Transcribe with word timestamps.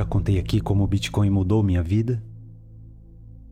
Já 0.00 0.06
contei 0.06 0.38
aqui 0.38 0.62
como 0.62 0.82
o 0.82 0.86
Bitcoin 0.86 1.28
mudou 1.28 1.62
minha 1.62 1.82
vida? 1.82 2.22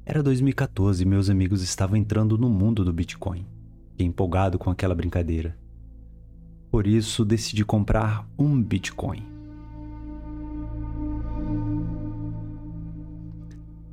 Era 0.06 0.23
2014 0.23 1.02
e 1.02 1.05
meus 1.05 1.29
amigos 1.29 1.62
estavam 1.62 1.95
entrando 1.95 2.38
no 2.38 2.48
mundo 2.48 2.86
do 2.86 2.91
Bitcoin. 2.91 3.46
Empolgado 3.98 4.59
com 4.59 4.70
aquela 4.70 4.95
brincadeira. 4.95 5.59
Por 6.70 6.87
isso, 6.87 7.23
decidi 7.23 7.66
comprar 7.66 8.27
um 8.38 8.62
Bitcoin. 8.62 9.23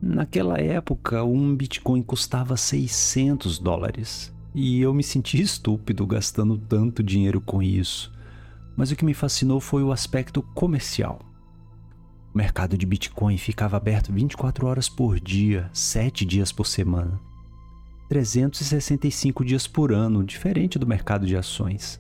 Naquela 0.02 0.58
época, 0.58 1.26
um 1.26 1.54
Bitcoin 1.54 2.02
custava 2.02 2.56
600 2.56 3.60
dólares 3.60 4.34
e 4.54 4.80
eu 4.80 4.94
me 4.94 5.04
senti 5.04 5.42
estúpido 5.42 6.08
gastando 6.08 6.58
tanto 6.58 7.04
dinheiro 7.04 7.42
com 7.42 7.62
isso. 7.62 8.14
Mas 8.78 8.92
o 8.92 8.96
que 8.96 9.04
me 9.04 9.14
fascinou 9.14 9.60
foi 9.60 9.84
o 9.84 9.92
aspecto 9.92 10.42
comercial. 10.42 11.35
O 12.36 12.38
mercado 12.38 12.78
de 12.78 12.86
Bitcoin 12.86 13.38
ficava 13.38 13.78
aberto 13.78 14.12
24 14.12 14.68
horas 14.68 14.90
por 14.90 15.22
dia, 15.22 15.70
7 15.72 16.26
dias 16.26 16.52
por 16.52 16.68
semana. 16.68 17.18
365 18.10 19.46
dias 19.46 19.66
por 19.68 19.94
ano, 19.94 20.22
diferente 20.22 20.78
do 20.78 20.86
mercado 20.86 21.26
de 21.26 21.38
ações. 21.38 21.98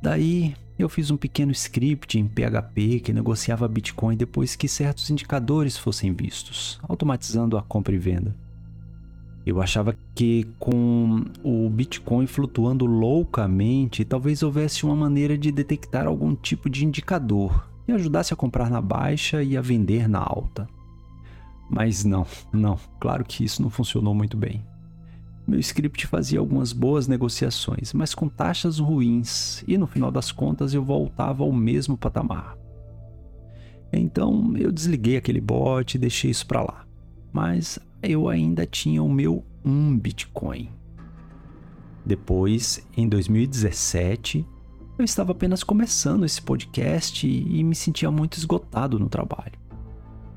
Daí, 0.00 0.54
eu 0.78 0.88
fiz 0.88 1.10
um 1.10 1.18
pequeno 1.18 1.52
script 1.52 2.18
em 2.18 2.26
PHP 2.26 3.00
que 3.00 3.12
negociava 3.12 3.68
Bitcoin 3.68 4.16
depois 4.16 4.56
que 4.56 4.66
certos 4.66 5.10
indicadores 5.10 5.76
fossem 5.76 6.14
vistos, 6.14 6.80
automatizando 6.88 7.58
a 7.58 7.62
compra 7.62 7.94
e 7.94 7.98
venda. 7.98 8.34
Eu 9.44 9.60
achava 9.60 9.94
que 10.14 10.48
com 10.58 11.26
o 11.44 11.68
Bitcoin 11.68 12.26
flutuando 12.26 12.86
loucamente, 12.86 14.02
talvez 14.02 14.42
houvesse 14.42 14.86
uma 14.86 14.96
maneira 14.96 15.36
de 15.36 15.52
detectar 15.52 16.06
algum 16.06 16.34
tipo 16.34 16.70
de 16.70 16.86
indicador 16.86 17.75
e 17.86 17.92
ajudasse 17.92 18.32
a 18.32 18.36
comprar 18.36 18.70
na 18.70 18.80
baixa 18.80 19.42
e 19.42 19.56
a 19.56 19.60
vender 19.60 20.08
na 20.08 20.20
alta. 20.20 20.68
Mas 21.68 22.04
não, 22.04 22.26
não, 22.52 22.78
claro 23.00 23.24
que 23.24 23.44
isso 23.44 23.62
não 23.62 23.70
funcionou 23.70 24.14
muito 24.14 24.36
bem. 24.36 24.64
Meu 25.46 25.60
script 25.60 26.06
fazia 26.06 26.40
algumas 26.40 26.72
boas 26.72 27.06
negociações, 27.06 27.92
mas 27.92 28.14
com 28.14 28.28
taxas 28.28 28.80
ruins, 28.80 29.62
e 29.66 29.78
no 29.78 29.86
final 29.86 30.10
das 30.10 30.32
contas 30.32 30.74
eu 30.74 30.84
voltava 30.84 31.44
ao 31.44 31.52
mesmo 31.52 31.96
patamar. 31.96 32.56
Então 33.92 34.54
eu 34.56 34.72
desliguei 34.72 35.16
aquele 35.16 35.40
bot 35.40 35.94
e 35.94 35.98
deixei 35.98 36.30
isso 36.30 36.46
para 36.46 36.62
lá. 36.62 36.84
Mas 37.32 37.78
eu 38.02 38.28
ainda 38.28 38.66
tinha 38.66 39.02
o 39.02 39.08
meu 39.08 39.44
1 39.64 39.98
Bitcoin. 39.98 40.68
Depois, 42.04 42.86
em 42.96 43.08
2017, 43.08 44.46
eu 44.98 45.04
estava 45.04 45.32
apenas 45.32 45.62
começando 45.62 46.24
esse 46.24 46.40
podcast 46.40 47.26
e 47.26 47.62
me 47.62 47.74
sentia 47.74 48.10
muito 48.10 48.38
esgotado 48.38 48.98
no 48.98 49.08
trabalho. 49.08 49.52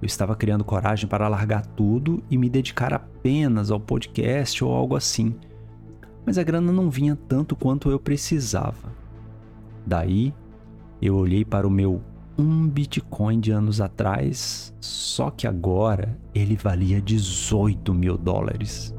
Eu 0.01 0.05
estava 0.05 0.35
criando 0.35 0.63
coragem 0.63 1.07
para 1.07 1.27
largar 1.27 1.65
tudo 1.65 2.21
e 2.29 2.37
me 2.37 2.49
dedicar 2.49 2.93
apenas 2.93 3.71
ao 3.71 3.79
podcast 3.79 4.63
ou 4.63 4.73
algo 4.73 4.95
assim. 4.95 5.35
Mas 6.25 6.37
a 6.37 6.43
grana 6.43 6.71
não 6.71 6.89
vinha 6.89 7.15
tanto 7.15 7.55
quanto 7.55 7.89
eu 7.89 7.99
precisava. 7.99 8.93
Daí, 9.85 10.33
eu 11.01 11.15
olhei 11.15 11.45
para 11.45 11.67
o 11.67 11.71
meu 11.71 12.01
um 12.37 12.67
Bitcoin 12.67 13.39
de 13.39 13.51
anos 13.51 13.81
atrás, 13.81 14.73
só 14.79 15.29
que 15.29 15.47
agora 15.47 16.17
ele 16.33 16.55
valia 16.55 17.01
18 17.01 17.93
mil 17.93 18.17
dólares. 18.17 18.93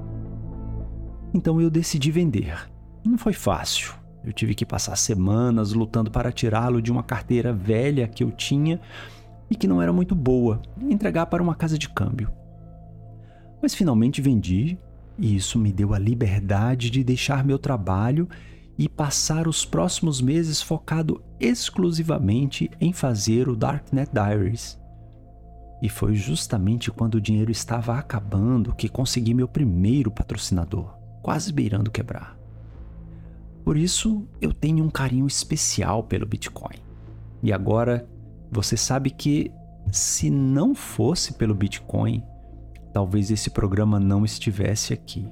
Então 1.32 1.60
eu 1.60 1.70
decidi 1.70 2.10
vender. 2.10 2.70
Não 3.04 3.16
foi 3.16 3.32
fácil, 3.32 3.94
eu 4.24 4.32
tive 4.32 4.54
que 4.54 4.66
passar 4.66 4.96
semanas 4.96 5.72
lutando 5.72 6.10
para 6.10 6.32
tirá-lo 6.32 6.82
de 6.82 6.92
uma 6.92 7.02
carteira 7.02 7.52
velha 7.52 8.06
que 8.06 8.22
eu 8.22 8.30
tinha 8.30 8.80
e 9.50 9.54
que 9.54 9.66
não 9.66 9.80
era 9.80 9.92
muito 9.92 10.14
boa 10.14 10.60
e 10.80 10.92
entregar 10.92 11.26
para 11.26 11.42
uma 11.42 11.54
casa 11.54 11.78
de 11.78 11.88
câmbio. 11.88 12.30
Mas 13.62 13.74
finalmente 13.74 14.20
vendi 14.20 14.78
e 15.18 15.36
isso 15.36 15.58
me 15.58 15.72
deu 15.72 15.92
a 15.92 15.98
liberdade 15.98 16.90
de 16.90 17.04
deixar 17.04 17.44
meu 17.44 17.58
trabalho 17.58 18.28
e 18.78 18.88
passar 18.88 19.46
os 19.46 19.64
próximos 19.64 20.22
meses 20.22 20.62
focado 20.62 21.22
exclusivamente 21.38 22.70
em 22.80 22.92
fazer 22.92 23.46
o 23.48 23.54
Darknet 23.54 24.10
Diaries. 24.10 24.80
E 25.82 25.88
foi 25.88 26.14
justamente 26.14 26.90
quando 26.90 27.16
o 27.16 27.20
dinheiro 27.20 27.50
estava 27.50 27.98
acabando 27.98 28.74
que 28.74 28.88
consegui 28.88 29.34
meu 29.34 29.48
primeiro 29.48 30.10
patrocinador, 30.10 30.94
quase 31.22 31.52
beirando 31.52 31.90
quebrar. 31.90 32.39
Por 33.70 33.76
isso, 33.76 34.26
eu 34.40 34.52
tenho 34.52 34.84
um 34.84 34.90
carinho 34.90 35.28
especial 35.28 36.02
pelo 36.02 36.26
Bitcoin. 36.26 36.74
E 37.40 37.52
agora, 37.52 38.04
você 38.50 38.76
sabe 38.76 39.10
que 39.10 39.52
se 39.92 40.28
não 40.28 40.74
fosse 40.74 41.34
pelo 41.34 41.54
Bitcoin, 41.54 42.20
talvez 42.92 43.30
esse 43.30 43.48
programa 43.48 44.00
não 44.00 44.24
estivesse 44.24 44.92
aqui. 44.92 45.24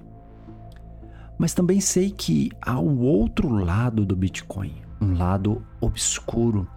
Mas 1.36 1.52
também 1.52 1.80
sei 1.80 2.12
que 2.12 2.52
há 2.62 2.78
o 2.78 3.00
outro 3.00 3.48
lado 3.48 4.06
do 4.06 4.14
Bitcoin, 4.14 4.82
um 5.00 5.14
lado 5.14 5.66
obscuro 5.80 6.68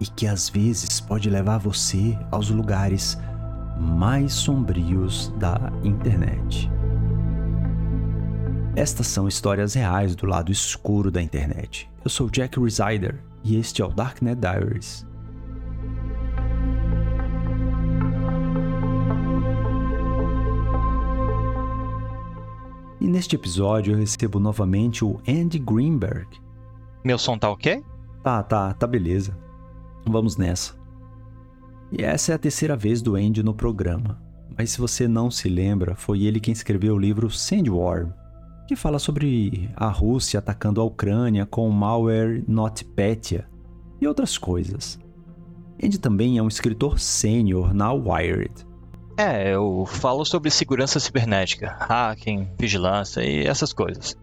e 0.00 0.04
que 0.04 0.26
às 0.26 0.48
vezes 0.48 1.00
pode 1.00 1.30
levar 1.30 1.58
você 1.58 2.18
aos 2.28 2.50
lugares 2.50 3.16
mais 3.78 4.32
sombrios 4.32 5.32
da 5.38 5.72
internet. 5.84 6.68
Estas 8.74 9.06
são 9.06 9.28
histórias 9.28 9.74
reais 9.74 10.16
do 10.16 10.26
lado 10.26 10.50
escuro 10.50 11.10
da 11.10 11.20
internet. 11.20 11.90
Eu 12.02 12.10
sou 12.10 12.30
Jack 12.30 12.58
Resider 12.58 13.22
e 13.44 13.56
este 13.56 13.82
é 13.82 13.84
o 13.84 13.88
Darknet 13.88 14.40
Diaries. 14.40 15.06
E 22.98 23.06
neste 23.06 23.36
episódio 23.36 23.92
eu 23.92 23.98
recebo 23.98 24.40
novamente 24.40 25.04
o 25.04 25.20
Andy 25.28 25.58
Greenberg. 25.58 26.28
Meu 27.04 27.18
som 27.18 27.36
tá 27.36 27.50
ok? 27.50 27.84
Tá, 28.22 28.42
tá, 28.42 28.72
tá 28.72 28.86
beleza. 28.86 29.36
Vamos 30.06 30.38
nessa. 30.38 30.74
E 31.90 32.02
essa 32.02 32.32
é 32.32 32.34
a 32.36 32.38
terceira 32.38 32.74
vez 32.74 33.02
do 33.02 33.16
Andy 33.16 33.42
no 33.42 33.52
programa. 33.52 34.18
Mas 34.56 34.70
se 34.70 34.78
você 34.78 35.06
não 35.06 35.30
se 35.30 35.50
lembra, 35.50 35.94
foi 35.94 36.22
ele 36.22 36.40
quem 36.40 36.52
escreveu 36.52 36.94
o 36.94 36.98
livro 36.98 37.30
Sandworm, 37.30 38.12
que 38.66 38.76
fala 38.76 38.98
sobre 38.98 39.70
a 39.76 39.88
Rússia 39.88 40.38
atacando 40.38 40.80
a 40.80 40.84
Ucrânia 40.84 41.46
com 41.46 41.68
o 41.68 41.72
malware 41.72 42.44
NotPetya 42.46 43.48
e 44.00 44.06
outras 44.06 44.38
coisas. 44.38 44.98
Andy 45.82 45.98
também 45.98 46.38
é 46.38 46.42
um 46.42 46.48
escritor 46.48 46.98
sênior 46.98 47.74
na 47.74 47.92
Wired. 47.92 48.66
É, 49.16 49.54
eu 49.54 49.84
falo 49.86 50.24
sobre 50.24 50.50
segurança 50.50 50.98
cibernética, 50.98 51.76
hacking, 51.80 52.48
vigilância 52.58 53.20
e 53.20 53.46
essas 53.46 53.72
coisas. 53.72 54.16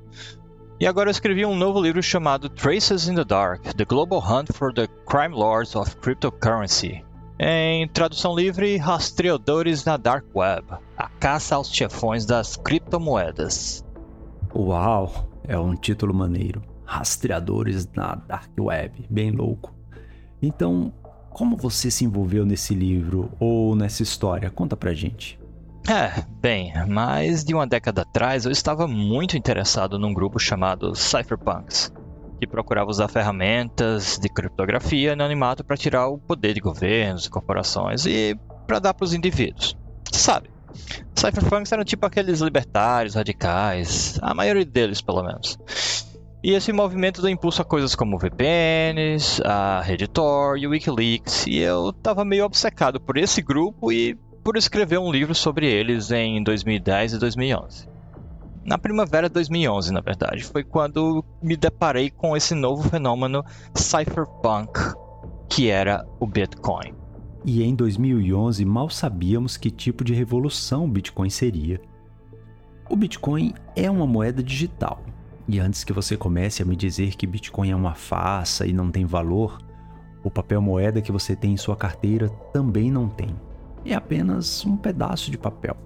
E 0.80 0.88
agora 0.88 1.10
eu 1.10 1.12
escrevi 1.12 1.46
um 1.46 1.56
novo 1.56 1.82
livro 1.82 2.02
chamado 2.02 2.50
Traces 2.50 3.08
in 3.08 3.16
the 3.16 3.26
Dark: 3.26 3.62
The 3.76 3.84
Global 3.84 4.20
Hunt 4.20 4.54
for 4.54 4.74
the 4.74 4.88
Crime 5.06 5.36
Lords 5.36 5.76
of 5.76 5.96
Cryptocurrency. 5.98 7.04
Em 7.38 7.88
tradução 7.90 8.36
livre, 8.36 8.78
Rastreadores 8.78 9.86
na 9.86 9.96
Dark 9.96 10.26
Web 10.36 10.66
A 10.98 11.08
caça 11.08 11.56
aos 11.56 11.74
chefões 11.74 12.26
das 12.26 12.58
criptomoedas. 12.58 13.86
Uau, 14.56 15.30
é 15.48 15.58
um 15.58 15.76
título 15.76 16.14
maneiro. 16.14 16.62
Rastreadores 16.86 17.88
na 17.96 18.16
Dark 18.16 18.52
Web, 18.60 19.06
bem 19.10 19.32
louco. 19.32 19.74
Então, 20.42 20.92
como 21.30 21.56
você 21.56 21.92
se 21.92 22.04
envolveu 22.04 22.46
nesse 22.46 22.74
livro 22.74 23.32
ou 23.40 23.76
nessa 23.76 24.02
história? 24.02 24.50
Conta 24.50 24.76
pra 24.76 24.94
gente. 24.94 25.40
É, 25.88 26.24
bem, 26.42 26.74
mais 26.88 27.44
de 27.44 27.54
uma 27.54 27.66
década 27.66 28.02
atrás 28.02 28.46
eu 28.46 28.52
estava 28.52 28.88
muito 28.88 29.38
interessado 29.38 29.98
num 29.98 30.14
grupo 30.14 30.38
chamado 30.38 30.96
Cypherpunks, 30.96 31.92
que 32.40 32.46
procurava 32.46 32.90
usar 32.90 33.08
ferramentas 33.08 34.20
de 34.20 34.30
criptografia 34.30 35.10
e 35.10 35.14
anonimato 35.14 35.64
para 35.64 35.78
tirar 35.78 36.08
o 36.08 36.18
poder 36.18 36.54
de 36.54 36.60
governos 36.60 37.26
e 37.26 37.30
corporações 37.30 38.06
e 38.06 38.38
para 38.68 38.80
dar 38.80 38.94
para 38.94 39.06
os 39.06 39.14
indivíduos. 39.14 39.78
Sabe? 40.12 40.50
Cypherpunks 41.16 41.72
eram 41.72 41.84
tipo 41.84 42.06
aqueles 42.06 42.40
libertários 42.40 43.16
radicais, 43.16 44.20
a 44.22 44.34
maioria 44.34 44.66
deles 44.66 45.02
pelo 45.02 45.24
menos. 45.24 45.58
E 46.42 46.54
esse 46.54 46.72
movimento 46.72 47.22
deu 47.22 47.30
impulso 47.30 47.62
a 47.62 47.66
coisas 47.66 47.96
como 47.96 48.18
VPNs, 48.18 49.42
a 49.44 49.82
Redditor 49.82 50.58
e 50.58 50.66
o 50.66 50.70
Wikileaks, 50.70 51.46
e 51.48 51.58
eu 51.58 51.92
tava 51.92 52.24
meio 52.24 52.46
obcecado 52.46 53.00
por 53.00 53.18
esse 53.18 53.42
grupo 53.42 53.92
e 53.92 54.16
por 54.42 54.56
escrever 54.56 55.00
um 55.00 55.12
livro 55.12 55.36
sobre 55.36 55.68
eles 55.68 56.12
em 56.12 56.42
2010 56.42 57.14
e 57.14 57.20
2011. 57.20 57.90
Na 58.64 58.78
primavera 58.78 59.28
de 59.28 59.34
2011, 59.34 59.92
na 59.92 60.00
verdade, 60.00 60.44
foi 60.44 60.64
quando 60.64 61.26
me 61.42 61.58
deparei 61.58 62.10
com 62.10 62.38
esse 62.38 62.56
novo 62.56 62.88
fenômeno 62.88 63.44
cypherpunk, 63.74 64.80
que 65.50 65.70
era 65.70 66.06
o 66.20 66.28
Bitcoin. 66.28 66.99
E 67.46 67.64
em 67.64 67.74
2011 67.74 68.66
mal 68.66 68.90
sabíamos 68.90 69.58
que 69.58 69.72
tipo 69.72 70.04
de 70.04 70.14
revolução 70.14 70.86
o 70.86 70.88
Bitcoin 70.88 71.30
seria. 71.30 71.82
O 72.90 72.96
Bitcoin 72.96 73.54
é 73.76 73.90
uma 73.90 74.06
moeda 74.06 74.44
digital. 74.44 75.04
E 75.48 75.60
antes 75.60 75.84
que 75.84 75.94
você 75.94 76.18
comece 76.18 76.62
a 76.62 76.66
me 76.66 76.76
dizer 76.76 77.16
que 77.16 77.26
Bitcoin 77.26 77.72
é 77.72 77.76
uma 77.76 77.96
farsa 77.96 78.68
e 78.68 78.74
não 78.74 78.92
tem 78.92 79.06
valor, 79.06 79.60
O 80.22 80.30
papel 80.30 80.62
moeda 80.62 81.02
que 81.02 81.12
você 81.12 81.34
tem 81.34 81.54
em 81.54 81.58
sua 81.58 81.78
carteira 81.78 82.28
também 82.52 82.92
não 82.92 83.08
tem. 83.08 83.34
É 83.86 83.94
apenas 83.94 84.66
um 84.66 84.76
pedaço 84.76 85.32
de 85.32 85.38
papel. 85.38 85.78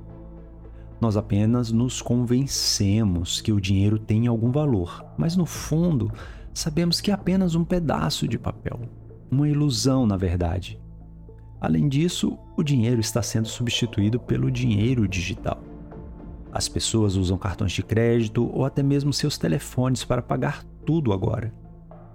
Nós 0.99 1.15
apenas 1.15 1.71
nos 1.71 2.01
convencemos 2.01 3.41
que 3.41 3.51
o 3.51 3.61
dinheiro 3.61 3.99
tem 3.99 4.25
algum 4.25 4.51
valor, 4.51 5.05
mas 5.17 5.35
no 5.35 5.45
fundo 5.45 6.11
sabemos 6.53 6.99
que 6.99 7.11
é 7.11 7.13
apenas 7.13 7.53
um 7.53 7.63
pedaço 7.63 8.27
de 8.27 8.39
papel. 8.39 8.79
Uma 9.29 9.47
ilusão, 9.47 10.07
na 10.07 10.17
verdade. 10.17 10.81
Além 11.63 11.87
disso, 11.87 12.37
o 12.57 12.61
dinheiro 12.61 12.99
está 12.99 13.21
sendo 13.21 13.47
substituído 13.47 14.19
pelo 14.19 14.51
dinheiro 14.51 15.07
digital. 15.07 15.63
As 16.51 16.67
pessoas 16.67 17.15
usam 17.15 17.37
cartões 17.37 17.71
de 17.71 17.81
crédito 17.81 18.51
ou 18.53 18.65
até 18.65 18.83
mesmo 18.83 19.13
seus 19.13 19.37
telefones 19.37 20.03
para 20.03 20.21
pagar 20.21 20.65
tudo 20.85 21.13
agora. 21.13 21.53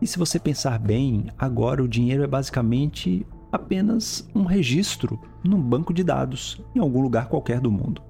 E 0.03 0.07
se 0.07 0.19
você 0.19 0.39
pensar 0.39 0.79
bem, 0.79 1.29
agora 1.39 1.83
o 1.83 1.89
dinheiro 1.89 2.23
é 2.23 2.27
basicamente 2.27 3.27
apenas 3.51 4.29
um 4.35 4.45
registro 4.45 5.19
num 5.43 5.59
banco 5.59 5.95
de 5.95 6.05
dados 6.05 6.63
em 6.75 6.79
algum 6.79 7.01
lugar 7.01 7.31
qualquer 7.31 7.59
do 7.59 7.73
mundo. 7.73 8.03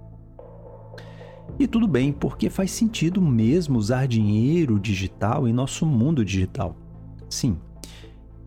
E 1.57 1.69
tudo 1.69 1.87
bem, 1.87 2.13
porque 2.13 2.51
faz 2.51 2.73
sentido 2.73 3.23
mesmo 3.23 3.79
usar 3.79 4.09
dinheiro 4.09 4.77
digital 4.77 5.47
em 5.47 5.53
nosso 5.53 5.87
mundo 5.87 6.25
digital. 6.25 6.75
Sim, 7.31 7.61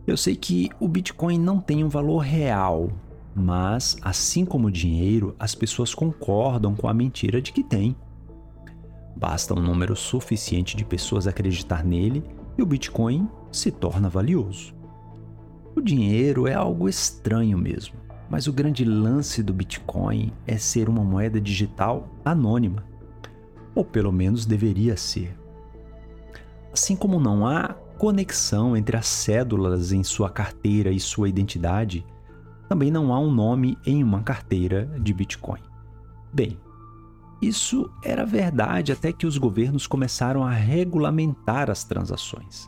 eu 0.06 0.18
sei 0.18 0.36
que 0.36 0.70
o 0.80 0.88
Bitcoin 0.88 1.38
não 1.38 1.60
tem 1.60 1.84
um 1.84 1.90
valor 1.90 2.20
real, 2.20 2.90
mas 3.36 3.98
assim 4.02 4.44
como 4.44 4.68
o 4.68 4.72
dinheiro, 4.72 5.36
as 5.40 5.54
pessoas 5.54 5.94
concordam 5.94 6.76
com 6.76 6.88
a 6.88 6.94
mentira 6.94 7.42
de 7.42 7.52
que 7.52 7.64
tem. 7.64 7.96
Basta 9.16 9.54
um 9.54 9.62
número 9.62 9.96
suficiente 9.96 10.76
de 10.76 10.84
pessoas 10.84 11.28
acreditar 11.28 11.84
nele 11.84 12.24
e 12.58 12.62
o 12.62 12.66
Bitcoin 12.66 13.30
se 13.52 13.70
torna 13.72 14.10
valioso. 14.10 14.74
O 15.76 15.82
dinheiro 15.82 16.48
é 16.48 16.54
algo 16.54 16.90
estranho 16.90 17.58
mesmo, 17.58 17.96
mas 18.30 18.48
o 18.48 18.54
grande 18.54 18.84
lance 18.84 19.44
do 19.44 19.54
Bitcoin 19.54 20.34
é 20.48 20.58
ser 20.58 20.90
uma 20.90 21.04
moeda 21.04 21.40
digital 21.40 22.10
anônima, 22.26 22.84
ou 23.76 23.86
pelo 23.86 24.12
menos 24.12 24.46
deveria 24.46 24.98
ser. 24.98 25.38
Assim 26.74 26.96
como 26.96 27.20
não 27.20 27.46
há 27.46 27.76
conexão 28.02 28.76
entre 28.76 28.98
as 28.98 29.06
cédulas 29.06 29.92
em 29.92 30.04
sua 30.04 30.28
carteira 30.28 30.90
e 30.90 31.00
sua 31.00 31.30
identidade, 31.30 32.04
também 32.68 32.90
não 32.90 33.14
há 33.14 33.20
um 33.20 33.32
nome 33.32 33.78
em 33.86 34.04
uma 34.04 34.24
carteira 34.24 34.88
de 35.00 35.14
Bitcoin. 35.14 35.62
Bem, 36.34 36.58
isso 37.40 37.92
era 38.04 38.26
verdade 38.26 38.92
até 38.92 39.14
que 39.14 39.28
os 39.28 39.38
governos 39.38 39.86
começaram 39.86 40.44
a 40.44 40.50
regulamentar 40.50 41.70
as 41.70 41.84
transações. 41.84 42.68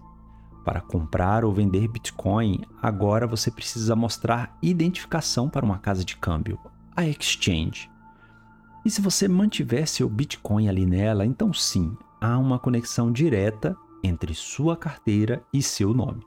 Para 0.64 0.82
comprar 0.82 1.44
ou 1.44 1.52
vender 1.52 1.88
Bitcoin, 1.88 2.62
agora 2.80 3.26
você 3.26 3.50
precisa 3.50 3.96
mostrar 3.96 4.56
identificação 4.62 5.50
para 5.50 5.66
uma 5.66 5.80
casa 5.80 6.06
de 6.06 6.16
câmbio, 6.16 6.60
a 6.96 7.08
exchange. 7.08 7.90
E 8.86 8.92
se 8.92 9.02
você 9.02 9.28
mantiver 9.28 9.88
seu 9.88 10.08
Bitcoin 10.08 10.70
ali 10.70 10.86
nela, 10.86 11.26
então 11.26 11.52
sim, 11.52 11.98
há 12.22 12.38
uma 12.38 12.60
conexão 12.60 13.12
direta 13.12 13.76
entre 14.04 14.34
sua 14.34 14.76
carteira 14.76 15.44
e 15.54 15.62
seu 15.64 15.94
nome. 15.94 16.26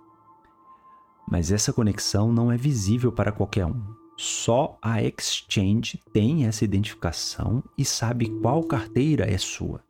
Mas 1.30 1.52
essa 1.52 1.72
conexão 1.72 2.32
não 2.32 2.50
é 2.50 2.56
visível 2.56 3.12
para 3.12 3.32
qualquer 3.32 3.66
um. 3.66 3.82
Só 4.16 4.78
a 4.80 5.02
exchange 5.02 6.00
tem 6.12 6.46
essa 6.46 6.64
identificação 6.64 7.62
e 7.76 7.84
sabe 7.84 8.30
qual 8.40 8.64
carteira 8.64 9.30
é 9.30 9.36
sua. 9.36 9.84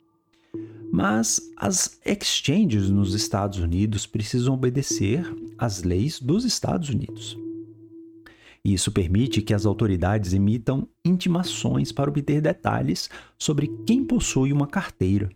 Mas 0.91 1.39
as 1.55 1.99
exchanges 2.05 2.89
nos 2.89 3.13
Estados 3.13 3.59
Unidos 3.59 4.05
precisam 4.05 4.53
obedecer 4.53 5.25
às 5.57 5.83
leis 5.83 6.19
dos 6.19 6.43
Estados 6.43 6.89
Unidos. 6.89 7.37
Isso 8.63 8.91
permite 8.91 9.41
que 9.41 9.53
as 9.53 9.65
autoridades 9.65 10.33
emitam 10.33 10.87
intimações 11.05 11.91
para 11.93 12.09
obter 12.09 12.41
detalhes 12.41 13.09
sobre 13.37 13.67
quem 13.85 14.03
possui 14.03 14.51
uma 14.51 14.67
carteira. 14.67 15.29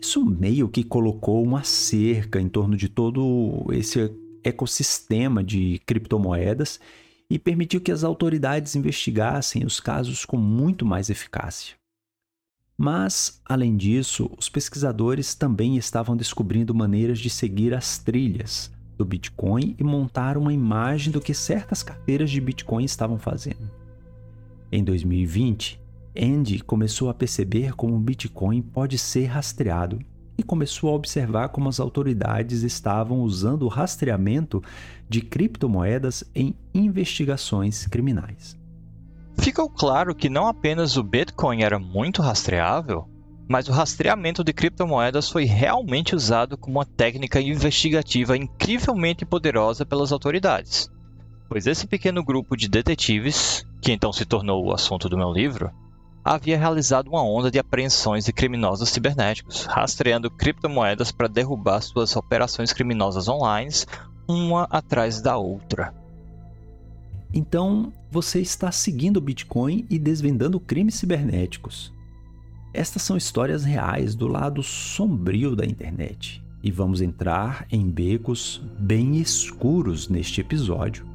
Isso 0.00 0.24
meio 0.24 0.68
que 0.68 0.84
colocou 0.84 1.42
uma 1.42 1.64
cerca 1.64 2.40
em 2.40 2.48
torno 2.48 2.76
de 2.76 2.88
todo 2.88 3.66
esse 3.72 4.12
ecossistema 4.44 5.42
de 5.42 5.80
criptomoedas 5.84 6.78
e 7.28 7.38
permitiu 7.38 7.80
que 7.80 7.90
as 7.90 8.04
autoridades 8.04 8.76
investigassem 8.76 9.64
os 9.64 9.80
casos 9.80 10.24
com 10.24 10.36
muito 10.36 10.86
mais 10.86 11.10
eficácia. 11.10 11.74
Mas, 12.78 13.40
além 13.44 13.76
disso, 13.76 14.30
os 14.38 14.48
pesquisadores 14.48 15.34
também 15.34 15.76
estavam 15.76 16.16
descobrindo 16.16 16.74
maneiras 16.74 17.18
de 17.18 17.30
seguir 17.30 17.74
as 17.74 17.98
trilhas 17.98 18.70
do 18.96 19.04
Bitcoin 19.04 19.74
e 19.78 19.84
montar 19.84 20.36
uma 20.36 20.52
imagem 20.52 21.10
do 21.10 21.20
que 21.20 21.34
certas 21.34 21.82
carteiras 21.82 22.30
de 22.30 22.40
Bitcoin 22.40 22.84
estavam 22.84 23.18
fazendo. 23.18 23.70
Em 24.70 24.84
2020, 24.84 25.80
Andy 26.18 26.60
começou 26.60 27.08
a 27.08 27.14
perceber 27.14 27.74
como 27.74 27.94
o 27.94 28.00
Bitcoin 28.00 28.62
pode 28.62 28.98
ser 28.98 29.26
rastreado 29.26 29.98
e 30.38 30.42
começou 30.42 30.90
a 30.90 30.94
observar 30.94 31.48
como 31.48 31.68
as 31.68 31.80
autoridades 31.80 32.62
estavam 32.62 33.20
usando 33.20 33.62
o 33.62 33.68
rastreamento 33.68 34.62
de 35.08 35.20
criptomoedas 35.20 36.24
em 36.34 36.54
investigações 36.74 37.86
criminais. 37.86 38.56
Ficou 39.38 39.68
claro 39.68 40.14
que 40.14 40.28
não 40.28 40.46
apenas 40.46 40.96
o 40.96 41.02
Bitcoin 41.02 41.62
era 41.62 41.78
muito 41.78 42.22
rastreável, 42.22 43.08
mas 43.48 43.68
o 43.68 43.72
rastreamento 43.72 44.42
de 44.42 44.52
criptomoedas 44.52 45.30
foi 45.30 45.44
realmente 45.44 46.16
usado 46.16 46.58
como 46.58 46.78
uma 46.78 46.84
técnica 46.84 47.40
investigativa 47.40 48.36
incrivelmente 48.36 49.24
poderosa 49.24 49.86
pelas 49.86 50.10
autoridades. 50.10 50.90
Pois 51.48 51.66
esse 51.66 51.86
pequeno 51.86 52.24
grupo 52.24 52.56
de 52.56 52.68
detetives, 52.68 53.64
que 53.80 53.92
então 53.92 54.12
se 54.12 54.24
tornou 54.24 54.64
o 54.64 54.74
assunto 54.74 55.08
do 55.08 55.16
meu 55.16 55.32
livro, 55.32 55.70
havia 56.26 56.58
realizado 56.58 57.06
uma 57.06 57.22
onda 57.22 57.52
de 57.52 57.58
apreensões 57.60 58.24
de 58.24 58.32
criminosos 58.32 58.88
cibernéticos, 58.88 59.64
rastreando 59.64 60.28
criptomoedas 60.28 61.12
para 61.12 61.28
derrubar 61.28 61.80
suas 61.80 62.16
operações 62.16 62.72
criminosas 62.72 63.28
online, 63.28 63.70
uma 64.26 64.64
atrás 64.64 65.20
da 65.20 65.36
outra. 65.36 65.94
Então, 67.32 67.92
você 68.10 68.40
está 68.40 68.72
seguindo 68.72 69.18
o 69.18 69.20
Bitcoin 69.20 69.86
e 69.88 70.00
desvendando 70.00 70.58
crimes 70.58 70.96
cibernéticos. 70.96 71.92
Estas 72.74 73.02
são 73.02 73.16
histórias 73.16 73.64
reais 73.64 74.16
do 74.16 74.26
lado 74.26 74.64
sombrio 74.64 75.54
da 75.54 75.64
internet. 75.64 76.42
E 76.60 76.72
vamos 76.72 77.00
entrar 77.00 77.66
em 77.70 77.88
becos 77.88 78.60
bem 78.80 79.16
escuros 79.18 80.08
neste 80.08 80.40
episódio. 80.40 81.06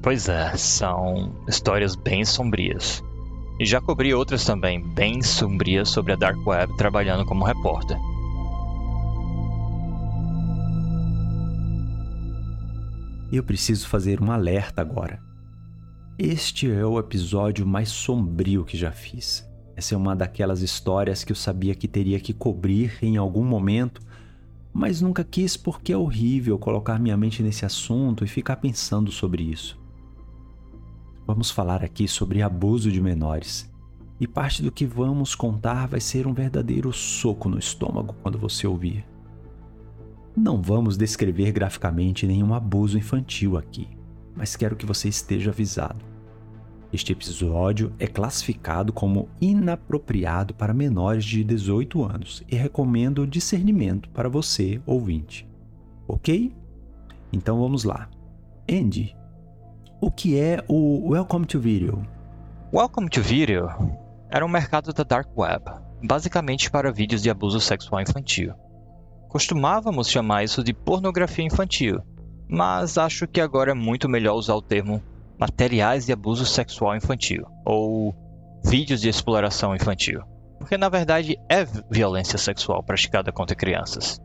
Pois 0.00 0.28
é, 0.28 0.56
são 0.56 1.34
histórias 1.48 1.96
bem 1.96 2.24
sombrias. 2.24 3.02
E 3.62 3.64
já 3.64 3.80
cobri 3.80 4.12
outras 4.12 4.44
também, 4.44 4.82
bem 4.82 5.22
sombrias, 5.22 5.88
sobre 5.88 6.12
a 6.12 6.16
Dark 6.16 6.44
Web 6.44 6.76
trabalhando 6.76 7.24
como 7.24 7.44
repórter. 7.44 7.96
Eu 13.32 13.44
preciso 13.44 13.86
fazer 13.86 14.20
um 14.20 14.32
alerta 14.32 14.82
agora. 14.82 15.22
Este 16.18 16.68
é 16.72 16.84
o 16.84 16.98
episódio 16.98 17.64
mais 17.64 17.88
sombrio 17.88 18.64
que 18.64 18.76
já 18.76 18.90
fiz. 18.90 19.48
Essa 19.76 19.94
é 19.94 19.96
uma 19.96 20.16
daquelas 20.16 20.60
histórias 20.60 21.22
que 21.22 21.30
eu 21.30 21.36
sabia 21.36 21.76
que 21.76 21.86
teria 21.86 22.18
que 22.18 22.32
cobrir 22.32 22.98
em 23.00 23.16
algum 23.16 23.44
momento, 23.44 24.02
mas 24.72 25.00
nunca 25.00 25.22
quis 25.22 25.56
porque 25.56 25.92
é 25.92 25.96
horrível 25.96 26.58
colocar 26.58 26.98
minha 26.98 27.16
mente 27.16 27.44
nesse 27.44 27.64
assunto 27.64 28.24
e 28.24 28.26
ficar 28.26 28.56
pensando 28.56 29.12
sobre 29.12 29.44
isso. 29.44 29.80
Vamos 31.26 31.50
falar 31.50 31.84
aqui 31.84 32.08
sobre 32.08 32.42
abuso 32.42 32.90
de 32.90 33.00
menores. 33.00 33.70
E 34.18 34.26
parte 34.26 34.62
do 34.62 34.72
que 34.72 34.84
vamos 34.84 35.34
contar 35.34 35.86
vai 35.86 36.00
ser 36.00 36.26
um 36.26 36.32
verdadeiro 36.32 36.92
soco 36.92 37.48
no 37.48 37.58
estômago 37.58 38.14
quando 38.22 38.38
você 38.38 38.66
ouvir. 38.66 39.04
Não 40.36 40.60
vamos 40.60 40.96
descrever 40.96 41.52
graficamente 41.52 42.26
nenhum 42.26 42.54
abuso 42.54 42.98
infantil 42.98 43.56
aqui, 43.56 43.88
mas 44.34 44.56
quero 44.56 44.76
que 44.76 44.86
você 44.86 45.08
esteja 45.08 45.50
avisado. 45.50 46.04
Este 46.92 47.12
episódio 47.12 47.92
é 47.98 48.06
classificado 48.06 48.92
como 48.92 49.28
inapropriado 49.40 50.54
para 50.54 50.74
menores 50.74 51.24
de 51.24 51.42
18 51.42 52.04
anos 52.04 52.42
e 52.48 52.56
recomendo 52.56 53.26
discernimento 53.26 54.10
para 54.10 54.28
você, 54.28 54.80
ouvinte. 54.84 55.48
Ok? 56.06 56.54
Então 57.32 57.58
vamos 57.58 57.84
lá. 57.84 58.10
Andy, 58.70 59.16
o 60.02 60.10
que 60.10 60.36
é 60.36 60.58
o 60.66 61.10
Welcome 61.10 61.46
to 61.46 61.60
Video? 61.60 62.04
Welcome 62.72 63.08
to 63.10 63.22
Video 63.22 63.68
era 64.28 64.44
um 64.44 64.48
mercado 64.48 64.92
da 64.92 65.04
Dark 65.04 65.28
Web, 65.38 65.62
basicamente 66.02 66.68
para 66.68 66.90
vídeos 66.90 67.22
de 67.22 67.30
abuso 67.30 67.60
sexual 67.60 68.02
infantil. 68.02 68.52
Costumávamos 69.28 70.10
chamar 70.10 70.42
isso 70.42 70.64
de 70.64 70.74
pornografia 70.74 71.44
infantil, 71.44 72.00
mas 72.48 72.98
acho 72.98 73.28
que 73.28 73.40
agora 73.40 73.70
é 73.70 73.74
muito 73.74 74.08
melhor 74.08 74.34
usar 74.34 74.56
o 74.56 74.60
termo 74.60 75.00
materiais 75.38 76.04
de 76.04 76.12
abuso 76.12 76.44
sexual 76.46 76.96
infantil 76.96 77.46
ou 77.64 78.12
vídeos 78.64 79.00
de 79.00 79.08
exploração 79.08 79.72
infantil, 79.72 80.20
porque 80.58 80.76
na 80.76 80.88
verdade 80.88 81.36
é 81.48 81.64
violência 81.88 82.38
sexual 82.38 82.82
praticada 82.82 83.30
contra 83.30 83.54
crianças. 83.54 84.20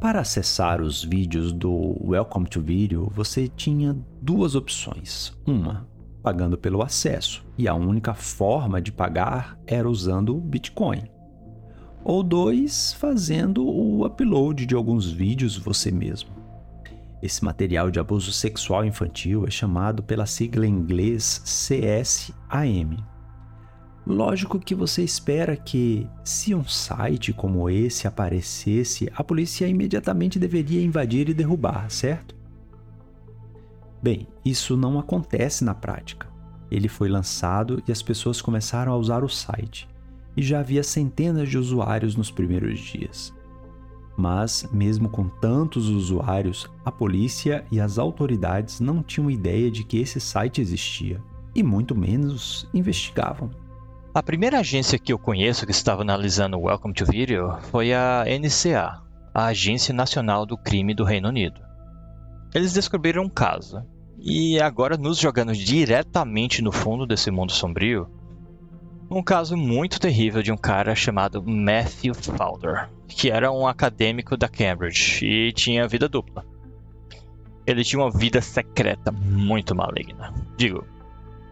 Para 0.00 0.20
acessar 0.20 0.80
os 0.80 1.04
vídeos 1.04 1.52
do 1.52 1.94
Welcome 2.02 2.46
to 2.46 2.62
Video, 2.62 3.12
você 3.14 3.46
tinha 3.46 3.94
duas 4.22 4.54
opções. 4.54 5.36
Uma, 5.46 5.86
pagando 6.22 6.56
pelo 6.56 6.82
acesso, 6.82 7.44
e 7.58 7.68
a 7.68 7.74
única 7.74 8.14
forma 8.14 8.80
de 8.80 8.90
pagar 8.90 9.58
era 9.66 9.86
usando 9.86 10.34
o 10.34 10.40
Bitcoin. 10.40 11.02
Ou 12.02 12.22
dois, 12.22 12.94
fazendo 12.94 13.62
o 13.62 14.06
upload 14.06 14.64
de 14.64 14.74
alguns 14.74 15.12
vídeos 15.12 15.58
você 15.58 15.90
mesmo. 15.90 16.30
Esse 17.22 17.44
material 17.44 17.90
de 17.90 18.00
abuso 18.00 18.32
sexual 18.32 18.86
infantil 18.86 19.46
é 19.46 19.50
chamado 19.50 20.02
pela 20.02 20.24
sigla 20.24 20.66
em 20.66 20.70
inglês 20.70 21.42
CSAM. 21.44 22.96
Lógico 24.06 24.58
que 24.58 24.74
você 24.74 25.02
espera 25.02 25.56
que, 25.56 26.06
se 26.24 26.54
um 26.54 26.64
site 26.64 27.32
como 27.32 27.68
esse 27.68 28.06
aparecesse, 28.06 29.10
a 29.14 29.22
polícia 29.22 29.68
imediatamente 29.68 30.38
deveria 30.38 30.82
invadir 30.82 31.28
e 31.28 31.34
derrubar, 31.34 31.90
certo? 31.90 32.34
Bem, 34.02 34.26
isso 34.44 34.76
não 34.76 34.98
acontece 34.98 35.62
na 35.62 35.74
prática. 35.74 36.26
Ele 36.70 36.88
foi 36.88 37.08
lançado 37.08 37.82
e 37.86 37.92
as 37.92 38.00
pessoas 38.00 38.40
começaram 38.40 38.92
a 38.92 38.96
usar 38.96 39.22
o 39.22 39.28
site, 39.28 39.86
e 40.36 40.42
já 40.42 40.60
havia 40.60 40.82
centenas 40.82 41.48
de 41.48 41.58
usuários 41.58 42.16
nos 42.16 42.30
primeiros 42.30 42.80
dias. 42.80 43.34
Mas, 44.16 44.66
mesmo 44.72 45.08
com 45.08 45.28
tantos 45.28 45.88
usuários, 45.88 46.66
a 46.84 46.90
polícia 46.90 47.64
e 47.70 47.80
as 47.80 47.98
autoridades 47.98 48.80
não 48.80 49.02
tinham 49.02 49.30
ideia 49.30 49.70
de 49.70 49.84
que 49.84 49.98
esse 49.98 50.20
site 50.20 50.60
existia, 50.60 51.22
e 51.54 51.62
muito 51.62 51.94
menos 51.94 52.66
investigavam. 52.72 53.50
A 54.12 54.24
primeira 54.24 54.58
agência 54.58 54.98
que 54.98 55.12
eu 55.12 55.18
conheço 55.20 55.64
que 55.64 55.70
estava 55.70 56.02
analisando 56.02 56.56
o 56.58 56.62
Welcome 56.62 56.92
to 56.92 57.06
Video 57.06 57.56
foi 57.70 57.94
a 57.94 58.24
NCA, 58.24 59.00
a 59.32 59.44
Agência 59.46 59.94
Nacional 59.94 60.44
do 60.44 60.58
Crime 60.58 60.92
do 60.92 61.04
Reino 61.04 61.28
Unido. 61.28 61.60
Eles 62.52 62.72
descobriram 62.72 63.22
um 63.22 63.28
caso, 63.28 63.86
e 64.18 64.60
agora 64.60 64.96
nos 64.96 65.16
jogando 65.16 65.52
diretamente 65.52 66.60
no 66.60 66.72
fundo 66.72 67.06
desse 67.06 67.30
mundo 67.30 67.52
sombrio, 67.52 68.10
um 69.08 69.22
caso 69.22 69.56
muito 69.56 70.00
terrível 70.00 70.42
de 70.42 70.50
um 70.50 70.56
cara 70.56 70.92
chamado 70.96 71.40
Matthew 71.40 72.14
Fowler, 72.14 72.90
que 73.06 73.30
era 73.30 73.52
um 73.52 73.64
acadêmico 73.64 74.36
da 74.36 74.48
Cambridge 74.48 75.24
e 75.24 75.52
tinha 75.52 75.86
vida 75.86 76.08
dupla. 76.08 76.44
Ele 77.64 77.84
tinha 77.84 78.02
uma 78.02 78.10
vida 78.10 78.42
secreta 78.42 79.12
muito 79.12 79.72
maligna. 79.72 80.34
Digo, 80.56 80.84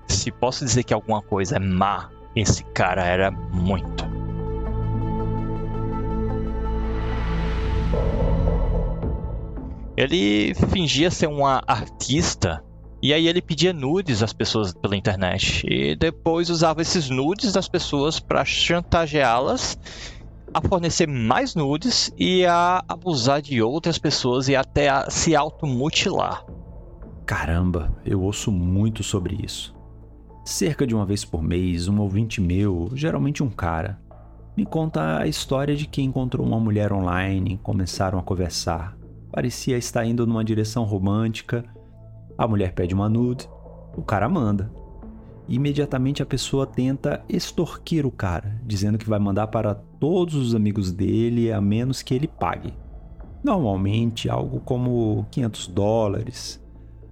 se 0.09 0.33
posso 0.33 0.65
dizer 0.65 0.83
que 0.83 0.93
alguma 0.93 1.23
coisa 1.23 1.55
é 1.55 1.61
má, 1.61 2.11
esse 2.41 2.63
cara 2.65 3.05
era 3.05 3.31
muito. 3.31 4.07
Ele 9.97 10.55
fingia 10.71 11.11
ser 11.11 11.27
uma 11.27 11.63
artista 11.67 12.63
e 13.03 13.13
aí 13.13 13.27
ele 13.27 13.43
pedia 13.43 13.73
nudes 13.73 14.23
às 14.23 14.33
pessoas 14.33 14.73
pela 14.73 14.97
internet 14.97 15.67
e 15.69 15.97
depois 15.97 16.51
usava 16.51 16.83
esses 16.83 17.11
nudes 17.11 17.53
das 17.53 17.69
pessoas 17.69 18.21
para 18.21 18.45
chantageá-las 18.45 19.77
a 20.55 20.61
fornecer 20.61 21.07
mais 21.09 21.55
nudes 21.55 22.13
e 22.17 22.47
a 22.47 22.83
abusar 22.89 23.43
de 23.43 23.61
outras 23.61 23.99
pessoas 23.99 24.49
e 24.49 24.55
até 24.55 24.89
a 24.89 25.11
se 25.11 25.35
automutilar. 25.35 26.45
Caramba, 27.27 27.93
eu 28.05 28.23
ouço 28.23 28.51
muito 28.51 29.03
sobre 29.03 29.37
isso. 29.45 29.78
Cerca 30.49 30.87
de 30.87 30.95
uma 30.95 31.05
vez 31.05 31.27
por 31.27 31.43
mês, 31.43 31.89
um 31.89 32.01
ouvinte 32.01 32.41
meu, 32.41 32.91
geralmente 32.95 33.43
um 33.43 33.51
cara, 33.51 34.01
me 34.57 34.65
conta 34.65 35.19
a 35.19 35.27
história 35.27 35.77
de 35.77 35.87
que 35.87 36.01
encontrou 36.01 36.47
uma 36.47 36.59
mulher 36.59 36.91
online, 36.91 37.61
começaram 37.63 38.19
a 38.19 38.23
conversar. 38.23 38.97
Parecia 39.31 39.77
estar 39.77 40.07
indo 40.07 40.27
numa 40.27 40.43
direção 40.43 40.85
romântica 40.85 41.65
a 42.39 42.49
mulher 42.49 42.73
pede 42.73 42.95
uma 42.95 43.11
nude, 43.11 43.47
o 43.95 44.03
cara 44.03 44.27
manda. 44.27 44.73
Imediatamente 45.49 46.23
a 46.23 46.27
pessoa 46.27 46.67
tenta 46.67 47.23
extorquir 47.29 48.07
o 48.07 48.11
cara, 48.11 48.59
dizendo 48.65 48.97
que 48.97 49.09
vai 49.09 49.19
mandar 49.19 49.49
para 49.49 49.75
todos 49.75 50.35
os 50.35 50.55
amigos 50.55 50.91
dele 50.91 51.53
a 51.53 51.61
menos 51.61 52.01
que 52.01 52.15
ele 52.15 52.27
pague. 52.27 52.73
Normalmente 53.45 54.31
algo 54.31 54.61
como 54.61 55.27
500 55.31 55.67
dólares, 55.67 56.59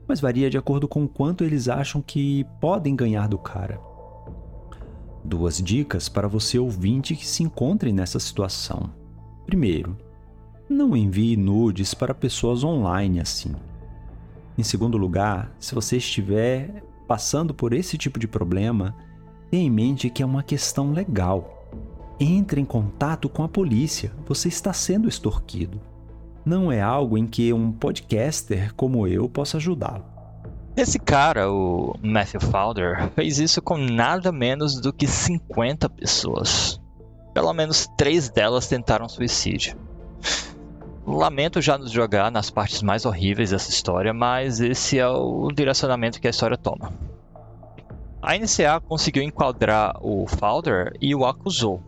mas 0.06 0.20
varia 0.20 0.48
de 0.48 0.58
acordo 0.58 0.86
com 0.86 1.06
quanto 1.06 1.44
eles 1.44 1.68
acham 1.68 2.00
que 2.00 2.44
podem 2.60 2.94
ganhar 2.94 3.28
do 3.28 3.38
cara. 3.38 3.80
Duas 5.24 5.60
dicas 5.60 6.08
para 6.08 6.28
você 6.28 6.58
ouvinte 6.58 7.16
que 7.16 7.26
se 7.26 7.42
encontre 7.42 7.92
nessa 7.92 8.20
situação. 8.20 8.90
Primeiro, 9.44 9.96
não 10.68 10.96
envie 10.96 11.36
nudes 11.36 11.94
para 11.94 12.14
pessoas 12.14 12.62
online 12.62 13.20
assim. 13.20 13.54
Em 14.56 14.62
segundo 14.62 14.96
lugar, 14.96 15.54
se 15.58 15.74
você 15.74 15.96
estiver 15.96 16.82
passando 17.06 17.52
por 17.52 17.72
esse 17.72 17.98
tipo 17.98 18.18
de 18.18 18.26
problema, 18.26 18.94
tenha 19.50 19.64
em 19.64 19.70
mente 19.70 20.10
que 20.10 20.22
é 20.22 20.26
uma 20.26 20.42
questão 20.42 20.92
legal. 20.92 21.68
Entre 22.18 22.60
em 22.60 22.64
contato 22.64 23.28
com 23.28 23.42
a 23.42 23.48
polícia, 23.48 24.12
você 24.26 24.48
está 24.48 24.72
sendo 24.72 25.08
extorquido. 25.08 25.80
Não 26.46 26.70
é 26.70 26.80
algo 26.80 27.18
em 27.18 27.26
que 27.26 27.52
um 27.52 27.72
podcaster 27.72 28.72
como 28.76 29.08
eu 29.08 29.28
possa 29.28 29.56
ajudá-lo. 29.56 30.04
Esse 30.76 30.96
cara, 30.96 31.50
o 31.50 31.96
Matthew 32.00 32.40
Fowler, 32.40 33.10
fez 33.16 33.40
isso 33.40 33.60
com 33.60 33.76
nada 33.76 34.30
menos 34.30 34.80
do 34.80 34.92
que 34.92 35.08
50 35.08 35.90
pessoas. 35.90 36.80
Pelo 37.34 37.52
menos 37.52 37.88
três 37.98 38.28
delas 38.28 38.68
tentaram 38.68 39.08
suicídio. 39.08 39.76
Lamento 41.04 41.60
já 41.60 41.76
nos 41.76 41.90
jogar 41.90 42.30
nas 42.30 42.48
partes 42.48 42.80
mais 42.80 43.04
horríveis 43.04 43.50
dessa 43.50 43.70
história, 43.70 44.14
mas 44.14 44.60
esse 44.60 45.00
é 45.00 45.08
o 45.08 45.48
direcionamento 45.50 46.20
que 46.20 46.28
a 46.28 46.30
história 46.30 46.56
toma. 46.56 46.92
A 48.22 48.38
NCA 48.38 48.80
conseguiu 48.80 49.24
enquadrar 49.24 49.96
o 50.00 50.28
Fowler 50.28 50.92
e 51.00 51.12
o 51.12 51.26
acusou. 51.26 51.82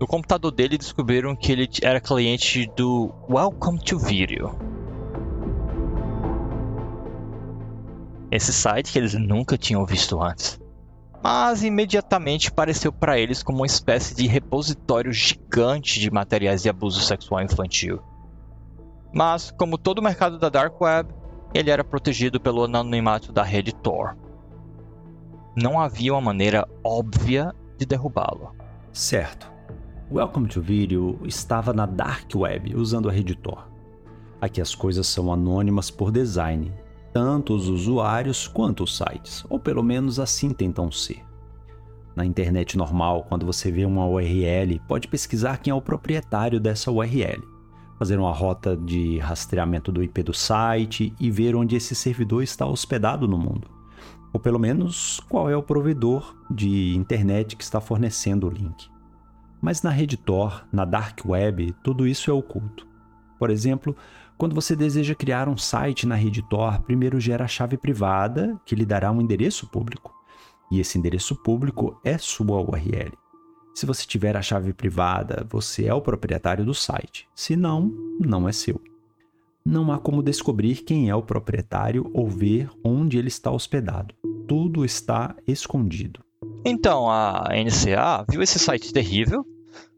No 0.00 0.06
computador 0.06 0.50
dele 0.50 0.76
descobriram 0.76 1.36
que 1.36 1.52
ele 1.52 1.68
era 1.82 2.00
cliente 2.00 2.70
do 2.76 3.12
Welcome 3.28 3.78
to 3.78 3.98
Video. 3.98 4.58
Esse 8.30 8.52
site 8.52 8.92
que 8.92 8.98
eles 8.98 9.14
nunca 9.14 9.56
tinham 9.56 9.86
visto 9.86 10.20
antes 10.20 10.60
mas 11.24 11.64
imediatamente 11.64 12.52
pareceu 12.52 12.92
para 12.92 13.18
eles 13.18 13.42
como 13.42 13.60
uma 13.60 13.66
espécie 13.66 14.14
de 14.14 14.26
repositório 14.26 15.10
gigante 15.10 15.98
de 15.98 16.10
materiais 16.10 16.62
de 16.62 16.68
abuso 16.68 17.00
sexual 17.00 17.40
infantil. 17.40 17.98
Mas, 19.10 19.50
como 19.50 19.78
todo 19.78 20.00
o 20.00 20.02
mercado 20.02 20.38
da 20.38 20.50
Dark 20.50 20.78
Web, 20.78 21.14
ele 21.54 21.70
era 21.70 21.82
protegido 21.82 22.38
pelo 22.38 22.64
anonimato 22.64 23.32
da 23.32 23.42
rede 23.42 23.74
Tor. 23.74 24.14
Não 25.56 25.80
havia 25.80 26.12
uma 26.12 26.20
maneira 26.20 26.68
óbvia 26.84 27.54
de 27.78 27.86
derrubá-lo. 27.86 28.54
Certo. 28.92 29.50
Welcome 30.12 30.48
to 30.48 30.60
Video 30.60 31.18
estava 31.24 31.72
na 31.72 31.86
Dark 31.86 32.30
Web 32.34 32.76
usando 32.76 33.08
a 33.08 33.12
rede 33.12 33.34
Tor. 33.34 33.66
Aqui 34.38 34.60
as 34.60 34.74
coisas 34.74 35.06
são 35.06 35.32
anônimas 35.32 35.90
por 35.90 36.12
design, 36.12 36.70
tanto 37.10 37.54
os 37.54 37.68
usuários 37.68 38.46
quanto 38.46 38.84
os 38.84 38.98
sites, 38.98 39.46
ou 39.48 39.58
pelo 39.58 39.82
menos 39.82 40.20
assim 40.20 40.50
tentam 40.50 40.92
ser. 40.92 41.24
Na 42.14 42.24
internet 42.24 42.76
normal, 42.76 43.24
quando 43.28 43.46
você 43.46 43.72
vê 43.72 43.86
uma 43.86 44.06
URL, 44.06 44.78
pode 44.86 45.08
pesquisar 45.08 45.56
quem 45.56 45.70
é 45.70 45.74
o 45.74 45.80
proprietário 45.80 46.60
dessa 46.60 46.92
URL, 46.92 47.42
fazer 47.98 48.18
uma 48.18 48.32
rota 48.32 48.76
de 48.76 49.18
rastreamento 49.18 49.90
do 49.90 50.02
IP 50.02 50.22
do 50.22 50.34
site 50.34 51.14
e 51.18 51.30
ver 51.30 51.56
onde 51.56 51.76
esse 51.76 51.94
servidor 51.94 52.42
está 52.42 52.66
hospedado 52.66 53.26
no 53.26 53.38
mundo, 53.38 53.68
ou 54.34 54.38
pelo 54.38 54.58
menos 54.58 55.18
qual 55.30 55.48
é 55.48 55.56
o 55.56 55.62
provedor 55.62 56.36
de 56.50 56.94
internet 56.94 57.56
que 57.56 57.64
está 57.64 57.80
fornecendo 57.80 58.46
o 58.46 58.50
link. 58.50 58.93
Mas 59.64 59.80
na 59.80 59.88
rede 59.88 60.18
Tor, 60.18 60.68
na 60.70 60.84
Dark 60.84 61.20
Web, 61.24 61.74
tudo 61.82 62.06
isso 62.06 62.30
é 62.30 62.34
oculto. 62.34 62.86
Por 63.38 63.48
exemplo, 63.48 63.96
quando 64.36 64.54
você 64.54 64.76
deseja 64.76 65.14
criar 65.14 65.48
um 65.48 65.56
site 65.56 66.06
na 66.06 66.14
rede 66.14 66.46
Tor, 66.50 66.82
primeiro 66.82 67.18
gera 67.18 67.44
a 67.44 67.48
chave 67.48 67.78
privada, 67.78 68.60
que 68.66 68.74
lhe 68.74 68.84
dará 68.84 69.10
um 69.10 69.22
endereço 69.22 69.66
público. 69.66 70.12
E 70.70 70.80
esse 70.80 70.98
endereço 70.98 71.34
público 71.34 71.98
é 72.04 72.18
sua 72.18 72.60
URL. 72.60 73.14
Se 73.74 73.86
você 73.86 74.06
tiver 74.06 74.36
a 74.36 74.42
chave 74.42 74.74
privada, 74.74 75.46
você 75.48 75.86
é 75.86 75.94
o 75.94 76.02
proprietário 76.02 76.62
do 76.62 76.74
site. 76.74 77.26
Se 77.34 77.56
não, 77.56 77.90
não 78.20 78.46
é 78.46 78.52
seu. 78.52 78.78
Não 79.64 79.90
há 79.90 79.98
como 79.98 80.22
descobrir 80.22 80.82
quem 80.82 81.08
é 81.08 81.14
o 81.14 81.22
proprietário 81.22 82.10
ou 82.12 82.28
ver 82.28 82.68
onde 82.84 83.16
ele 83.16 83.28
está 83.28 83.50
hospedado. 83.50 84.14
Tudo 84.46 84.84
está 84.84 85.34
escondido. 85.48 86.20
Então 86.66 87.10
a 87.10 87.48
NCA 87.48 88.26
viu 88.28 88.42
esse 88.42 88.58
site 88.58 88.92
terrível 88.92 89.53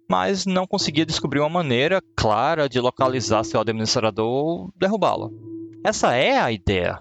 mas 0.08 0.46
não 0.46 0.66
conseguia 0.66 1.06
descobrir 1.06 1.40
uma 1.40 1.48
maneira 1.48 2.02
clara 2.14 2.68
de 2.68 2.80
localizar 2.80 3.44
seu 3.44 3.60
administrador 3.60 4.26
ou 4.26 4.72
derrubá-lo. 4.76 5.32
Essa 5.84 6.14
é 6.14 6.38
a 6.38 6.50
ideia, 6.50 7.00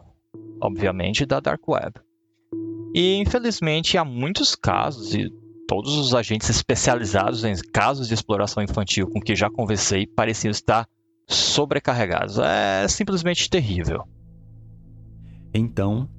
obviamente, 0.62 1.26
da 1.26 1.40
Dark 1.40 1.68
Web. 1.68 1.94
E 2.94 3.18
infelizmente 3.18 3.98
há 3.98 4.06
muitos 4.06 4.56
casos, 4.56 5.14
e 5.14 5.30
todos 5.68 5.98
os 5.98 6.14
agentes 6.14 6.50
especializados 6.50 7.44
em 7.44 7.56
casos 7.74 8.08
de 8.08 8.14
exploração 8.14 8.64
infantil 8.64 9.08
com 9.08 9.20
que 9.20 9.36
já 9.36 9.50
conversei 9.50 10.08
pareciam 10.08 10.52
estar 10.52 10.88
sobrecarregados. 11.28 12.38
É 12.40 12.88
simplesmente 12.88 13.50
terrível. 13.50 14.04
Então, 15.54 16.10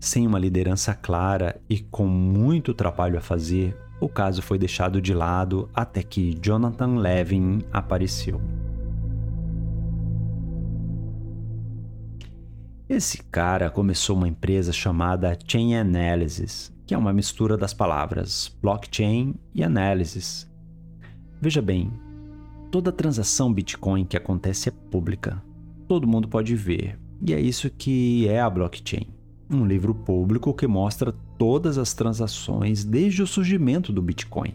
sem 0.00 0.26
uma 0.26 0.38
liderança 0.38 0.94
clara 0.94 1.60
e 1.68 1.80
com 1.80 2.06
muito 2.06 2.74
trabalho 2.74 3.18
a 3.18 3.20
fazer, 3.20 3.76
o 4.00 4.08
caso 4.08 4.42
foi 4.42 4.58
deixado 4.58 5.00
de 5.00 5.14
lado 5.14 5.68
até 5.74 6.02
que 6.02 6.38
Jonathan 6.40 6.96
Levin 6.98 7.62
apareceu. 7.72 8.40
Esse 12.88 13.22
cara 13.24 13.68
começou 13.68 14.16
uma 14.16 14.28
empresa 14.28 14.72
chamada 14.72 15.36
Chain 15.46 15.74
Analysis, 15.74 16.72
que 16.86 16.94
é 16.94 16.98
uma 16.98 17.12
mistura 17.12 17.56
das 17.56 17.74
palavras 17.74 18.56
blockchain 18.62 19.34
e 19.52 19.64
analysis. 19.64 20.48
Veja 21.40 21.60
bem, 21.60 21.92
toda 22.70 22.92
transação 22.92 23.52
Bitcoin 23.52 24.04
que 24.04 24.16
acontece 24.16 24.68
é 24.68 24.72
pública. 24.72 25.42
Todo 25.88 26.06
mundo 26.06 26.28
pode 26.28 26.54
ver, 26.54 26.96
e 27.20 27.34
é 27.34 27.40
isso 27.40 27.68
que 27.70 28.28
é 28.28 28.40
a 28.40 28.48
blockchain. 28.48 29.08
Um 29.50 29.64
livro 29.64 29.92
público 29.92 30.54
que 30.54 30.66
mostra 30.66 31.12
todas 31.38 31.78
as 31.78 31.94
transações 31.94 32.84
desde 32.84 33.22
o 33.22 33.26
surgimento 33.26 33.92
do 33.92 34.02
Bitcoin. 34.02 34.54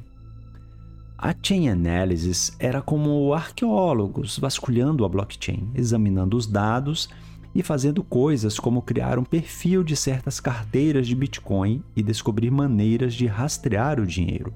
A 1.18 1.36
Chain 1.40 1.70
Analysis 1.70 2.52
era 2.60 2.82
como 2.82 3.34
arqueólogos 3.34 4.40
vasculhando 4.40 5.06
a 5.06 5.10
blockchain, 5.10 5.70
examinando 5.76 6.36
os 6.36 6.48
dados 6.48 7.10
e 7.54 7.62
fazendo 7.62 8.04
coisas 8.04 8.60
como 8.60 8.82
criar 8.82 9.20
um 9.20 9.24
perfil 9.24 9.84
de 9.84 9.96
certas 9.96 10.40
carteiras 10.40 11.08
de 11.08 11.16
Bitcoin 11.16 11.84
e 11.96 12.02
descobrir 12.02 12.50
maneiras 12.50 13.14
de 13.14 13.28
rastrear 13.28 14.00
o 14.00 14.06
dinheiro. 14.06 14.54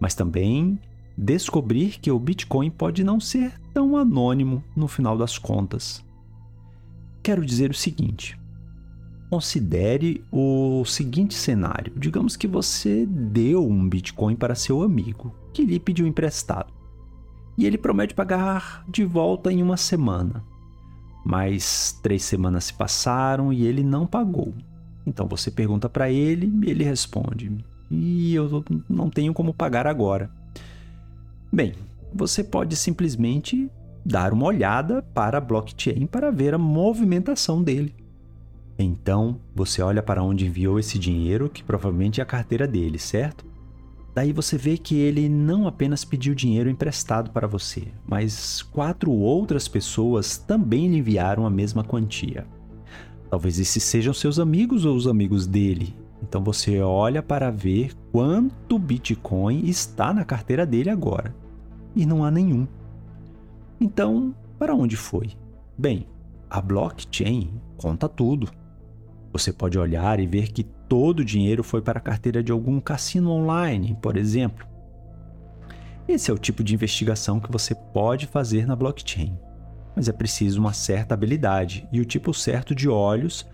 Mas 0.00 0.14
também 0.14 0.78
descobrir 1.16 1.98
que 1.98 2.10
o 2.10 2.18
Bitcoin 2.18 2.70
pode 2.70 3.02
não 3.02 3.18
ser 3.18 3.60
tão 3.72 3.96
anônimo 3.96 4.62
no 4.74 4.86
final 4.86 5.16
das 5.16 5.36
contas. 5.36 6.04
Quero 7.22 7.44
dizer 7.44 7.70
o 7.70 7.74
seguinte: 7.74 8.38
considere 9.30 10.24
o 10.30 10.84
seguinte 10.84 11.34
cenário. 11.34 11.92
Digamos 11.96 12.36
que 12.36 12.46
você 12.46 13.06
deu 13.06 13.66
um 13.66 13.88
Bitcoin 13.88 14.36
para 14.36 14.54
seu 14.54 14.82
amigo, 14.82 15.34
que 15.52 15.64
lhe 15.64 15.78
pediu 15.78 16.06
emprestado. 16.06 16.72
E 17.58 17.66
ele 17.66 17.78
promete 17.78 18.14
pagar 18.14 18.84
de 18.88 19.04
volta 19.04 19.52
em 19.52 19.62
uma 19.62 19.76
semana. 19.76 20.44
Mas 21.24 21.98
três 22.02 22.22
semanas 22.22 22.64
se 22.64 22.74
passaram 22.74 23.52
e 23.52 23.66
ele 23.66 23.82
não 23.82 24.06
pagou. 24.06 24.54
Então 25.06 25.26
você 25.26 25.50
pergunta 25.50 25.88
para 25.88 26.10
ele 26.10 26.52
e 26.64 26.70
ele 26.70 26.84
responde: 26.84 27.50
E 27.90 28.34
eu 28.34 28.64
não 28.88 29.08
tenho 29.10 29.32
como 29.32 29.54
pagar 29.54 29.86
agora. 29.86 30.30
Bem, 31.52 31.74
você 32.12 32.44
pode 32.44 32.76
simplesmente 32.76 33.70
dar 34.04 34.32
uma 34.32 34.46
olhada 34.46 35.02
para 35.02 35.38
a 35.38 35.40
blockchain 35.40 36.06
para 36.06 36.30
ver 36.30 36.54
a 36.54 36.58
movimentação 36.58 37.62
dele. 37.62 37.94
Então, 38.78 39.40
você 39.54 39.80
olha 39.80 40.02
para 40.02 40.22
onde 40.22 40.46
enviou 40.46 40.78
esse 40.78 40.98
dinheiro, 40.98 41.48
que 41.48 41.64
provavelmente 41.64 42.20
é 42.20 42.22
a 42.22 42.26
carteira 42.26 42.66
dele, 42.66 42.98
certo? 42.98 43.44
Daí 44.14 44.32
você 44.32 44.56
vê 44.56 44.78
que 44.78 44.96
ele 44.96 45.28
não 45.28 45.66
apenas 45.66 46.04
pediu 46.04 46.34
dinheiro 46.34 46.70
emprestado 46.70 47.30
para 47.30 47.46
você, 47.46 47.88
mas 48.06 48.62
quatro 48.62 49.10
outras 49.10 49.68
pessoas 49.68 50.38
também 50.38 50.88
lhe 50.88 50.98
enviaram 50.98 51.46
a 51.46 51.50
mesma 51.50 51.84
quantia. 51.84 52.46
Talvez 53.28 53.58
esses 53.58 53.82
sejam 53.82 54.14
seus 54.14 54.38
amigos 54.38 54.84
ou 54.84 54.96
os 54.96 55.06
amigos 55.06 55.46
dele. 55.46 55.94
Então 56.22 56.42
você 56.42 56.80
olha 56.80 57.22
para 57.22 57.50
ver 57.50 57.92
quanto 58.10 58.78
Bitcoin 58.78 59.66
está 59.66 60.14
na 60.14 60.24
carteira 60.24 60.64
dele 60.64 60.88
agora. 60.88 61.34
E 61.94 62.06
não 62.06 62.24
há 62.24 62.30
nenhum. 62.30 62.66
Então, 63.78 64.34
para 64.58 64.74
onde 64.74 64.96
foi? 64.96 65.32
Bem, 65.76 66.06
a 66.48 66.60
blockchain 66.60 67.50
conta 67.76 68.08
tudo. 68.08 68.50
Você 69.36 69.52
pode 69.52 69.78
olhar 69.78 70.18
e 70.18 70.26
ver 70.26 70.50
que 70.50 70.62
todo 70.62 71.20
o 71.20 71.24
dinheiro 71.24 71.62
foi 71.62 71.82
para 71.82 71.98
a 71.98 72.02
carteira 72.02 72.42
de 72.42 72.50
algum 72.50 72.80
cassino 72.80 73.30
online, 73.30 73.94
por 74.00 74.16
exemplo. 74.16 74.66
Esse 76.08 76.30
é 76.30 76.34
o 76.34 76.38
tipo 76.38 76.64
de 76.64 76.72
investigação 76.72 77.38
que 77.38 77.52
você 77.52 77.74
pode 77.74 78.26
fazer 78.26 78.66
na 78.66 78.74
blockchain, 78.74 79.38
mas 79.94 80.08
é 80.08 80.12
preciso 80.12 80.58
uma 80.58 80.72
certa 80.72 81.12
habilidade 81.12 81.86
e 81.92 82.00
o 82.00 82.04
tipo 82.06 82.32
certo 82.32 82.74
de 82.74 82.88
olhos 82.88 83.46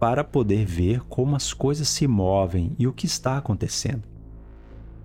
para 0.00 0.24
poder 0.24 0.64
ver 0.64 1.00
como 1.00 1.36
as 1.36 1.52
coisas 1.52 1.86
se 1.86 2.06
movem 2.06 2.74
e 2.78 2.86
o 2.86 2.92
que 2.92 3.04
está 3.04 3.36
acontecendo. 3.36 4.08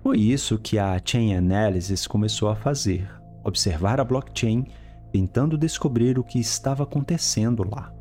Foi 0.02 0.18
isso 0.18 0.58
que 0.58 0.78
a 0.78 0.98
Chain 1.04 1.34
Analysis 1.34 2.06
começou 2.06 2.48
a 2.48 2.56
fazer: 2.56 3.06
observar 3.44 4.00
a 4.00 4.04
blockchain, 4.04 4.64
tentando 5.12 5.58
descobrir 5.58 6.18
o 6.18 6.24
que 6.24 6.40
estava 6.40 6.84
acontecendo 6.84 7.68
lá 7.70 7.92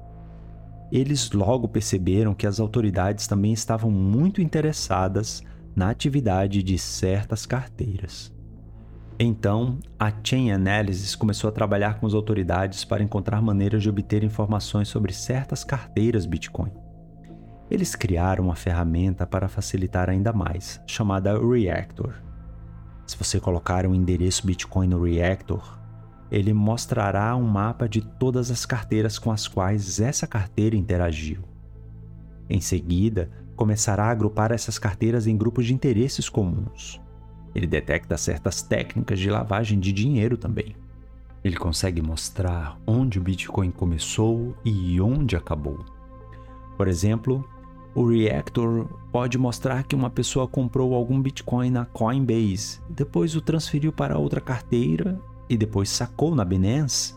eles 0.92 1.32
logo 1.32 1.68
perceberam 1.68 2.34
que 2.34 2.46
as 2.46 2.60
autoridades 2.60 3.26
também 3.28 3.54
estavam 3.54 3.90
muito 3.90 4.42
interessadas 4.42 5.42
na 5.76 5.90
atividade 5.90 6.62
de 6.62 6.78
certas 6.78 7.46
carteiras. 7.46 8.32
Então, 9.18 9.78
a 10.00 10.12
Chain 10.24 10.52
Analysis 10.52 11.16
começou 11.16 11.48
a 11.48 11.54
trabalhar 11.54 12.00
com 12.00 12.08
as 12.08 12.14
autoridades 12.14 12.84
para 12.84 13.04
encontrar 13.04 13.42
maneiras 13.42 13.84
de 13.84 13.90
obter 13.90 14.24
informações 14.24 14.88
sobre 14.88 15.14
certas 15.14 15.64
carteiras 15.64 16.26
Bitcoin. 16.26 16.72
Eles 17.70 17.96
criaram 17.96 18.46
uma 18.46 18.56
ferramenta 18.56 19.26
para 19.26 19.48
facilitar 19.48 20.10
ainda 20.10 20.34
mais, 20.34 20.82
chamada 20.88 21.40
Reactor. 21.40 22.16
Se 23.06 23.16
você 23.16 23.40
colocar 23.40 23.86
um 23.86 23.96
endereço 23.96 24.46
Bitcoin 24.46 24.88
no 24.88 25.04
Reactor, 25.04 25.81
ele 26.32 26.54
mostrará 26.54 27.36
um 27.36 27.46
mapa 27.46 27.90
de 27.90 28.02
todas 28.02 28.50
as 28.50 28.66
carteiras 28.66 29.20
com 29.20 29.32
as 29.32 29.48
quais 29.48 30.00
essa 30.00 30.26
carteira 30.26 30.78
interagiu. 30.78 31.42
Em 32.50 32.62
seguida, 32.62 33.30
começará 33.56 34.06
a 34.06 34.12
agrupar 34.12 34.52
essas 34.52 34.80
carteiras 34.80 35.28
em 35.28 35.36
grupos 35.36 35.66
de 35.66 35.74
interesses 35.74 36.30
comuns. 36.30 37.02
Ele 37.54 37.68
detecta 37.68 38.18
certas 38.18 38.62
técnicas 38.62 39.20
de 39.20 39.30
lavagem 39.30 39.78
de 39.78 39.92
dinheiro 39.92 40.38
também. 40.38 40.74
Ele 41.44 41.58
consegue 41.58 42.02
mostrar 42.02 42.80
onde 42.88 43.20
o 43.20 43.22
Bitcoin 43.22 43.72
começou 43.72 44.56
e 44.64 45.02
onde 45.02 45.36
acabou. 45.36 45.84
Por 46.78 46.88
exemplo, 46.88 47.46
o 47.94 48.08
Reactor 48.08 48.88
pode 49.12 49.38
mostrar 49.38 49.84
que 49.84 49.96
uma 49.96 50.10
pessoa 50.10 50.48
comprou 50.48 50.94
algum 50.94 51.22
Bitcoin 51.22 51.72
na 51.72 51.86
Coinbase, 51.86 52.80
depois 52.90 53.36
o 53.36 53.42
transferiu 53.42 53.92
para 53.92 54.18
outra 54.18 54.40
carteira 54.40 55.20
e 55.52 55.58
depois 55.58 55.90
sacou 55.90 56.34
na 56.34 56.46
Binance, 56.46 57.14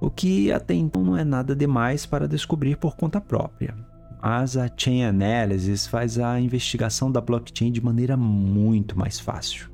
o 0.00 0.08
que 0.08 0.52
até 0.52 0.74
então 0.74 1.02
não 1.02 1.16
é 1.16 1.24
nada 1.24 1.56
demais 1.56 2.06
para 2.06 2.28
descobrir 2.28 2.76
por 2.76 2.94
conta 2.94 3.20
própria. 3.20 3.74
Mas 4.22 4.56
a 4.56 4.70
Chain 4.76 5.04
Analysis 5.04 5.86
faz 5.86 6.18
a 6.18 6.40
investigação 6.40 7.10
da 7.10 7.20
blockchain 7.20 7.72
de 7.72 7.84
maneira 7.84 8.16
muito 8.16 8.96
mais 8.96 9.18
fácil. 9.18 9.68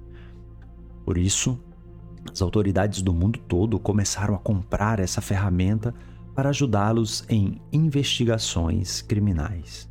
Por 1.04 1.18
isso, 1.18 1.62
as 2.32 2.40
autoridades 2.40 3.02
do 3.02 3.12
mundo 3.12 3.38
todo 3.40 3.78
começaram 3.78 4.34
a 4.34 4.38
comprar 4.38 4.98
essa 4.98 5.20
ferramenta 5.20 5.94
para 6.34 6.48
ajudá-los 6.48 7.24
em 7.28 7.60
investigações 7.70 9.02
criminais. 9.02 9.88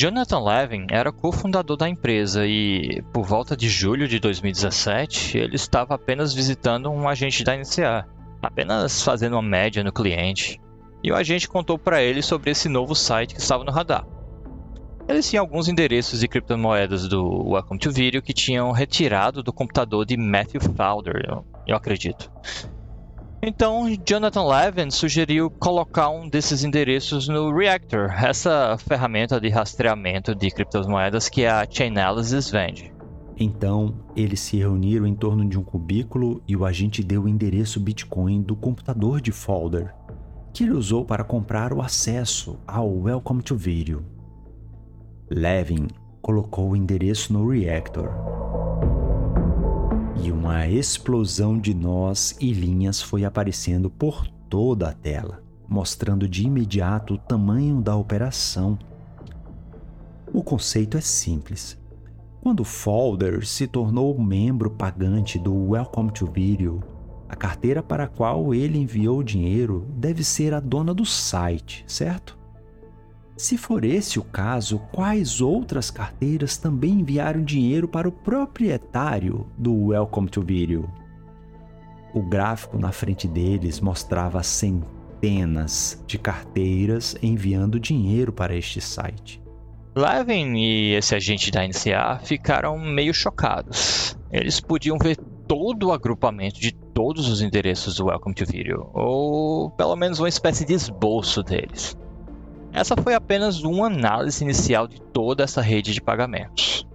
Jonathan 0.00 0.42
Levin 0.42 0.86
era 0.90 1.12
cofundador 1.12 1.76
da 1.76 1.86
empresa 1.86 2.46
e, 2.46 3.02
por 3.12 3.22
volta 3.22 3.54
de 3.54 3.68
julho 3.68 4.08
de 4.08 4.18
2017, 4.18 5.36
ele 5.36 5.56
estava 5.56 5.94
apenas 5.94 6.32
visitando 6.32 6.88
um 6.88 7.06
agente 7.06 7.44
da 7.44 7.54
NCA, 7.54 8.08
apenas 8.40 9.02
fazendo 9.02 9.34
uma 9.34 9.42
média 9.42 9.84
no 9.84 9.92
cliente. 9.92 10.58
E 11.04 11.12
o 11.12 11.14
agente 11.14 11.46
contou 11.46 11.78
para 11.78 12.02
ele 12.02 12.22
sobre 12.22 12.50
esse 12.50 12.66
novo 12.66 12.94
site 12.94 13.34
que 13.34 13.42
estava 13.42 13.62
no 13.62 13.70
radar. 13.70 14.06
Eles 15.06 15.28
tinham 15.28 15.44
alguns 15.44 15.68
endereços 15.68 16.20
de 16.20 16.28
criptomoedas 16.28 17.06
do 17.06 17.50
Welcome 17.50 17.78
to 17.78 17.92
Video 17.92 18.22
que 18.22 18.32
tinham 18.32 18.72
retirado 18.72 19.42
do 19.42 19.52
computador 19.52 20.06
de 20.06 20.16
Matthew 20.16 20.62
Fowler, 20.62 21.44
eu 21.66 21.76
acredito. 21.76 22.32
Então, 23.42 23.86
Jonathan 24.06 24.44
Levin 24.44 24.90
sugeriu 24.90 25.50
colocar 25.50 26.10
um 26.10 26.28
desses 26.28 26.62
endereços 26.62 27.26
no 27.26 27.50
Reactor, 27.56 28.10
essa 28.22 28.76
ferramenta 28.76 29.40
de 29.40 29.48
rastreamento 29.48 30.34
de 30.34 30.50
criptomoedas 30.50 31.26
que 31.26 31.46
a 31.46 31.66
Chainalysis 31.68 32.50
vende. 32.50 32.92
Então, 33.38 33.94
eles 34.14 34.40
se 34.40 34.58
reuniram 34.58 35.06
em 35.06 35.14
torno 35.14 35.48
de 35.48 35.58
um 35.58 35.62
cubículo 35.62 36.42
e 36.46 36.54
o 36.54 36.66
agente 36.66 37.02
deu 37.02 37.22
o 37.22 37.28
endereço 37.28 37.80
Bitcoin 37.80 38.42
do 38.42 38.54
computador 38.54 39.22
de 39.22 39.32
Folder, 39.32 39.94
que 40.52 40.64
ele 40.64 40.72
usou 40.72 41.06
para 41.06 41.24
comprar 41.24 41.72
o 41.72 41.80
acesso 41.80 42.58
ao 42.66 42.92
Welcome 42.94 43.40
to 43.40 43.56
Video. 43.56 44.04
Levin 45.30 45.86
colocou 46.20 46.72
o 46.72 46.76
endereço 46.76 47.32
no 47.32 47.48
Reactor 47.48 48.59
e 50.22 50.30
uma 50.30 50.68
explosão 50.68 51.58
de 51.58 51.72
nós 51.72 52.36
e 52.38 52.52
linhas 52.52 53.00
foi 53.00 53.24
aparecendo 53.24 53.88
por 53.88 54.26
toda 54.50 54.88
a 54.88 54.92
tela, 54.92 55.42
mostrando 55.66 56.28
de 56.28 56.44
imediato 56.44 57.14
o 57.14 57.18
tamanho 57.18 57.80
da 57.80 57.96
operação. 57.96 58.78
O 60.32 60.42
conceito 60.42 60.98
é 60.98 61.00
simples. 61.00 61.78
Quando 62.42 62.64
Folder 62.64 63.46
se 63.46 63.66
tornou 63.66 64.18
membro 64.18 64.70
pagante 64.70 65.38
do 65.38 65.54
Welcome 65.70 66.10
to 66.12 66.26
Video, 66.26 66.82
a 67.28 67.36
carteira 67.36 67.82
para 67.82 68.04
a 68.04 68.08
qual 68.08 68.54
ele 68.54 68.78
enviou 68.78 69.18
o 69.18 69.24
dinheiro 69.24 69.86
deve 69.96 70.22
ser 70.22 70.52
a 70.52 70.60
dona 70.60 70.92
do 70.92 71.06
site, 71.06 71.84
certo? 71.86 72.39
Se 73.40 73.56
for 73.56 73.86
esse 73.86 74.18
o 74.18 74.22
caso, 74.22 74.78
quais 74.92 75.40
outras 75.40 75.90
carteiras 75.90 76.58
também 76.58 77.00
enviaram 77.00 77.42
dinheiro 77.42 77.88
para 77.88 78.06
o 78.06 78.12
proprietário 78.12 79.46
do 79.56 79.86
Welcome 79.86 80.28
to 80.28 80.42
Video? 80.42 80.86
O 82.12 82.20
gráfico 82.20 82.78
na 82.78 82.92
frente 82.92 83.26
deles 83.26 83.80
mostrava 83.80 84.42
centenas 84.42 86.04
de 86.06 86.18
carteiras 86.18 87.16
enviando 87.22 87.80
dinheiro 87.80 88.30
para 88.30 88.54
este 88.54 88.78
site. 88.78 89.42
Levin 89.96 90.56
e 90.56 90.92
esse 90.92 91.14
agente 91.14 91.50
da 91.50 91.66
NCA 91.66 92.20
ficaram 92.22 92.78
meio 92.78 93.14
chocados. 93.14 94.18
Eles 94.30 94.60
podiam 94.60 94.98
ver 94.98 95.16
todo 95.48 95.86
o 95.86 95.92
agrupamento 95.92 96.60
de 96.60 96.72
todos 96.72 97.26
os 97.26 97.40
endereços 97.40 97.94
do 97.94 98.08
Welcome 98.08 98.34
to 98.34 98.44
Video, 98.44 98.90
ou 98.92 99.70
pelo 99.70 99.96
menos 99.96 100.18
uma 100.18 100.28
espécie 100.28 100.66
de 100.66 100.74
esboço 100.74 101.42
deles. 101.42 101.96
Essa 102.72 102.94
foi 102.96 103.14
apenas 103.14 103.62
uma 103.62 103.86
análise 103.86 104.44
inicial 104.44 104.86
de 104.86 105.00
toda 105.00 105.42
essa 105.42 105.60
rede 105.60 105.92
de 105.92 106.00
pagamentos. 106.00 106.86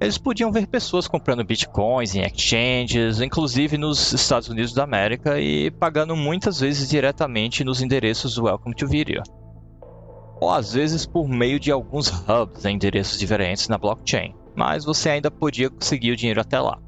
Eles 0.00 0.18
podiam 0.18 0.52
ver 0.52 0.66
pessoas 0.68 1.08
comprando 1.08 1.44
bitcoins 1.44 2.14
em 2.14 2.22
exchanges, 2.22 3.20
inclusive 3.20 3.76
nos 3.76 4.12
Estados 4.12 4.48
Unidos 4.48 4.72
da 4.72 4.84
América, 4.84 5.40
e 5.40 5.70
pagando 5.72 6.14
muitas 6.14 6.60
vezes 6.60 6.88
diretamente 6.88 7.64
nos 7.64 7.82
endereços 7.82 8.38
Welcome 8.38 8.76
to 8.76 8.86
Video. 8.86 9.22
Ou 10.40 10.50
às 10.50 10.72
vezes 10.72 11.04
por 11.04 11.28
meio 11.28 11.58
de 11.58 11.72
alguns 11.72 12.08
hubs 12.08 12.64
em 12.64 12.76
endereços 12.76 13.18
diferentes 13.18 13.68
na 13.68 13.76
blockchain, 13.76 14.34
mas 14.54 14.84
você 14.84 15.10
ainda 15.10 15.30
podia 15.30 15.68
conseguir 15.68 16.12
o 16.12 16.16
dinheiro 16.16 16.40
até 16.40 16.60
lá. 16.60 16.78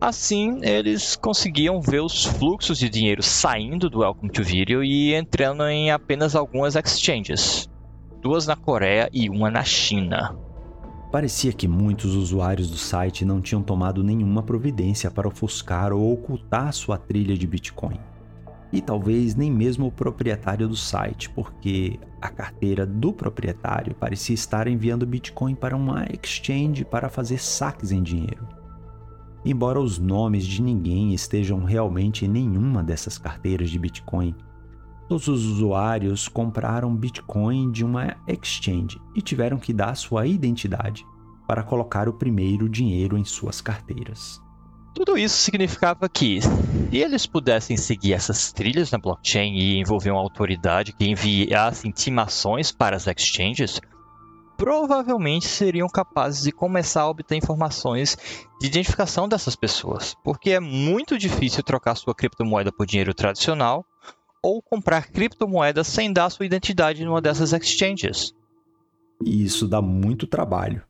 Assim, 0.00 0.60
eles 0.62 1.14
conseguiam 1.14 1.78
ver 1.78 2.00
os 2.00 2.24
fluxos 2.24 2.78
de 2.78 2.88
dinheiro 2.88 3.22
saindo 3.22 3.90
do 3.90 3.98
Welcome 3.98 4.32
to 4.32 4.42
Video 4.42 4.82
e 4.82 5.12
entrando 5.12 5.62
em 5.66 5.90
apenas 5.90 6.34
algumas 6.34 6.74
exchanges, 6.74 7.68
duas 8.22 8.46
na 8.46 8.56
Coreia 8.56 9.10
e 9.12 9.28
uma 9.28 9.50
na 9.50 9.62
China. 9.62 10.34
Parecia 11.12 11.52
que 11.52 11.68
muitos 11.68 12.14
usuários 12.14 12.70
do 12.70 12.78
site 12.78 13.26
não 13.26 13.42
tinham 13.42 13.62
tomado 13.62 14.02
nenhuma 14.02 14.42
providência 14.42 15.10
para 15.10 15.28
ofuscar 15.28 15.92
ou 15.92 16.10
ocultar 16.14 16.72
sua 16.72 16.96
trilha 16.96 17.36
de 17.36 17.46
Bitcoin. 17.46 18.00
E 18.72 18.80
talvez 18.80 19.34
nem 19.34 19.50
mesmo 19.50 19.88
o 19.88 19.92
proprietário 19.92 20.66
do 20.66 20.76
site, 20.76 21.28
porque 21.28 22.00
a 22.22 22.30
carteira 22.30 22.86
do 22.86 23.12
proprietário 23.12 23.94
parecia 23.94 24.34
estar 24.34 24.66
enviando 24.66 25.04
Bitcoin 25.04 25.54
para 25.54 25.76
uma 25.76 26.06
exchange 26.10 26.86
para 26.86 27.10
fazer 27.10 27.36
saques 27.36 27.92
em 27.92 28.02
dinheiro. 28.02 28.59
Embora 29.44 29.80
os 29.80 29.98
nomes 29.98 30.44
de 30.44 30.60
ninguém 30.60 31.14
estejam 31.14 31.64
realmente 31.64 32.24
em 32.24 32.28
nenhuma 32.28 32.82
dessas 32.82 33.16
carteiras 33.16 33.70
de 33.70 33.78
Bitcoin, 33.78 34.34
todos 35.08 35.28
os 35.28 35.44
usuários 35.46 36.28
compraram 36.28 36.94
Bitcoin 36.94 37.70
de 37.70 37.84
uma 37.84 38.16
exchange 38.28 39.00
e 39.14 39.22
tiveram 39.22 39.58
que 39.58 39.72
dar 39.72 39.94
sua 39.96 40.26
identidade 40.26 41.06
para 41.48 41.62
colocar 41.62 42.08
o 42.08 42.12
primeiro 42.12 42.68
dinheiro 42.68 43.16
em 43.16 43.24
suas 43.24 43.60
carteiras. 43.60 44.40
Tudo 44.94 45.16
isso 45.16 45.36
significava 45.36 46.08
que, 46.08 46.40
se 46.42 46.96
eles 46.96 47.24
pudessem 47.24 47.76
seguir 47.76 48.12
essas 48.12 48.52
trilhas 48.52 48.90
na 48.90 48.98
blockchain 48.98 49.56
e 49.56 49.78
envolver 49.78 50.10
uma 50.10 50.20
autoridade 50.20 50.92
que 50.92 51.08
enviasse 51.08 51.88
intimações 51.88 52.70
para 52.70 52.96
as 52.96 53.06
exchanges, 53.06 53.80
provavelmente 54.60 55.48
seriam 55.48 55.88
capazes 55.88 56.42
de 56.42 56.52
começar 56.52 57.00
a 57.00 57.08
obter 57.08 57.34
informações 57.34 58.14
de 58.60 58.66
identificação 58.66 59.26
dessas 59.26 59.56
pessoas, 59.56 60.14
porque 60.22 60.50
é 60.50 60.60
muito 60.60 61.16
difícil 61.16 61.62
trocar 61.62 61.94
sua 61.94 62.14
criptomoeda 62.14 62.70
por 62.70 62.84
dinheiro 62.84 63.14
tradicional 63.14 63.86
ou 64.42 64.60
comprar 64.60 65.06
criptomoedas 65.10 65.86
sem 65.86 66.12
dar 66.12 66.28
sua 66.28 66.44
identidade 66.44 67.02
numa 67.06 67.22
dessas 67.22 67.54
exchanges. 67.54 68.34
E 69.24 69.42
isso 69.42 69.66
dá 69.66 69.80
muito 69.80 70.26
trabalho. 70.26 70.82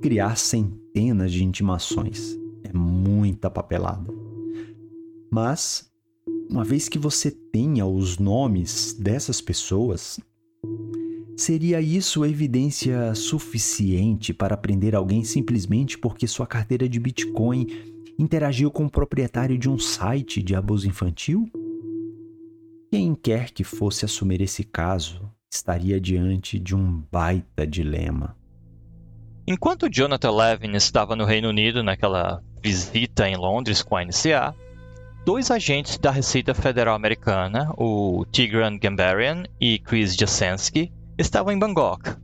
Criar 0.00 0.36
centenas 0.36 1.32
de 1.32 1.42
intimações 1.42 2.38
é 2.62 2.72
muita 2.72 3.50
papelada. 3.50 4.08
Mas, 5.32 5.90
uma 6.48 6.62
vez 6.62 6.88
que 6.88 6.98
você 6.98 7.32
tenha 7.32 7.86
os 7.86 8.18
nomes 8.18 8.92
dessas 8.92 9.40
pessoas, 9.40 10.20
Seria 11.36 11.80
isso 11.80 12.24
evidência 12.24 13.14
suficiente 13.14 14.32
para 14.32 14.56
prender 14.56 14.94
alguém 14.94 15.24
simplesmente 15.24 15.98
porque 15.98 16.28
sua 16.28 16.46
carteira 16.46 16.88
de 16.88 17.00
Bitcoin 17.00 17.66
interagiu 18.16 18.70
com 18.70 18.84
o 18.84 18.90
proprietário 18.90 19.58
de 19.58 19.68
um 19.68 19.78
site 19.78 20.42
de 20.42 20.54
abuso 20.54 20.86
infantil? 20.86 21.50
Quem 22.90 23.14
quer 23.16 23.50
que 23.50 23.64
fosse 23.64 24.04
assumir 24.04 24.40
esse 24.40 24.62
caso 24.62 25.28
estaria 25.52 26.00
diante 26.00 26.58
de 26.58 26.74
um 26.74 27.02
baita 27.10 27.66
dilema. 27.66 28.36
Enquanto 29.46 29.90
Jonathan 29.90 30.30
Levin 30.30 30.72
estava 30.74 31.14
no 31.14 31.24
Reino 31.24 31.48
Unido 31.48 31.82
naquela 31.82 32.42
visita 32.62 33.28
em 33.28 33.36
Londres 33.36 33.82
com 33.82 33.96
a 33.96 34.04
NCA, 34.04 34.54
dois 35.24 35.50
agentes 35.50 35.98
da 35.98 36.10
Receita 36.10 36.54
Federal 36.54 36.94
Americana, 36.94 37.72
o 37.76 38.24
Tigran 38.30 38.78
Gambarian 38.78 39.44
e 39.60 39.78
Chris 39.78 40.16
Jasensky, 40.16 40.92
estavam 41.16 41.52
em 41.52 41.58
Bangkok, 41.58 42.16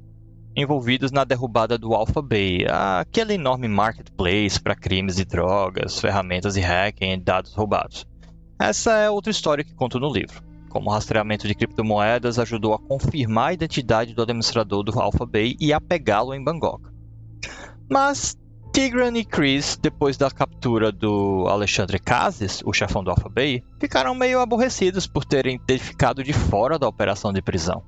envolvidos 0.57 1.12
na 1.12 1.22
derrubada 1.22 1.79
do 1.79 1.94
Alpha 1.94 2.20
Bay, 2.20 2.66
aquele 2.68 3.35
enorme 3.35 3.68
marketplace 3.68 4.61
para 4.61 4.74
crimes 4.74 5.16
de 5.16 5.24
drogas, 5.24 6.00
ferramentas 6.00 6.55
de 6.55 6.61
hacking 6.61 7.12
e 7.12 7.16
dados 7.16 7.55
roubados. 7.55 8.05
Essa 8.59 8.96
é 8.96 9.09
outra 9.09 9.31
história 9.31 9.64
que 9.64 9.74
conto 9.74 10.00
no 10.00 10.12
livro. 10.12 10.42
Como 10.68 10.90
o 10.90 10.92
rastreamento 10.92 11.48
de 11.48 11.55
criptomoedas 11.55 12.38
ajudou 12.38 12.74
a 12.74 12.79
confirmar 12.79 13.50
a 13.50 13.53
identidade 13.53 14.14
do 14.14 14.22
administrador 14.22 14.83
do 14.83 14.98
Alpha 15.00 15.24
Bay 15.24 15.57
e 15.59 15.72
a 15.72 15.81
pegá-lo 15.81 16.35
em 16.35 16.42
Bangkok. 16.42 16.83
Mas 17.88 18.37
Tigran 18.72 19.16
e 19.16 19.24
Chris, 19.24 19.79
depois 19.81 20.16
da 20.16 20.31
captura 20.31 20.92
do 20.92 21.46
Alexandre 21.48 21.98
Casas, 21.98 22.61
o 22.64 22.72
chefão 22.72 23.03
do 23.03 23.11
Alpha 23.11 23.29
Bay, 23.29 23.62
ficaram 23.81 24.14
meio 24.14 24.40
aborrecidos 24.40 25.07
por 25.07 25.24
terem 25.24 25.61
ficado 25.79 26.22
de 26.22 26.33
fora 26.33 26.79
da 26.79 26.87
operação 26.87 27.33
de 27.33 27.42
prisão 27.42 27.83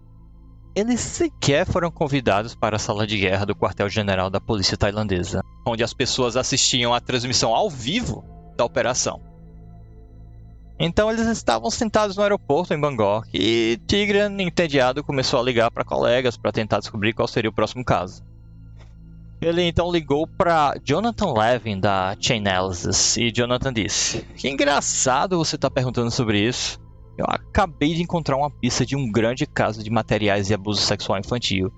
eles 0.75 1.01
sequer 1.01 1.67
foram 1.67 1.91
convidados 1.91 2.55
para 2.55 2.77
a 2.77 2.79
sala 2.79 3.07
de 3.07 3.19
guerra 3.19 3.45
do 3.45 3.55
quartel-general 3.55 4.31
da 4.31 4.41
polícia 4.41 4.77
tailandesa, 4.77 5.43
onde 5.67 5.85
as 5.85 5.93
pessoas 5.93 6.37
assistiam 6.37 6.95
à 6.95 7.01
transmissão 7.01 7.55
ao 7.55 7.69
vivo 7.69 8.25
da 8.57 8.65
operação. 8.65 9.21
Então 10.79 11.11
eles 11.11 11.27
estavam 11.29 11.71
sentados 11.71 12.17
no 12.17 12.23
aeroporto 12.23 12.75
em 12.75 12.81
Bangkok 12.81 13.29
e 13.35 13.79
Tigran, 13.87 14.33
entediado, 14.41 15.05
começou 15.05 15.39
a 15.39 15.43
ligar 15.43 15.71
para 15.71 15.85
colegas 15.85 16.37
para 16.37 16.51
tentar 16.51 16.81
descobrir 16.81 17.13
qual 17.13 17.29
seria 17.29 17.51
o 17.51 17.55
próximo 17.55 17.85
caso. 17.85 18.25
Ele 19.41 19.63
então 19.63 19.91
ligou 19.91 20.27
para 20.27 20.77
Jonathan 20.85 21.33
Levin 21.33 21.79
da 21.79 22.17
Chainalysis 22.19 23.17
e 23.17 23.31
Jonathan 23.31 23.73
disse: 23.73 24.23
Que 24.37 24.49
engraçado 24.49 25.37
você 25.37 25.57
estar 25.57 25.69
tá 25.69 25.75
perguntando 25.75 26.11
sobre 26.11 26.41
isso. 26.41 26.81
Eu 27.17 27.27
acabei 27.29 27.95
de 27.95 28.03
encontrar 28.03 28.37
uma 28.37 28.51
pista 28.51 28.87
de 28.87 28.97
um 28.97 29.11
grande 29.11 29.47
caso 29.47 29.83
de 29.83 29.91
materiais 29.91 30.47
de 30.47 30.55
abuso 30.55 30.81
sexual 30.81 31.19
infantil. 31.19 31.73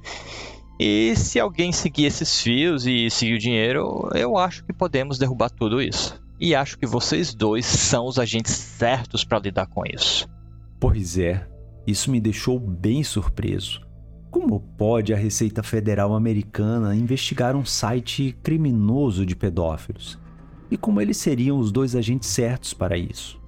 E 0.79 1.15
se 1.17 1.39
alguém 1.39 1.73
seguir 1.73 2.05
esses 2.05 2.41
fios 2.41 2.87
e 2.87 3.09
seguir 3.11 3.35
o 3.35 3.39
dinheiro, 3.39 4.09
eu 4.15 4.37
acho 4.37 4.65
que 4.65 4.73
podemos 4.73 5.19
derrubar 5.19 5.51
tudo 5.51 5.81
isso. 5.81 6.21
E 6.41 6.55
acho 6.55 6.79
que 6.79 6.87
vocês 6.87 7.33
dois 7.33 7.65
são 7.65 8.07
os 8.07 8.19
agentes 8.19 8.53
certos 8.53 9.25
para 9.25 9.39
lidar 9.39 9.67
com 9.67 9.83
isso. 9.87 10.29
Pois 10.81 11.17
é, 11.17 11.49
isso 11.87 12.11
me 12.11 12.21
deixou 12.21 12.59
bem 12.59 13.03
surpreso. 13.05 13.81
Como 14.31 14.59
pode 14.59 15.15
a 15.15 15.17
Receita 15.17 15.63
Federal 15.63 16.13
Americana 16.13 16.97
investigar 16.97 17.55
um 17.55 17.65
site 17.65 18.37
criminoso 18.43 19.25
de 19.25 19.37
pedófilos? 19.37 20.19
E 20.69 20.77
como 20.77 21.01
eles 21.01 21.19
seriam 21.19 21.57
os 21.59 21.71
dois 21.71 21.95
agentes 21.95 22.29
certos 22.31 22.75
para 22.75 22.99
isso? 22.99 23.41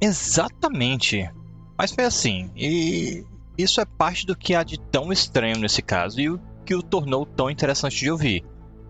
Exatamente. 0.00 1.30
Mas 1.76 1.92
foi 1.92 2.04
assim. 2.04 2.50
E 2.56 3.24
isso 3.56 3.80
é 3.80 3.84
parte 3.84 4.26
do 4.26 4.36
que 4.36 4.54
há 4.54 4.62
de 4.62 4.78
tão 4.78 5.12
estranho 5.12 5.58
nesse 5.58 5.82
caso 5.82 6.20
e 6.20 6.30
o 6.30 6.40
que 6.64 6.74
o 6.74 6.82
tornou 6.82 7.24
tão 7.24 7.50
interessante 7.50 7.98
de 7.98 8.10
ouvir 8.10 8.44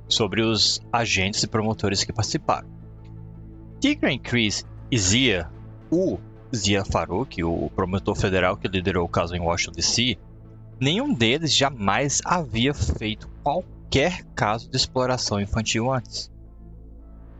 sobre 0.08 0.42
os 0.42 0.80
agentes 0.92 1.42
e 1.42 1.46
promotores 1.46 2.02
que 2.02 2.12
participaram. 2.12 2.68
Tigran 3.80 4.18
Chris 4.18 4.66
e 4.90 4.98
Zia, 4.98 5.48
o 5.90 6.18
Zia 6.54 6.84
Farouk, 6.84 7.42
o 7.44 7.70
promotor 7.70 8.16
federal 8.16 8.56
que 8.56 8.66
liderou 8.66 9.04
o 9.04 9.08
caso 9.08 9.36
em 9.36 9.40
Washington 9.40 9.72
DC, 9.72 10.16
nenhum 10.80 11.12
deles 11.12 11.54
jamais 11.54 12.20
havia 12.24 12.74
feito 12.74 13.28
qualquer 13.42 14.24
caso 14.34 14.68
de 14.68 14.76
exploração 14.76 15.40
infantil 15.40 15.92
antes. 15.92 16.30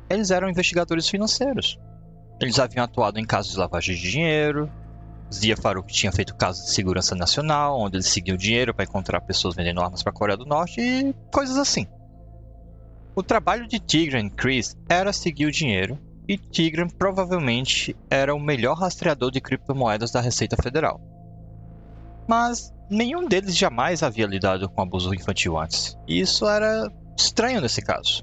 Eles 0.09 0.31
eram 0.31 0.48
investigadores 0.48 1.09
financeiros. 1.09 1.78
Eles 2.40 2.59
haviam 2.59 2.85
atuado 2.85 3.18
em 3.18 3.24
casos 3.24 3.53
de 3.53 3.59
lavagem 3.59 3.96
de 3.96 4.11
dinheiro. 4.11 4.70
Zia 5.33 5.57
Farouk 5.57 5.92
tinha 5.92 6.12
feito 6.12 6.35
casos 6.35 6.66
de 6.66 6.70
segurança 6.72 7.14
nacional, 7.14 7.79
onde 7.79 7.96
eles 7.96 8.07
seguiam 8.07 8.37
dinheiro 8.37 8.72
para 8.72 8.85
encontrar 8.85 9.20
pessoas 9.20 9.55
vendendo 9.55 9.81
armas 9.81 10.03
para 10.03 10.11
a 10.11 10.14
Coreia 10.14 10.37
do 10.37 10.46
Norte 10.46 10.81
e 10.81 11.14
coisas 11.33 11.59
assim. 11.59 11.87
O 13.14 13.22
trabalho 13.22 13.66
de 13.66 13.79
Tigran 13.79 14.27
e 14.27 14.31
Chris 14.31 14.77
era 14.88 15.12
seguir 15.12 15.46
o 15.46 15.51
dinheiro 15.51 15.98
e 16.29 16.38
Tigran 16.38 16.88
provavelmente 16.88 17.96
era 18.09 18.35
o 18.35 18.38
melhor 18.38 18.77
rastreador 18.77 19.31
de 19.31 19.40
criptomoedas 19.40 20.11
da 20.11 20.20
Receita 20.20 20.57
Federal. 20.62 21.01
Mas 22.29 22.72
nenhum 22.90 23.27
deles 23.27 23.57
jamais 23.57 24.03
havia 24.03 24.27
lidado 24.27 24.68
com 24.68 24.83
abuso 24.83 25.14
infantil 25.14 25.59
antes. 25.59 25.98
E 26.07 26.20
isso 26.20 26.46
era 26.46 26.92
estranho 27.18 27.61
nesse 27.61 27.83
caso. 27.83 28.22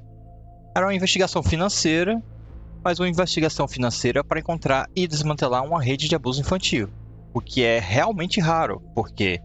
Era 0.75 0.85
uma 0.85 0.93
investigação 0.93 1.41
financeira, 1.41 2.21
mas 2.85 2.99
uma 2.99 3.09
investigação 3.09 3.67
financeira 3.67 4.23
para 4.23 4.39
encontrar 4.39 4.87
e 4.95 5.07
desmantelar 5.07 5.63
uma 5.63 5.81
rede 5.81 6.07
de 6.07 6.13
abuso 6.13 6.39
infantil. 6.39 6.87
O 7.33 7.41
que 7.41 7.63
é 7.63 7.79
realmente 7.79 8.39
raro, 8.39 8.79
porque, 8.93 9.41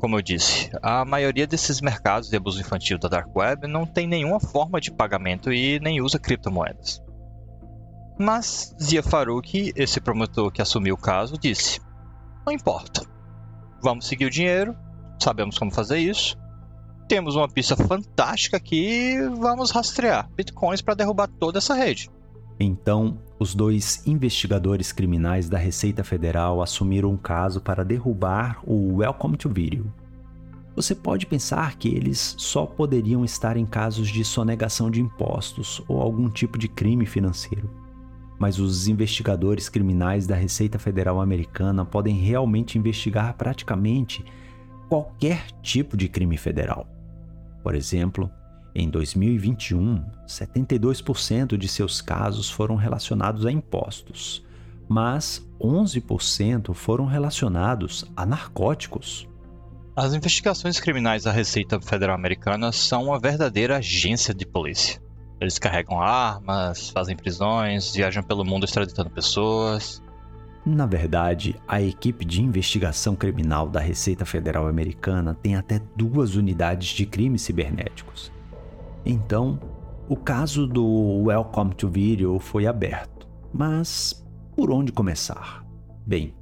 como 0.00 0.18
eu 0.18 0.22
disse, 0.22 0.70
a 0.82 1.04
maioria 1.04 1.46
desses 1.46 1.80
mercados 1.80 2.28
de 2.28 2.36
abuso 2.36 2.60
infantil 2.60 2.98
da 2.98 3.06
Dark 3.06 3.34
Web 3.34 3.68
não 3.68 3.86
tem 3.86 4.08
nenhuma 4.08 4.40
forma 4.40 4.80
de 4.80 4.90
pagamento 4.90 5.52
e 5.52 5.78
nem 5.78 6.00
usa 6.00 6.18
criptomoedas. 6.18 7.00
Mas 8.18 8.74
Zia 8.82 9.04
Farouk, 9.04 9.72
esse 9.76 10.00
promotor 10.00 10.50
que 10.50 10.60
assumiu 10.60 10.96
o 10.96 11.00
caso, 11.00 11.38
disse: 11.38 11.80
Não 12.44 12.52
importa. 12.52 13.06
Vamos 13.80 14.08
seguir 14.08 14.26
o 14.26 14.30
dinheiro, 14.30 14.76
sabemos 15.22 15.56
como 15.56 15.70
fazer 15.70 15.98
isso. 15.98 16.36
Temos 17.08 17.36
uma 17.36 17.48
pista 17.48 17.76
fantástica 17.76 18.56
aqui, 18.56 19.16
vamos 19.36 19.70
rastrear 19.70 20.28
bitcoins 20.34 20.82
para 20.82 20.94
derrubar 20.94 21.28
toda 21.28 21.58
essa 21.58 21.74
rede. 21.74 22.10
Então, 22.58 23.18
os 23.38 23.54
dois 23.54 24.06
investigadores 24.06 24.92
criminais 24.92 25.48
da 25.48 25.58
Receita 25.58 26.04
Federal 26.04 26.62
assumiram 26.62 27.10
um 27.10 27.16
caso 27.16 27.60
para 27.60 27.84
derrubar 27.84 28.60
o 28.64 28.96
Welcome 28.96 29.36
to 29.36 29.48
Video. 29.48 29.92
Você 30.76 30.94
pode 30.94 31.26
pensar 31.26 31.76
que 31.76 31.88
eles 31.88 32.34
só 32.38 32.66
poderiam 32.66 33.24
estar 33.24 33.56
em 33.56 33.66
casos 33.66 34.08
de 34.08 34.24
sonegação 34.24 34.90
de 34.90 35.00
impostos 35.00 35.82
ou 35.88 36.00
algum 36.00 36.28
tipo 36.28 36.58
de 36.58 36.68
crime 36.68 37.06
financeiro 37.06 37.84
mas 38.38 38.58
os 38.58 38.88
investigadores 38.88 39.68
criminais 39.68 40.26
da 40.26 40.34
Receita 40.34 40.78
Federal 40.78 41.20
Americana 41.20 41.84
podem 41.84 42.16
realmente 42.16 42.78
investigar 42.78 43.34
praticamente 43.34 44.24
qualquer 44.88 45.46
tipo 45.62 45.96
de 45.96 46.08
crime 46.08 46.36
federal. 46.36 46.86
Por 47.62 47.74
exemplo, 47.74 48.30
em 48.74 48.90
2021, 48.90 50.04
72% 50.26 51.56
de 51.56 51.68
seus 51.68 52.00
casos 52.00 52.50
foram 52.50 52.74
relacionados 52.74 53.46
a 53.46 53.52
impostos, 53.52 54.44
mas 54.88 55.46
11% 55.60 56.74
foram 56.74 57.06
relacionados 57.06 58.04
a 58.16 58.26
narcóticos. 58.26 59.28
As 59.94 60.12
investigações 60.12 60.80
criminais 60.80 61.22
da 61.22 61.30
Receita 61.30 61.80
Federal 61.80 62.16
Americana 62.16 62.72
são 62.72 63.04
uma 63.04 63.20
verdadeira 63.20 63.76
agência 63.76 64.34
de 64.34 64.44
polícia. 64.44 65.00
Eles 65.40 65.56
carregam 65.56 66.00
armas, 66.00 66.90
fazem 66.90 67.14
prisões, 67.14 67.94
viajam 67.94 68.24
pelo 68.24 68.44
mundo 68.44 68.64
extraditando 68.64 69.08
pessoas. 69.10 70.02
Na 70.66 70.86
verdade, 70.86 71.54
a 71.68 71.80
equipe 71.80 72.24
de 72.24 72.42
investigação 72.42 73.14
criminal 73.14 73.68
da 73.68 73.78
Receita 73.78 74.24
Federal 74.24 74.66
Americana 74.66 75.32
tem 75.40 75.54
até 75.54 75.80
duas 75.94 76.34
unidades 76.34 76.88
de 76.88 77.06
crimes 77.06 77.42
cibernéticos. 77.42 78.33
Então, 79.06 79.60
o 80.08 80.16
caso 80.16 80.66
do 80.66 81.24
Welcome 81.24 81.74
to 81.74 81.88
Video 81.88 82.38
foi 82.38 82.66
aberto. 82.66 83.28
Mas 83.52 84.24
por 84.56 84.70
onde 84.70 84.92
começar? 84.92 85.62
Bem, 86.06 86.34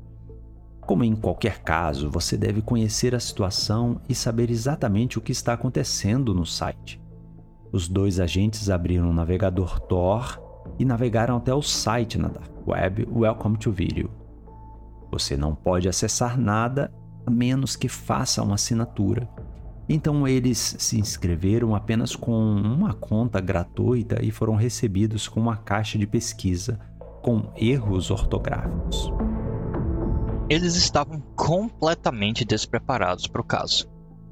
como 0.80 1.02
em 1.02 1.16
qualquer 1.16 1.60
caso, 1.62 2.08
você 2.08 2.36
deve 2.36 2.62
conhecer 2.62 3.14
a 3.14 3.20
situação 3.20 4.00
e 4.08 4.14
saber 4.14 4.50
exatamente 4.50 5.18
o 5.18 5.20
que 5.20 5.32
está 5.32 5.54
acontecendo 5.54 6.32
no 6.32 6.46
site. 6.46 7.02
Os 7.72 7.88
dois 7.88 8.20
agentes 8.20 8.70
abriram 8.70 9.10
o 9.10 9.14
navegador 9.14 9.80
Tor 9.80 10.40
e 10.78 10.84
navegaram 10.84 11.36
até 11.36 11.52
o 11.52 11.62
site 11.62 12.16
na 12.16 12.28
Dark 12.28 12.50
Web 12.66 13.08
Welcome 13.12 13.56
to 13.56 13.72
Video. 13.72 14.10
Você 15.10 15.36
não 15.36 15.54
pode 15.54 15.88
acessar 15.88 16.38
nada 16.38 16.92
a 17.26 17.30
menos 17.30 17.74
que 17.74 17.88
faça 17.88 18.42
uma 18.42 18.54
assinatura. 18.54 19.28
Então 19.88 20.26
eles 20.26 20.76
se 20.78 20.98
inscreveram 20.98 21.74
apenas 21.74 22.14
com 22.14 22.32
uma 22.32 22.94
conta 22.94 23.40
gratuita 23.40 24.24
e 24.24 24.30
foram 24.30 24.54
recebidos 24.54 25.28
com 25.28 25.40
uma 25.40 25.56
caixa 25.56 25.98
de 25.98 26.06
pesquisa 26.06 26.78
com 27.22 27.52
erros 27.56 28.10
ortográficos. 28.10 29.12
Eles 30.48 30.74
estavam 30.74 31.20
completamente 31.34 32.44
despreparados 32.44 33.26
para 33.26 33.40
o 33.40 33.44
caso. 33.44 33.88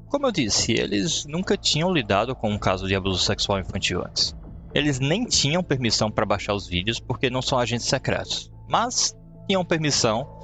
Como 0.07 0.27
eu 0.27 0.31
disse, 0.31 0.73
eles 0.73 1.25
nunca 1.25 1.55
tinham 1.55 1.91
lidado 1.91 2.35
com 2.35 2.49
um 2.49 2.59
caso 2.59 2.87
de 2.87 2.95
abuso 2.95 3.23
sexual 3.23 3.59
infantil 3.59 4.01
antes. 4.05 4.35
Eles 4.73 4.99
nem 4.99 5.25
tinham 5.25 5.63
permissão 5.63 6.11
para 6.11 6.25
baixar 6.25 6.53
os 6.53 6.67
vídeos 6.67 6.99
porque 6.99 7.29
não 7.29 7.41
são 7.41 7.57
agentes 7.57 7.87
secretos, 7.87 8.51
mas 8.69 9.15
tinham 9.47 9.65
permissão, 9.65 10.40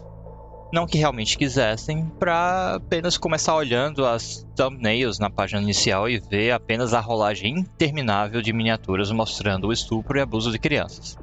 não 0.71 0.86
que 0.86 0.97
realmente 0.97 1.38
quisessem, 1.38 2.10
para 2.19 2.75
apenas 2.75 3.17
começar 3.17 3.56
olhando 3.56 4.06
as 4.06 4.45
thumbnails 4.56 5.17
na 5.17 5.30
página 5.30 5.62
inicial 5.62 6.10
e 6.10 6.19
ver 6.19 6.51
apenas 6.51 6.93
a 6.93 6.99
rolagem 6.99 7.60
interminável 7.60 8.41
de 8.41 8.51
miniaturas 8.51 9.12
mostrando 9.12 9.67
o 9.67 9.73
estupro 9.73 10.17
e 10.17 10.21
abuso 10.21 10.51
de 10.51 10.60
crianças. 10.60 11.17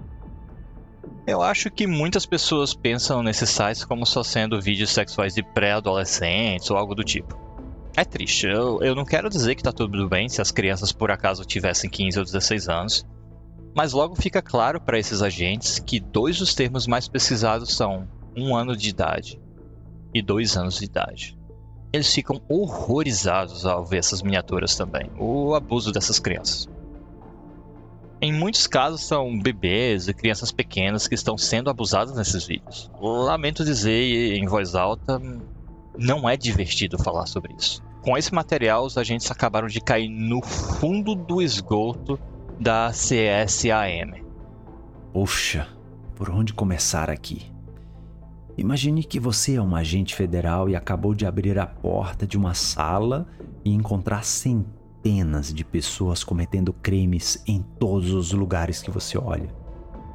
Eu 1.27 1.43
acho 1.43 1.71
que 1.71 1.87
muitas 1.87 2.27
pessoas 2.27 2.75
pensam 2.75 3.23
nesses 3.23 3.49
sites 3.49 3.85
como 3.85 4.05
só 4.05 4.23
sendo 4.23 4.61
vídeos 4.61 4.91
sexuais 4.91 5.35
de 5.35 5.43
pré-adolescentes 5.43 6.71
ou 6.71 6.77
algo 6.77 6.95
do 6.95 7.03
tipo. 7.03 7.35
É 7.97 8.05
triste. 8.05 8.47
Eu, 8.47 8.83
eu 8.83 8.95
não 8.95 9.05
quero 9.05 9.31
dizer 9.31 9.55
que 9.55 9.63
tá 9.63 9.73
tudo 9.73 10.09
bem 10.09 10.29
se 10.29 10.43
as 10.43 10.51
crianças 10.51 10.93
por 10.93 11.11
acaso 11.11 11.45
tivessem 11.45 11.89
15 11.89 12.19
ou 12.19 12.25
16 12.25 12.69
anos. 12.69 13.07
Mas 13.75 13.93
logo 13.93 14.15
fica 14.15 14.43
claro 14.43 14.81
para 14.81 14.99
esses 14.99 15.23
agentes 15.23 15.79
que 15.79 15.99
dois 15.99 16.39
dos 16.39 16.55
termos 16.55 16.87
mais 16.87 17.09
pesquisados 17.09 17.75
são 17.75 18.07
um 18.37 18.55
ano 18.57 18.77
de 18.77 18.89
idade 18.89 19.41
e 20.13 20.23
dois 20.23 20.57
anos 20.57 20.79
de 20.79 20.85
idade. 20.85 21.39
Eles 21.93 22.13
ficam 22.13 22.41
horrorizados 22.49 23.65
ao 23.65 23.85
ver 23.85 23.99
essas 23.99 24.23
miniaturas 24.23 24.77
também, 24.77 25.11
o 25.19 25.55
abuso 25.55 25.93
dessas 25.93 26.19
crianças. 26.19 26.69
Em 28.21 28.33
muitos 28.33 28.67
casos 28.67 29.03
são 29.03 29.39
bebês 29.39 30.09
e 30.09 30.15
crianças 30.15 30.51
pequenas 30.51 31.07
que 31.07 31.15
estão 31.15 31.37
sendo 31.37 31.69
abusadas 31.69 32.17
nesses 32.17 32.47
vídeos. 32.47 32.91
Lamento 33.01 33.65
dizer 33.65 34.37
em 34.37 34.47
voz 34.47 34.75
alta, 34.75 35.21
não 35.99 36.29
é 36.29 36.37
divertido 36.37 36.99
falar 36.99 37.27
sobre 37.27 37.55
isso. 37.59 37.83
Com 38.03 38.17
esse 38.17 38.35
material, 38.35 38.85
os 38.85 38.99
agentes 38.99 39.31
acabaram 39.31 39.69
de 39.69 39.81
cair 39.81 40.09
no 40.09 40.43
fundo 40.43 41.15
do 41.15 41.41
esgoto 41.41 42.19
da 42.59 42.91
CSAM. 42.91 44.23
Poxa, 45.13 45.69
por 46.15 46.31
onde 46.31 46.53
começar 46.53 47.09
aqui? 47.09 47.54
Imagine 48.57 49.03
que 49.03 49.19
você 49.19 49.57
é 49.57 49.63
um 49.63 49.75
agente 49.75 50.15
federal 50.15 50.69
e 50.69 50.77
acabou 50.77 51.13
de 51.13 51.27
abrir 51.27 51.59
a 51.59 51.67
porta 51.67 52.25
de 52.25 52.37
uma 52.37 52.55
sala 52.55 53.27
e 53.65 53.73
encontrar 53.73 54.25
centenas 54.25 55.53
de 55.53 55.65
pessoas 55.65 56.23
cometendo 56.23 56.73
crimes 56.73 57.43
em 57.49 57.63
todos 57.81 58.13
os 58.13 58.33
lugares 58.33 58.81
que 58.81 58.93
você 58.93 59.19
olha. 59.19 59.53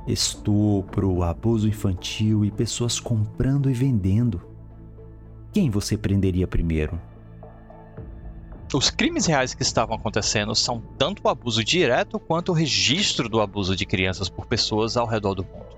Estupro, 0.08 1.22
abuso 1.22 1.68
infantil 1.68 2.46
e 2.46 2.50
pessoas 2.50 2.98
comprando 2.98 3.70
e 3.70 3.74
vendendo. 3.74 4.42
Quem 5.52 5.70
você 5.70 5.98
prenderia 5.98 6.48
primeiro? 6.48 7.00
Os 8.74 8.90
crimes 8.90 9.26
reais 9.26 9.54
que 9.54 9.64
estavam 9.64 9.96
acontecendo 9.96 10.56
são 10.56 10.82
tanto 10.98 11.24
o 11.26 11.30
abuso 11.30 11.64
direto 11.64 12.20
quanto 12.20 12.50
o 12.50 12.56
registro 12.56 13.28
do 13.28 13.42
abuso 13.42 13.76
de 13.76 13.86
crianças 13.86 14.30
por 14.30 14.46
pessoas 14.46 14.96
ao 14.96 15.08
redor 15.08 15.34
do 15.34 15.44
mundo. 15.44 15.69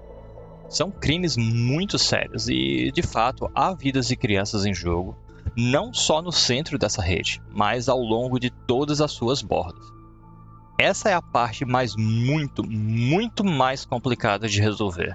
São 0.71 0.89
crimes 0.89 1.35
muito 1.35 1.99
sérios 1.99 2.47
e, 2.47 2.93
de 2.93 3.01
fato, 3.01 3.51
há 3.53 3.73
vidas 3.73 4.07
de 4.07 4.15
crianças 4.15 4.65
em 4.65 4.73
jogo, 4.73 5.17
não 5.53 5.93
só 5.93 6.21
no 6.21 6.31
centro 6.31 6.79
dessa 6.79 7.01
rede, 7.01 7.41
mas 7.51 7.89
ao 7.89 7.99
longo 7.99 8.39
de 8.39 8.49
todas 8.49 9.01
as 9.01 9.11
suas 9.11 9.41
bordas. 9.41 9.85
Essa 10.79 11.09
é 11.09 11.13
a 11.13 11.21
parte 11.21 11.65
mais 11.65 11.93
muito, 11.97 12.63
muito 12.65 13.43
mais 13.43 13.83
complicada 13.83 14.47
de 14.47 14.61
resolver. 14.61 15.13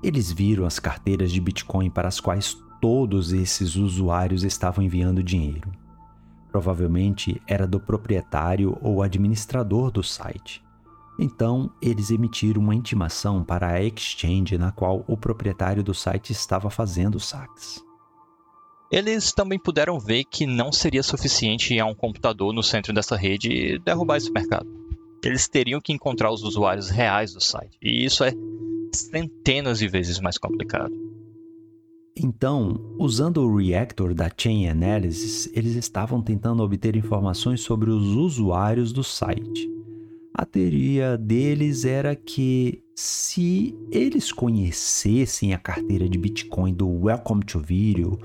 Eles 0.00 0.30
viram 0.30 0.64
as 0.64 0.78
carteiras 0.78 1.32
de 1.32 1.40
Bitcoin 1.40 1.90
para 1.90 2.06
as 2.06 2.20
quais 2.20 2.56
todos 2.80 3.32
esses 3.32 3.74
usuários 3.74 4.44
estavam 4.44 4.84
enviando 4.84 5.24
dinheiro. 5.24 5.72
Provavelmente 6.52 7.42
era 7.48 7.66
do 7.66 7.80
proprietário 7.80 8.78
ou 8.80 9.02
administrador 9.02 9.90
do 9.90 10.04
site. 10.04 10.64
Então, 11.18 11.70
eles 11.80 12.10
emitiram 12.10 12.60
uma 12.60 12.74
intimação 12.74 13.42
para 13.42 13.72
a 13.72 13.82
exchange 13.82 14.58
na 14.58 14.70
qual 14.70 15.04
o 15.08 15.16
proprietário 15.16 15.82
do 15.82 15.94
site 15.94 16.30
estava 16.30 16.68
fazendo 16.68 17.18
saques. 17.18 17.82
Eles 18.90 19.32
também 19.32 19.58
puderam 19.58 19.98
ver 19.98 20.24
que 20.24 20.46
não 20.46 20.70
seria 20.70 21.02
suficiente 21.02 21.74
ir 21.74 21.80
a 21.80 21.86
um 21.86 21.94
computador 21.94 22.52
no 22.52 22.62
centro 22.62 22.92
dessa 22.92 23.16
rede 23.16 23.50
e 23.50 23.78
derrubar 23.78 24.16
esse 24.16 24.30
mercado. 24.30 24.68
Eles 25.24 25.48
teriam 25.48 25.80
que 25.80 25.92
encontrar 25.92 26.30
os 26.30 26.42
usuários 26.42 26.88
reais 26.88 27.32
do 27.32 27.42
site, 27.42 27.76
e 27.82 28.04
isso 28.04 28.22
é 28.22 28.32
centenas 28.94 29.78
de 29.78 29.88
vezes 29.88 30.20
mais 30.20 30.38
complicado. 30.38 30.94
Então, 32.16 32.94
usando 32.98 33.42
o 33.42 33.56
reactor 33.56 34.14
da 34.14 34.30
Chain 34.34 34.68
Analysis, 34.68 35.50
eles 35.52 35.74
estavam 35.74 36.22
tentando 36.22 36.62
obter 36.62 36.96
informações 36.96 37.60
sobre 37.60 37.90
os 37.90 38.06
usuários 38.06 38.92
do 38.92 39.02
site. 39.04 39.68
A 40.38 40.44
teoria 40.44 41.16
deles 41.16 41.86
era 41.86 42.14
que 42.14 42.84
se 42.94 43.74
eles 43.90 44.30
conhecessem 44.30 45.54
a 45.54 45.58
carteira 45.58 46.06
de 46.06 46.18
Bitcoin 46.18 46.74
do 46.74 46.86
Welcome 46.86 47.42
to 47.42 47.58
Video, 47.58 48.18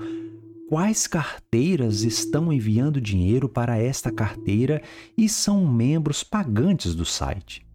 quais 0.68 1.06
carteiras 1.06 2.02
estão 2.02 2.52
enviando 2.52 3.00
dinheiro 3.00 3.48
para 3.48 3.78
esta 3.78 4.12
carteira 4.12 4.82
e 5.16 5.26
são 5.26 5.66
membros 5.66 6.22
pagantes 6.22 6.94
do 6.94 7.06
site? 7.06 7.66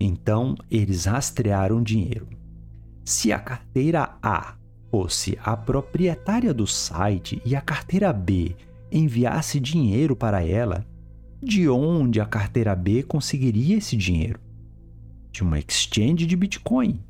Então, 0.00 0.56
eles 0.68 1.04
rastrearam 1.04 1.80
dinheiro. 1.80 2.28
Se 3.04 3.30
a 3.30 3.38
carteira 3.38 4.18
A 4.20 4.56
fosse 4.90 5.38
a 5.44 5.56
proprietária 5.56 6.52
do 6.52 6.66
site 6.66 7.40
e 7.46 7.54
a 7.54 7.60
carteira 7.60 8.12
B 8.12 8.56
enviasse 8.90 9.60
dinheiro 9.60 10.16
para 10.16 10.44
ela, 10.44 10.84
de 11.42 11.68
onde 11.68 12.20
a 12.20 12.26
carteira 12.26 12.74
B 12.74 13.02
conseguiria 13.02 13.76
esse 13.76 13.96
dinheiro? 13.96 14.40
De 15.30 15.42
uma 15.42 15.58
exchange 15.58 16.26
de 16.26 16.36
Bitcoin. 16.36 17.00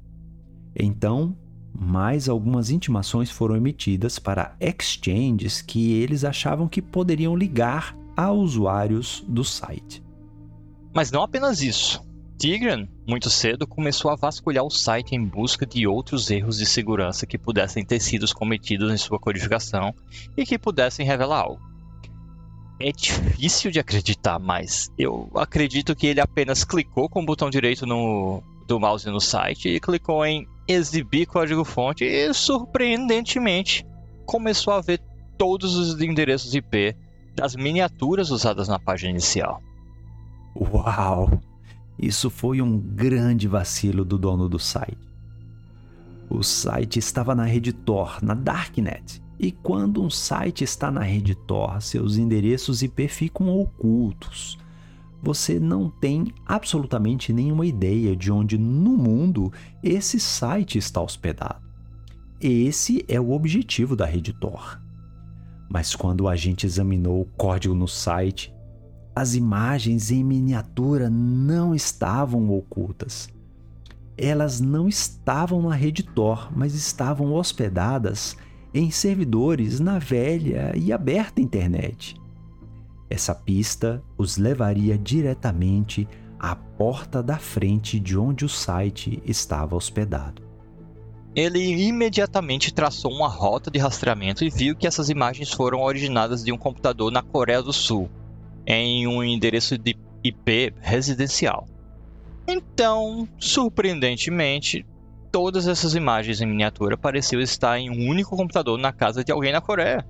Então, 0.75 1.37
mais 1.73 2.29
algumas 2.29 2.71
intimações 2.71 3.31
foram 3.31 3.57
emitidas 3.57 4.19
para 4.19 4.57
exchanges 4.61 5.62
que 5.62 5.93
eles 5.93 6.25
achavam 6.25 6.69
que 6.69 6.83
poderiam 6.83 7.37
ligar 7.37 7.97
a 8.17 8.31
usuários 8.33 9.25
do 9.29 9.45
site. 9.45 10.03
Mas 10.93 11.11
não 11.11 11.23
apenas 11.23 11.62
isso. 11.62 12.07
Tigran, 12.38 12.87
muito 13.07 13.29
cedo, 13.31 13.67
começou 13.67 14.11
a 14.11 14.17
vasculhar 14.17 14.64
o 14.64 14.71
site 14.71 15.14
em 15.14 15.25
busca 15.25 15.67
de 15.67 15.87
outros 15.87 16.31
erros 16.31 16.59
de 16.59 16.67
segurança 16.67 17.27
que 17.27 17.37
pudessem 17.37 17.85
ter 17.85 18.01
sido 18.01 18.33
cometidos 18.33 18.93
em 18.93 18.97
sua 18.97 19.19
codificação 19.19 19.93
e 20.37 20.47
que 20.47 20.59
pudessem 20.59 21.05
revelar 21.05 21.41
algo. 21.41 21.61
É 22.81 22.93
difícil 22.93 23.71
de 23.71 23.81
acreditar, 23.81 24.38
mas 24.38 24.93
eu 24.97 25.29
acredito 25.35 25.97
que 25.97 26.07
ele 26.07 26.21
apenas 26.21 26.62
clicou 26.62 27.09
com 27.09 27.23
o 27.23 27.27
botão 27.27 27.51
direito 27.51 27.85
no, 27.85 28.43
do 28.69 28.79
mouse 28.79 29.09
no 29.11 29.21
site 29.21 29.69
e 29.69 29.81
clicou 29.81 30.25
em 30.25 30.47
exibir 30.69 31.27
código-fonte 31.27 32.05
e, 32.05 32.33
surpreendentemente, 32.33 33.85
começou 34.25 34.75
a 34.75 34.81
ver 34.81 35.01
todos 35.37 35.75
os 35.77 36.01
endereços 36.01 36.55
IP 36.55 36.95
das 37.35 37.57
miniaturas 37.57 38.31
usadas 38.31 38.69
na 38.69 38.79
página 38.79 39.11
inicial. 39.11 39.62
Uau! 40.55 41.41
Isso 41.99 42.31
foi 42.31 42.61
um 42.61 42.79
grande 42.79 43.49
vacilo 43.49 44.05
do 44.05 44.17
dono 44.17 44.49
do 44.49 44.59
site. 44.59 44.99
O 46.31 46.43
site 46.45 46.99
estava 46.99 47.35
na 47.35 47.45
rede 47.45 47.73
Tor, 47.73 48.19
na 48.23 48.35
Darknet, 48.35 49.21
e 49.38 49.53
quando 49.53 50.03
um 50.03 50.11
site 50.11 50.64
está 50.64 50.90
na 50.90 51.03
rede 51.03 51.35
Tor, 51.35 51.81
seus 51.81 52.16
endereços 52.16 52.83
IP 52.83 53.07
ficam 53.07 53.48
ocultos. 53.48 54.59
Você 55.22 55.61
não 55.61 55.88
tem 55.88 56.33
absolutamente 56.44 57.33
nenhuma 57.33 57.64
ideia 57.64 58.16
de 58.16 58.33
onde 58.33 58.59
no 58.59 58.96
mundo 58.96 59.53
esse 59.83 60.18
site 60.18 60.79
está 60.79 61.01
hospedado. 61.01 61.62
Esse 62.40 63.05
é 63.09 63.20
o 63.20 63.31
objetivo 63.31 63.94
da 63.94 64.07
rede 64.07 64.33
Tor. 64.33 64.81
Mas 65.68 65.94
quando 65.94 66.27
a 66.27 66.35
gente 66.35 66.66
examinou 66.66 67.20
o 67.20 67.24
código 67.37 67.74
no 67.74 67.88
site, 67.88 68.53
as 69.14 69.35
imagens 69.35 70.11
em 70.11 70.24
miniatura 70.24 71.11
não 71.11 71.74
estavam 71.74 72.51
ocultas. 72.51 73.29
Elas 74.16 74.61
não 74.61 74.88
estavam 74.88 75.62
na 75.62 75.74
rede 75.74 76.03
Tor, 76.03 76.51
mas 76.57 76.74
estavam 76.74 77.33
hospedadas 77.33 78.37
em 78.72 78.90
servidores 78.90 79.81
na 79.81 79.98
velha 79.98 80.72
e 80.76 80.92
aberta 80.92 81.40
internet. 81.40 82.14
Essa 83.11 83.35
pista 83.35 84.02
os 84.16 84.37
levaria 84.37 84.98
diretamente 84.98 86.07
à 86.38 86.54
porta 86.54 87.22
da 87.22 87.38
frente 87.38 87.98
de 87.98 88.16
onde 88.16 88.44
o 88.44 88.48
site 88.48 89.22
estava 89.24 89.74
hospedado. 89.74 90.42
Ele 91.35 91.61
imediatamente 91.87 92.72
traçou 92.72 93.12
uma 93.12 93.28
rota 93.28 93.70
de 93.70 93.78
rastreamento 93.78 94.44
e 94.44 94.50
viu 94.50 94.74
que 94.74 94.87
essas 94.87 95.09
imagens 95.09 95.52
foram 95.52 95.81
originadas 95.81 96.42
de 96.42 96.52
um 96.52 96.59
computador 96.59 97.12
na 97.12 97.22
Coreia 97.22 97.62
do 97.62 97.72
Sul, 97.72 98.11
em 98.66 99.07
um 99.07 99.22
endereço 99.22 99.78
de 99.78 99.96
IP 100.22 100.74
residencial. 100.81 101.66
Então, 102.46 103.28
surpreendentemente, 103.38 104.85
todas 105.31 105.67
essas 105.67 105.95
imagens 105.95 106.41
em 106.41 106.47
miniatura 106.47 106.97
pareciam 106.97 107.41
estar 107.41 107.79
em 107.79 107.91
um 107.91 108.09
único 108.09 108.37
computador 108.37 108.79
na 108.79 108.93
casa 108.93 109.23
de 109.23 109.33
alguém 109.33 109.53
na 109.53 109.61
Coreia. 109.61 110.07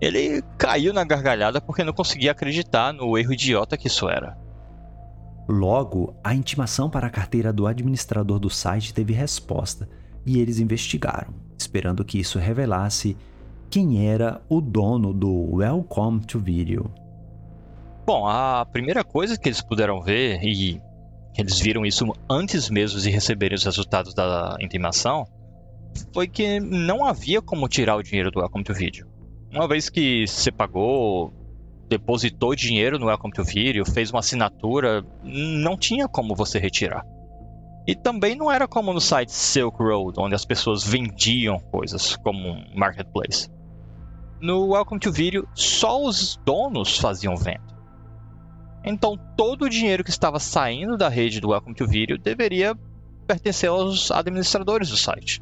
Ele 0.00 0.42
caiu 0.58 0.92
na 0.92 1.04
gargalhada 1.04 1.60
porque 1.60 1.84
não 1.84 1.92
conseguia 1.92 2.32
acreditar 2.32 2.92
no 2.92 3.16
erro 3.16 3.32
idiota 3.32 3.76
que 3.76 3.86
isso 3.86 4.08
era. 4.08 4.36
Logo, 5.48 6.14
a 6.22 6.34
intimação 6.34 6.88
para 6.88 7.06
a 7.06 7.10
carteira 7.10 7.52
do 7.52 7.66
administrador 7.66 8.38
do 8.38 8.50
site 8.50 8.94
teve 8.94 9.12
resposta 9.12 9.88
e 10.24 10.40
eles 10.40 10.58
investigaram, 10.58 11.34
esperando 11.58 12.04
que 12.04 12.18
isso 12.18 12.38
revelasse 12.38 13.16
quem 13.68 14.08
era 14.08 14.40
o 14.48 14.60
dono 14.60 15.12
do 15.12 15.56
Welcome 15.56 16.20
to 16.20 16.38
Video. 16.38 16.90
Bom, 18.04 18.26
a 18.26 18.66
primeira 18.66 19.04
coisa 19.04 19.38
que 19.38 19.48
eles 19.48 19.60
puderam 19.60 20.00
ver 20.00 20.42
e 20.42 20.80
eles 21.36 21.58
viram 21.58 21.84
isso 21.84 22.06
antes 22.28 22.68
mesmo 22.68 23.00
de 23.00 23.10
receberem 23.10 23.56
os 23.56 23.64
resultados 23.64 24.14
da 24.14 24.56
intimação, 24.60 25.26
foi 26.12 26.28
que 26.28 26.60
não 26.60 27.04
havia 27.04 27.40
como 27.40 27.68
tirar 27.68 27.96
o 27.96 28.02
dinheiro 28.02 28.30
do 28.30 28.40
Welcome 28.40 28.64
to 28.64 28.74
Video. 28.74 29.06
Uma 29.50 29.68
vez 29.68 29.88
que 29.88 30.26
você 30.26 30.50
pagou, 30.50 31.32
depositou 31.88 32.54
dinheiro 32.54 32.98
no 32.98 33.06
Welcome 33.06 33.32
to 33.34 33.44
Video, 33.44 33.84
fez 33.84 34.10
uma 34.10 34.20
assinatura, 34.20 35.04
não 35.22 35.76
tinha 35.76 36.08
como 36.08 36.34
você 36.34 36.58
retirar. 36.58 37.04
E 37.86 37.94
também 37.94 38.36
não 38.36 38.50
era 38.50 38.68
como 38.68 38.92
no 38.92 39.00
site 39.00 39.32
Silk 39.32 39.76
Road, 39.82 40.18
onde 40.18 40.34
as 40.34 40.44
pessoas 40.44 40.84
vendiam 40.84 41.58
coisas 41.58 42.16
como 42.16 42.38
um 42.38 42.64
marketplace. 42.74 43.50
No 44.40 44.72
Welcome 44.72 45.00
to 45.00 45.12
Video, 45.12 45.48
só 45.54 46.02
os 46.02 46.36
donos 46.44 46.98
faziam 46.98 47.36
venda. 47.36 47.71
Então 48.84 49.16
todo 49.36 49.64
o 49.64 49.68
dinheiro 49.68 50.02
que 50.02 50.10
estava 50.10 50.38
saindo 50.38 50.96
da 50.96 51.08
rede 51.08 51.40
do 51.40 51.50
Welcome 51.50 51.74
to 51.74 51.86
Video 51.86 52.18
deveria 52.18 52.76
pertencer 53.26 53.70
aos 53.70 54.10
administradores 54.10 54.90
do 54.90 54.96
site. 54.96 55.40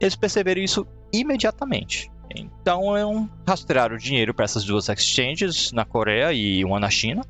Eles 0.00 0.14
perceberam 0.14 0.62
isso 0.62 0.86
imediatamente. 1.12 2.10
Então 2.34 3.28
rastrearam 3.46 3.96
o 3.96 3.98
dinheiro 3.98 4.34
para 4.34 4.44
essas 4.44 4.64
duas 4.64 4.88
exchanges 4.88 5.72
na 5.72 5.84
Coreia 5.84 6.32
e 6.32 6.64
uma 6.64 6.78
na 6.78 6.90
China 6.90 7.24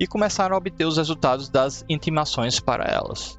e 0.00 0.06
começaram 0.06 0.54
a 0.54 0.58
obter 0.58 0.86
os 0.86 0.96
resultados 0.96 1.48
das 1.48 1.84
intimações 1.88 2.60
para 2.60 2.84
elas. 2.84 3.38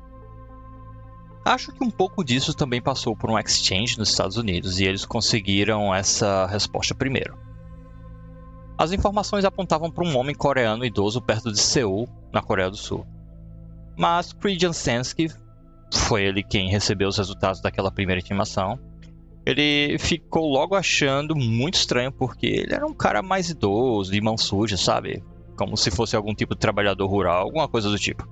Acho 1.45 1.71
que 1.71 1.83
um 1.83 1.89
pouco 1.89 2.23
disso 2.23 2.53
também 2.53 2.81
passou 2.81 3.15
por 3.15 3.31
um 3.31 3.39
exchange 3.39 3.97
nos 3.97 4.09
Estados 4.09 4.37
Unidos 4.37 4.79
e 4.79 4.83
eles 4.83 5.05
conseguiram 5.05 5.95
essa 5.95 6.45
resposta 6.45 6.93
primeiro. 6.93 7.48
As 8.79 8.93
informações 8.93 9.43
apontavam 9.43 9.91
para 9.91 10.05
um 10.05 10.17
homem 10.17 10.33
coreano 10.33 10.85
idoso 10.85 11.21
perto 11.21 11.51
de 11.51 11.59
Seul, 11.59 12.07
na 12.31 12.41
Coreia 12.41 12.69
do 12.69 12.77
Sul. 12.77 13.05
Mas 13.97 14.31
Kree 14.31 14.57
Sensky 14.73 15.27
foi 15.93 16.23
ele 16.23 16.41
quem 16.41 16.69
recebeu 16.69 17.09
os 17.09 17.17
resultados 17.17 17.59
daquela 17.59 17.91
primeira 17.91 18.21
intimação. 18.21 18.79
Ele 19.45 19.97
ficou 19.99 20.47
logo 20.47 20.75
achando 20.75 21.35
muito 21.35 21.73
estranho 21.73 22.09
porque 22.09 22.45
ele 22.47 22.73
era 22.73 22.87
um 22.87 22.93
cara 22.93 23.21
mais 23.21 23.49
idoso, 23.49 24.13
de 24.13 24.21
mão 24.21 24.37
suja, 24.37 24.77
sabe? 24.77 25.21
Como 25.57 25.75
se 25.75 25.91
fosse 25.91 26.15
algum 26.15 26.33
tipo 26.33 26.53
de 26.53 26.61
trabalhador 26.61 27.07
rural, 27.07 27.43
alguma 27.43 27.67
coisa 27.67 27.89
do 27.89 27.99
tipo. 27.99 28.25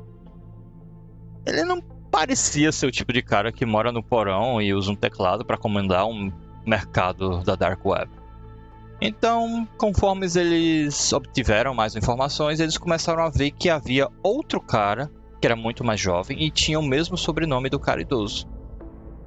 Ele 1.46 1.66
não 1.66 1.82
parecia 2.10 2.72
ser 2.72 2.86
o 2.86 2.92
tipo 2.92 3.12
de 3.12 3.22
cara 3.22 3.52
que 3.52 3.66
mora 3.66 3.92
no 3.92 4.02
porão 4.02 4.62
e 4.62 4.74
usa 4.74 4.92
um 4.92 4.96
teclado 4.96 5.44
para 5.44 5.58
comandar 5.58 6.06
um 6.06 6.32
mercado 6.66 7.44
da 7.44 7.56
Dark 7.56 7.86
Web. 7.86 8.17
Então, 9.00 9.68
conforme 9.78 10.26
eles 10.36 11.14
obtiveram 11.14 11.74
mais 11.74 11.96
informações, 11.96 12.60
eles 12.60 12.78
começaram 12.78 13.24
a 13.24 13.30
ver 13.30 13.52
que 13.52 13.70
havia 13.70 14.10
outro 14.24 14.60
cara 14.60 15.12
que 15.40 15.46
era 15.46 15.56
muito 15.56 15.84
mais 15.84 16.00
jovem 16.00 16.44
e 16.44 16.50
tinha 16.50 16.80
o 16.80 16.84
mesmo 16.84 17.16
sobrenome 17.16 17.70
do 17.70 17.80
cara 17.80 18.02
idoso. 18.02 18.48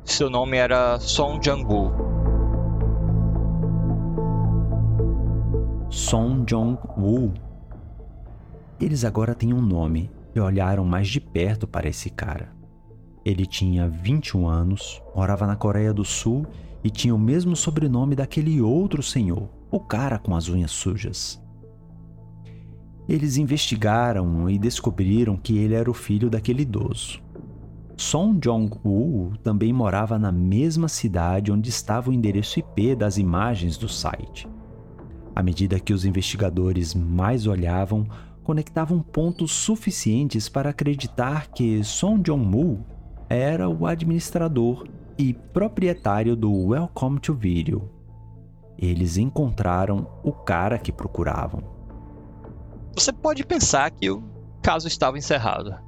Seu 0.04 0.28
nome 0.28 0.56
era 0.56 0.98
Song 0.98 1.38
Jang-woo. 1.44 1.92
Song 5.88 6.44
Jong-woo. 6.44 7.32
Eles 8.80 9.04
agora 9.04 9.36
têm 9.36 9.52
um 9.52 9.60
nome 9.60 10.10
e 10.34 10.40
olharam 10.40 10.84
mais 10.84 11.08
de 11.08 11.20
perto 11.20 11.68
para 11.68 11.88
esse 11.88 12.10
cara. 12.10 12.52
Ele 13.24 13.46
tinha 13.46 13.88
21 13.88 14.48
anos, 14.48 15.00
morava 15.14 15.46
na 15.46 15.54
Coreia 15.54 15.92
do 15.92 16.04
Sul 16.04 16.44
e 16.82 16.90
tinha 16.90 17.14
o 17.14 17.18
mesmo 17.18 17.54
sobrenome 17.54 18.16
daquele 18.16 18.60
outro 18.60 19.02
senhor, 19.02 19.48
o 19.70 19.78
cara 19.78 20.18
com 20.18 20.34
as 20.34 20.48
unhas 20.48 20.70
sujas. 20.70 21.40
Eles 23.08 23.36
investigaram 23.36 24.48
e 24.48 24.58
descobriram 24.58 25.36
que 25.36 25.58
ele 25.58 25.74
era 25.74 25.90
o 25.90 25.94
filho 25.94 26.30
daquele 26.30 26.62
idoso. 26.62 27.20
Song 27.96 28.38
Jong-woo 28.38 29.36
também 29.42 29.72
morava 29.72 30.18
na 30.18 30.32
mesma 30.32 30.88
cidade 30.88 31.52
onde 31.52 31.68
estava 31.68 32.10
o 32.10 32.12
endereço 32.12 32.58
IP 32.58 32.94
das 32.94 33.18
imagens 33.18 33.76
do 33.76 33.88
site. 33.88 34.48
À 35.34 35.42
medida 35.42 35.78
que 35.78 35.92
os 35.92 36.04
investigadores 36.04 36.94
mais 36.94 37.46
olhavam, 37.46 38.06
conectavam 38.42 39.00
pontos 39.00 39.52
suficientes 39.52 40.48
para 40.48 40.70
acreditar 40.70 41.48
que 41.48 41.84
Song 41.84 42.22
Jong-moo 42.22 42.84
era 43.28 43.68
o 43.68 43.86
administrador 43.86 44.88
e 45.18 45.34
proprietário 45.34 46.34
do 46.34 46.50
Welcome 46.50 47.20
to 47.20 47.34
Video. 47.34 47.99
Eles 48.80 49.18
encontraram 49.18 50.06
o 50.24 50.32
cara 50.32 50.78
que 50.78 50.90
procuravam. 50.90 51.62
Você 52.94 53.12
pode 53.12 53.44
pensar 53.44 53.90
que 53.90 54.10
o 54.10 54.24
caso 54.62 54.88
estava 54.88 55.18
encerrado. 55.18 55.78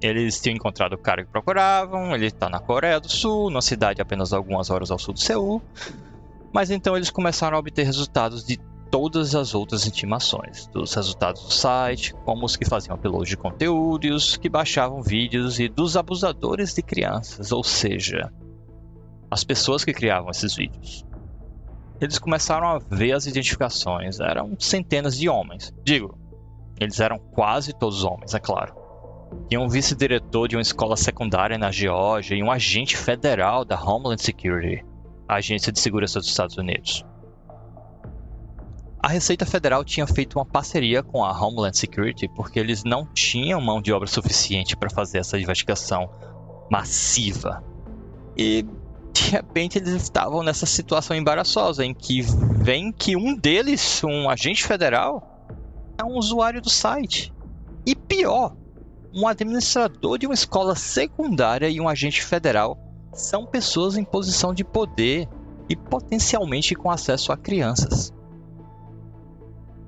Eles 0.00 0.40
tinham 0.40 0.56
encontrado 0.56 0.94
o 0.94 0.98
cara 0.98 1.22
que 1.22 1.30
procuravam, 1.30 2.14
ele 2.14 2.26
está 2.26 2.48
na 2.48 2.58
Coreia 2.58 2.98
do 2.98 3.10
Sul, 3.10 3.50
numa 3.50 3.60
cidade 3.60 4.00
apenas 4.00 4.32
algumas 4.32 4.70
horas 4.70 4.90
ao 4.90 4.98
sul 4.98 5.12
de 5.12 5.20
Seul. 5.20 5.60
Mas 6.50 6.70
então 6.70 6.96
eles 6.96 7.10
começaram 7.10 7.58
a 7.58 7.60
obter 7.60 7.84
resultados 7.84 8.42
de 8.42 8.58
todas 8.90 9.34
as 9.34 9.54
outras 9.54 9.86
intimações, 9.86 10.66
dos 10.68 10.94
resultados 10.94 11.44
do 11.44 11.52
site, 11.52 12.14
como 12.24 12.46
os 12.46 12.56
que 12.56 12.64
faziam 12.64 12.96
upload 12.96 13.28
de 13.28 13.36
conteúdo 13.36 14.06
e 14.06 14.10
os 14.10 14.38
que 14.38 14.48
baixavam 14.48 15.02
vídeos 15.02 15.60
e 15.60 15.68
dos 15.68 15.94
abusadores 15.94 16.74
de 16.74 16.82
crianças, 16.82 17.52
ou 17.52 17.62
seja, 17.62 18.32
as 19.30 19.44
pessoas 19.44 19.84
que 19.84 19.92
criavam 19.92 20.30
esses 20.30 20.54
vídeos. 20.54 21.04
Eles 22.00 22.18
começaram 22.18 22.66
a 22.66 22.78
ver 22.78 23.12
as 23.12 23.26
identificações, 23.26 24.20
eram 24.20 24.56
centenas 24.58 25.16
de 25.18 25.28
homens. 25.28 25.72
Digo, 25.84 26.18
eles 26.80 26.98
eram 26.98 27.18
quase 27.18 27.74
todos 27.74 28.04
homens, 28.04 28.34
é 28.34 28.38
claro. 28.38 28.74
Tinha 29.48 29.60
um 29.60 29.68
vice-diretor 29.68 30.48
de 30.48 30.56
uma 30.56 30.62
escola 30.62 30.96
secundária 30.96 31.58
na 31.58 31.70
Geórgia 31.70 32.34
e 32.34 32.42
um 32.42 32.50
agente 32.50 32.96
federal 32.96 33.64
da 33.64 33.80
Homeland 33.80 34.22
Security, 34.22 34.84
a 35.28 35.36
agência 35.36 35.70
de 35.70 35.78
segurança 35.78 36.18
dos 36.18 36.28
Estados 36.28 36.56
Unidos. 36.56 37.04
A 39.02 39.08
Receita 39.08 39.46
Federal 39.46 39.84
tinha 39.84 40.06
feito 40.06 40.38
uma 40.38 40.44
parceria 40.44 41.02
com 41.02 41.24
a 41.24 41.30
Homeland 41.30 41.76
Security 41.76 42.28
porque 42.34 42.58
eles 42.58 42.82
não 42.82 43.06
tinham 43.06 43.60
mão 43.60 43.80
de 43.80 43.92
obra 43.92 44.06
suficiente 44.06 44.76
para 44.76 44.90
fazer 44.90 45.18
essa 45.18 45.38
investigação 45.38 46.10
massiva. 46.70 47.62
E 48.36 48.64
de 49.12 49.30
repente 49.30 49.78
eles 49.78 49.94
estavam 49.94 50.42
nessa 50.42 50.66
situação 50.66 51.16
embaraçosa 51.16 51.84
em 51.84 51.92
que 51.94 52.22
vem 52.22 52.92
que 52.92 53.16
um 53.16 53.36
deles, 53.36 54.02
um 54.04 54.28
agente 54.28 54.64
federal, 54.64 55.46
é 55.98 56.04
um 56.04 56.16
usuário 56.16 56.60
do 56.60 56.70
site. 56.70 57.32
E 57.84 57.94
pior, 57.94 58.54
um 59.12 59.26
administrador 59.26 60.18
de 60.18 60.26
uma 60.26 60.34
escola 60.34 60.74
secundária 60.74 61.68
e 61.68 61.80
um 61.80 61.88
agente 61.88 62.22
federal 62.22 62.78
são 63.12 63.44
pessoas 63.44 63.96
em 63.96 64.04
posição 64.04 64.54
de 64.54 64.64
poder 64.64 65.28
e 65.68 65.76
potencialmente 65.76 66.74
com 66.74 66.90
acesso 66.90 67.32
a 67.32 67.36
crianças. 67.36 68.12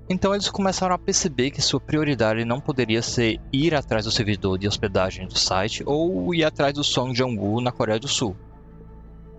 Então 0.08 0.34
eles 0.34 0.50
começaram 0.50 0.94
a 0.94 0.98
perceber 0.98 1.50
que 1.50 1.62
sua 1.62 1.80
prioridade 1.80 2.44
não 2.44 2.60
poderia 2.60 3.00
ser 3.00 3.40
ir 3.52 3.74
atrás 3.74 4.04
do 4.04 4.10
servidor 4.10 4.58
de 4.58 4.68
hospedagem 4.68 5.26
do 5.26 5.38
site 5.38 5.82
ou 5.86 6.34
ir 6.34 6.44
atrás 6.44 6.74
do 6.74 6.84
Song 6.84 7.12
Jong-woo 7.12 7.60
na 7.60 7.72
Coreia 7.72 7.98
do 7.98 8.08
Sul. 8.08 8.36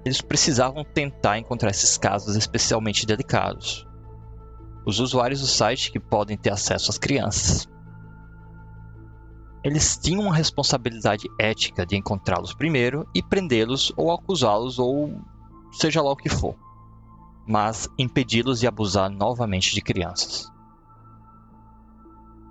Eles 0.06 0.22
precisavam 0.22 0.84
tentar 0.84 1.38
encontrar 1.38 1.70
esses 1.70 1.98
casos 1.98 2.36
especialmente 2.36 3.06
delicados. 3.06 3.88
Os 4.86 5.00
usuários 5.00 5.42
do 5.42 5.48
site 5.48 5.92
que 5.92 6.00
podem 6.00 6.38
ter 6.38 6.52
acesso 6.52 6.92
às 6.92 6.98
crianças 6.98 7.68
eles 9.64 9.98
tinham 9.98 10.24
uma 10.24 10.36
responsabilidade 10.36 11.30
ética 11.40 11.86
de 11.86 11.96
encontrá-los 11.96 12.54
primeiro 12.54 13.08
e 13.16 13.24
prendê-los 13.24 13.94
ou 13.96 14.12
acusá-los 14.12 14.78
ou 14.78 15.22
seja 15.72 16.02
lá 16.02 16.12
o 16.12 16.18
que 16.18 16.28
for, 16.28 16.56
mas 17.48 17.88
impedi-los 17.98 18.60
de 18.60 18.68
abusar 18.68 19.10
novamente 19.10 19.74
de 19.74 19.82
crianças. 19.82 20.52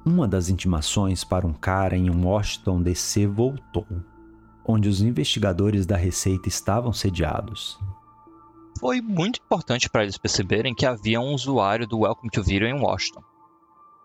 Uma 0.05 0.27
das 0.27 0.49
intimações 0.49 1.23
para 1.23 1.47
um 1.47 1.53
cara 1.53 1.97
em 1.97 2.09
Washington 2.11 2.83
DC 2.83 3.27
voltou, 3.27 3.87
onde 4.65 4.89
os 4.89 5.01
investigadores 5.01 5.87
da 5.87 5.97
Receita 5.97 6.49
estavam 6.49 6.93
sediados. 6.93 7.79
Foi 8.81 9.01
muito 9.01 9.41
importante 9.45 9.89
para 9.89 10.03
eles 10.03 10.19
perceberem 10.19 10.75
que 10.75 10.87
havia 10.87 11.21
um 11.21 11.35
usuário 11.35 11.87
do 11.87 12.01
Welcome 12.01 12.31
to 12.31 12.43
Video 12.43 12.67
em 12.67 12.81
Washington 12.81 13.23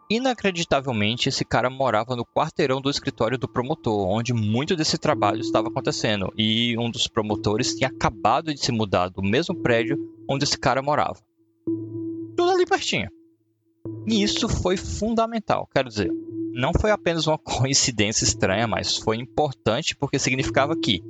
Inacreditavelmente, 0.09 1.27
esse 1.27 1.43
cara 1.43 1.69
morava 1.69 2.15
no 2.15 2.25
quarteirão 2.25 2.79
do 2.79 2.89
escritório 2.89 3.37
do 3.37 3.47
promotor, 3.47 4.07
onde 4.07 4.33
muito 4.33 4.73
desse 4.73 4.97
trabalho 4.97 5.41
estava 5.41 5.67
acontecendo, 5.67 6.31
e 6.37 6.77
um 6.77 6.89
dos 6.89 7.09
promotores 7.09 7.75
tinha 7.75 7.89
acabado 7.89 8.53
de 8.53 8.59
se 8.61 8.71
mudar 8.71 9.09
do 9.09 9.21
mesmo 9.21 9.53
prédio 9.53 9.97
onde 10.29 10.45
esse 10.45 10.57
cara 10.57 10.81
morava. 10.81 11.19
Tudo 12.37 12.51
ali 12.51 12.65
pertinho. 12.65 13.09
E 14.07 14.23
isso 14.23 14.47
foi 14.47 14.77
fundamental, 14.77 15.67
quero 15.73 15.89
dizer, 15.89 16.09
não 16.57 16.71
foi 16.73 16.89
apenas 16.89 17.27
uma 17.27 17.37
coincidência 17.39 18.23
estranha, 18.23 18.67
mas 18.67 18.97
foi 18.97 19.17
importante 19.17 19.95
porque 19.95 20.17
significava 20.17 20.75
que, 20.75 21.03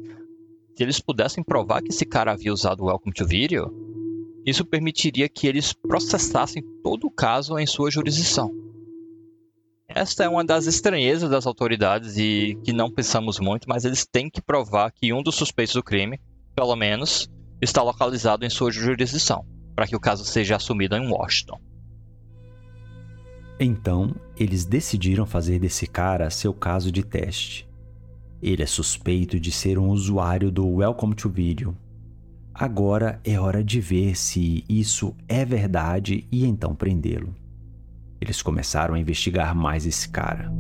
se 0.76 0.84
eles 0.84 1.00
pudessem 1.00 1.42
provar 1.42 1.82
que 1.82 1.90
esse 1.90 2.06
cara 2.06 2.34
havia 2.34 2.52
usado 2.52 2.84
o 2.84 2.88
Welcome 2.88 3.14
to 3.14 3.26
Video, 3.26 3.74
isso 4.46 4.66
permitiria 4.66 5.30
que 5.30 5.48
eles 5.48 5.72
processassem 5.72 6.62
todo 6.84 7.08
o 7.08 7.12
caso 7.12 7.58
em 7.58 7.66
sua 7.66 7.90
jurisdição. 7.90 8.54
Esta 9.88 10.26
é 10.26 10.30
uma 10.30 10.44
das 10.44 10.68
estranhezas 10.68 11.30
das 11.30 11.48
autoridades 11.48 12.18
e 12.18 12.58
que 12.64 12.74
não 12.74 12.92
pensamos 12.92 13.40
muito, 13.40 13.70
mas 13.70 13.86
eles 13.86 14.06
têm 14.06 14.30
que 14.30 14.42
provar 14.42 14.92
que 14.92 15.14
um 15.14 15.24
dos 15.24 15.36
suspeitos 15.36 15.74
do 15.74 15.84
crime, 15.84 16.20
pelo 16.54 16.76
menos, 16.76 17.30
está 17.62 17.82
localizado 17.82 18.46
em 18.46 18.50
sua 18.50 18.70
jurisdição, 18.70 19.46
para 19.74 19.88
que 19.88 19.96
o 19.96 20.00
caso 20.00 20.26
seja 20.26 20.58
assumido 20.58 20.98
em 20.98 21.10
Washington. 21.10 21.67
Então, 23.60 24.16
eles 24.38 24.66
decidiram 24.66 25.26
fazer 25.26 25.58
desse 25.58 25.88
cara 25.88 26.30
seu 26.30 26.54
caso 26.54 26.92
de 26.92 27.04
teste. 27.04 27.68
Ele 28.40 28.62
é 28.62 28.68
suspeito 28.68 29.40
de 29.40 29.52
ser 29.52 29.80
um 29.80 29.90
usuário 29.90 30.52
do 30.52 30.68
Welcome 30.68 31.16
to 31.16 31.28
Video. 31.28 31.76
Agora 32.54 33.20
é 33.24 33.40
hora 33.40 33.64
de 33.64 33.80
ver 33.80 34.16
se 34.16 34.64
isso 34.70 35.16
é 35.28 35.44
verdade 35.44 36.28
e 36.32 36.46
então 36.46 36.76
prendê-lo. 36.76 37.34
Eles 38.22 38.44
começaram 38.44 38.94
a 38.94 39.00
investigar 39.00 39.56
mais 39.56 39.88
esse 39.88 40.08
cara. 40.10 40.52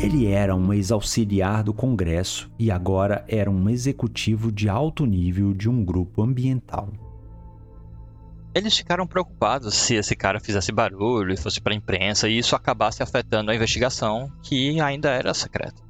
Ele 0.00 0.26
era 0.26 0.54
um 0.54 0.72
ex-auxiliar 0.72 1.64
do 1.64 1.74
Congresso 1.74 2.50
e 2.58 2.70
agora 2.70 3.24
era 3.26 3.50
um 3.50 3.68
executivo 3.68 4.52
de 4.52 4.68
alto 4.68 5.04
nível 5.04 5.52
de 5.52 5.68
um 5.68 5.84
grupo 5.84 6.22
ambiental. 6.22 6.88
Eles 8.54 8.76
ficaram 8.76 9.06
preocupados 9.06 9.74
se 9.74 9.94
esse 9.94 10.14
cara 10.14 10.38
fizesse 10.38 10.70
barulho 10.70 11.32
e 11.32 11.36
fosse 11.38 11.60
para 11.60 11.72
a 11.72 11.76
imprensa 11.76 12.28
e 12.28 12.36
isso 12.36 12.54
acabasse 12.54 13.02
afetando 13.02 13.50
a 13.50 13.54
investigação, 13.54 14.30
que 14.42 14.78
ainda 14.80 15.10
era 15.10 15.32
secreta. 15.32 15.82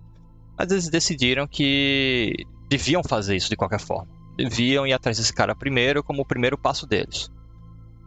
Mas 0.57 0.71
eles 0.71 0.89
decidiram 0.89 1.47
que 1.47 2.33
deviam 2.69 3.03
fazer 3.03 3.35
isso 3.35 3.51
de 3.51 3.57
qualquer 3.57 3.81
forma. 3.81 4.09
Deviam 4.37 4.87
ir 4.87 4.93
atrás 4.93 5.19
desse 5.19 5.33
cara 5.33 5.57
primeiro, 5.57 6.05
como 6.05 6.23
o 6.23 6.27
primeiro 6.27 6.57
passo 6.57 6.87
deles. 6.87 7.29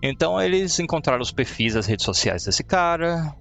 Então 0.01 0.41
eles 0.41 0.79
encontraram 0.79 1.21
os 1.21 1.31
perfis 1.31 1.73
das 1.73 1.85
redes 1.85 2.05
sociais 2.05 2.45
desse 2.45 2.63
cara, 2.63 3.35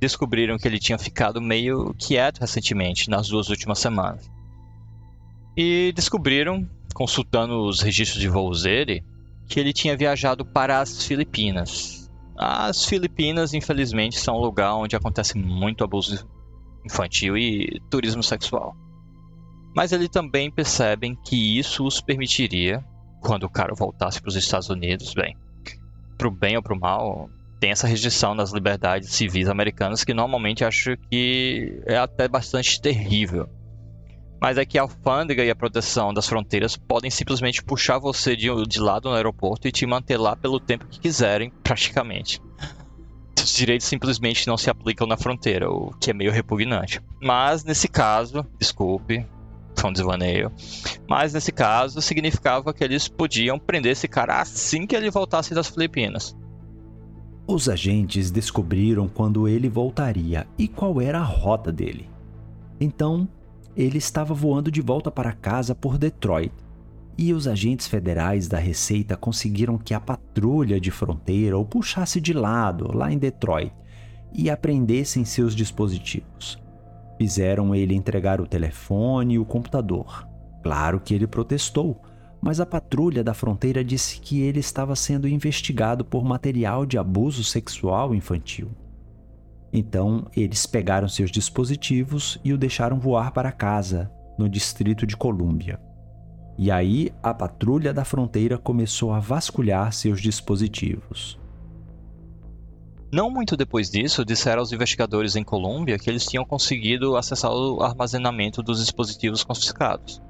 descobriram 0.00 0.56
que 0.56 0.68
ele 0.68 0.78
tinha 0.78 0.98
ficado 0.98 1.40
meio 1.40 1.94
quieto 1.98 2.40
recentemente, 2.40 3.10
nas 3.10 3.28
duas 3.28 3.48
últimas 3.48 3.78
semanas. 3.80 4.30
E 5.56 5.92
descobriram, 5.96 6.68
consultando 6.94 7.66
os 7.66 7.80
registros 7.80 8.20
de 8.20 8.28
voos 8.28 8.62
dele, 8.62 9.04
que 9.50 9.58
ele 9.58 9.72
tinha 9.72 9.96
viajado 9.96 10.44
para 10.44 10.78
as 10.78 11.04
Filipinas. 11.04 12.08
As 12.38 12.84
Filipinas, 12.84 13.52
infelizmente, 13.52 14.16
são 14.16 14.36
um 14.36 14.40
lugar 14.40 14.76
onde 14.76 14.94
acontece 14.94 15.36
muito 15.36 15.82
abuso 15.82 16.24
infantil 16.86 17.36
e 17.36 17.82
turismo 17.90 18.22
sexual. 18.22 18.76
Mas 19.74 19.90
eles 19.90 20.08
também 20.08 20.50
percebem 20.52 21.16
que 21.16 21.58
isso 21.58 21.84
os 21.84 22.00
permitiria, 22.00 22.82
quando 23.20 23.42
o 23.42 23.50
cara 23.50 23.74
voltasse 23.74 24.20
para 24.20 24.28
os 24.28 24.36
Estados 24.36 24.70
Unidos, 24.70 25.12
bem, 25.14 25.36
pro 26.16 26.30
bem 26.30 26.56
ou 26.56 26.62
pro 26.62 26.78
mal, 26.78 27.28
tem 27.58 27.72
essa 27.72 27.88
restrição 27.88 28.34
nas 28.34 28.52
liberdades 28.52 29.10
civis 29.10 29.48
americanas 29.48 30.04
que 30.04 30.14
normalmente 30.14 30.64
acho 30.64 30.96
que 31.10 31.82
é 31.86 31.98
até 31.98 32.28
bastante 32.28 32.80
terrível. 32.80 33.48
Mas 34.40 34.56
é 34.56 34.64
que 34.64 34.78
a 34.78 34.82
alfândega 34.82 35.44
e 35.44 35.50
a 35.50 35.54
proteção 35.54 36.14
das 36.14 36.26
fronteiras 36.26 36.76
podem 36.76 37.10
simplesmente 37.10 37.62
puxar 37.62 37.98
você 37.98 38.34
de, 38.34 38.48
de 38.66 38.80
lado 38.80 39.10
no 39.10 39.14
aeroporto 39.14 39.68
e 39.68 39.72
te 39.72 39.84
manter 39.86 40.16
lá 40.16 40.34
pelo 40.34 40.58
tempo 40.58 40.86
que 40.86 40.98
quiserem, 40.98 41.52
praticamente. 41.62 42.40
Os 43.38 43.54
direitos 43.54 43.86
simplesmente 43.86 44.46
não 44.46 44.56
se 44.56 44.70
aplicam 44.70 45.06
na 45.06 45.16
fronteira, 45.16 45.70
o 45.70 45.92
que 46.00 46.10
é 46.10 46.14
meio 46.14 46.32
repugnante. 46.32 47.00
Mas 47.20 47.64
nesse 47.64 47.88
caso, 47.88 48.46
desculpe, 48.58 49.26
foi 49.74 49.90
um 49.90 49.92
desvaneio. 49.92 50.52
Mas 51.08 51.32
nesse 51.32 51.52
caso, 51.52 52.00
significava 52.00 52.72
que 52.72 52.84
eles 52.84 53.08
podiam 53.08 53.58
prender 53.58 53.92
esse 53.92 54.06
cara 54.06 54.40
assim 54.40 54.86
que 54.86 54.94
ele 54.94 55.10
voltasse 55.10 55.54
das 55.54 55.68
Filipinas. 55.68 56.36
Os 57.46 57.68
agentes 57.68 58.30
descobriram 58.30 59.08
quando 59.08 59.48
ele 59.48 59.68
voltaria 59.68 60.46
e 60.56 60.68
qual 60.68 61.00
era 61.00 61.18
a 61.18 61.24
rota 61.24 61.72
dele. 61.72 62.08
Então, 62.80 63.28
ele 63.76 63.98
estava 63.98 64.34
voando 64.34 64.70
de 64.70 64.80
volta 64.80 65.10
para 65.10 65.32
casa 65.32 65.74
por 65.74 65.96
Detroit. 65.96 66.52
E 67.16 67.32
os 67.32 67.46
agentes 67.46 67.86
federais 67.86 68.48
da 68.48 68.58
Receita 68.58 69.16
conseguiram 69.16 69.76
que 69.76 69.92
a 69.92 70.00
patrulha 70.00 70.80
de 70.80 70.90
fronteira 70.90 71.58
o 71.58 71.64
puxasse 71.64 72.20
de 72.20 72.32
lado 72.32 72.96
lá 72.96 73.12
em 73.12 73.18
Detroit 73.18 73.72
e 74.32 74.48
apreendessem 74.48 75.24
seus 75.24 75.54
dispositivos. 75.54 76.58
Fizeram 77.18 77.74
ele 77.74 77.94
entregar 77.94 78.40
o 78.40 78.46
telefone 78.46 79.34
e 79.34 79.38
o 79.38 79.44
computador. 79.44 80.26
Claro 80.62 81.00
que 81.00 81.14
ele 81.14 81.26
protestou, 81.26 82.00
mas 82.40 82.60
a 82.60 82.66
patrulha 82.66 83.22
da 83.22 83.34
fronteira 83.34 83.84
disse 83.84 84.18
que 84.20 84.40
ele 84.40 84.60
estava 84.60 84.96
sendo 84.96 85.28
investigado 85.28 86.04
por 86.04 86.24
material 86.24 86.86
de 86.86 86.96
abuso 86.96 87.44
sexual 87.44 88.14
infantil. 88.14 88.70
Então, 89.72 90.26
eles 90.36 90.66
pegaram 90.66 91.08
seus 91.08 91.30
dispositivos 91.30 92.38
e 92.44 92.52
o 92.52 92.58
deixaram 92.58 92.98
voar 92.98 93.32
para 93.32 93.52
casa, 93.52 94.10
no 94.36 94.48
distrito 94.48 95.06
de 95.06 95.16
Colômbia. 95.16 95.78
E 96.58 96.70
aí, 96.70 97.12
a 97.22 97.32
patrulha 97.32 97.92
da 97.92 98.04
fronteira 98.04 98.58
começou 98.58 99.12
a 99.12 99.20
vasculhar 99.20 99.92
seus 99.92 100.20
dispositivos. 100.20 101.38
Não 103.12 103.30
muito 103.30 103.56
depois 103.56 103.90
disso, 103.90 104.24
disseram 104.24 104.60
aos 104.60 104.72
investigadores 104.72 105.34
em 105.34 105.42
Colômbia 105.42 105.98
que 105.98 106.08
eles 106.08 106.26
tinham 106.26 106.44
conseguido 106.44 107.16
acessar 107.16 107.50
o 107.50 107.82
armazenamento 107.82 108.62
dos 108.62 108.78
dispositivos 108.78 109.42
confiscados. 109.42 110.22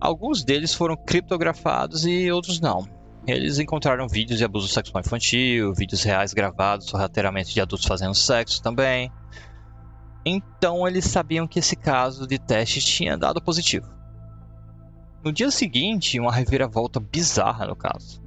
Alguns 0.00 0.44
deles 0.44 0.72
foram 0.72 0.96
criptografados 0.96 2.06
e 2.06 2.30
outros 2.30 2.60
não. 2.60 2.86
Eles 3.30 3.58
encontraram 3.58 4.08
vídeos 4.08 4.38
de 4.38 4.44
abuso 4.44 4.68
sexual 4.68 5.00
infantil, 5.00 5.72
vídeos 5.74 6.02
reais 6.02 6.34
gravados 6.34 6.86
sorrateiramente 6.86 7.54
de 7.54 7.60
adultos 7.60 7.86
fazendo 7.86 8.14
sexo 8.14 8.62
também. 8.62 9.12
Então 10.24 10.86
eles 10.86 11.04
sabiam 11.04 11.46
que 11.46 11.58
esse 11.58 11.76
caso 11.76 12.26
de 12.26 12.38
teste 12.38 12.80
tinha 12.80 13.16
dado 13.16 13.40
positivo. 13.40 13.88
No 15.22 15.32
dia 15.32 15.50
seguinte, 15.50 16.18
uma 16.18 16.32
reviravolta 16.32 16.98
bizarra 16.98 17.66
no 17.66 17.76
caso. 17.76 18.20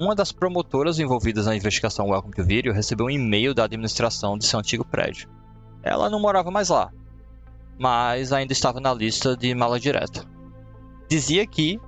Uma 0.00 0.14
das 0.14 0.30
promotoras 0.30 0.98
envolvidas 0.98 1.46
na 1.46 1.56
investigação 1.56 2.08
Welcome 2.08 2.34
to 2.34 2.44
Video 2.44 2.72
recebeu 2.72 3.06
um 3.06 3.10
e-mail 3.10 3.52
da 3.52 3.64
administração 3.64 4.38
de 4.38 4.46
seu 4.46 4.58
antigo 4.58 4.84
prédio. 4.84 5.28
Ela 5.82 6.08
não 6.08 6.20
morava 6.20 6.50
mais 6.50 6.68
lá, 6.68 6.92
mas 7.78 8.32
ainda 8.32 8.52
estava 8.52 8.80
na 8.80 8.94
lista 8.94 9.36
de 9.36 9.52
mala 9.54 9.78
direta. 9.78 10.24
Dizia 11.08 11.46
que 11.46 11.80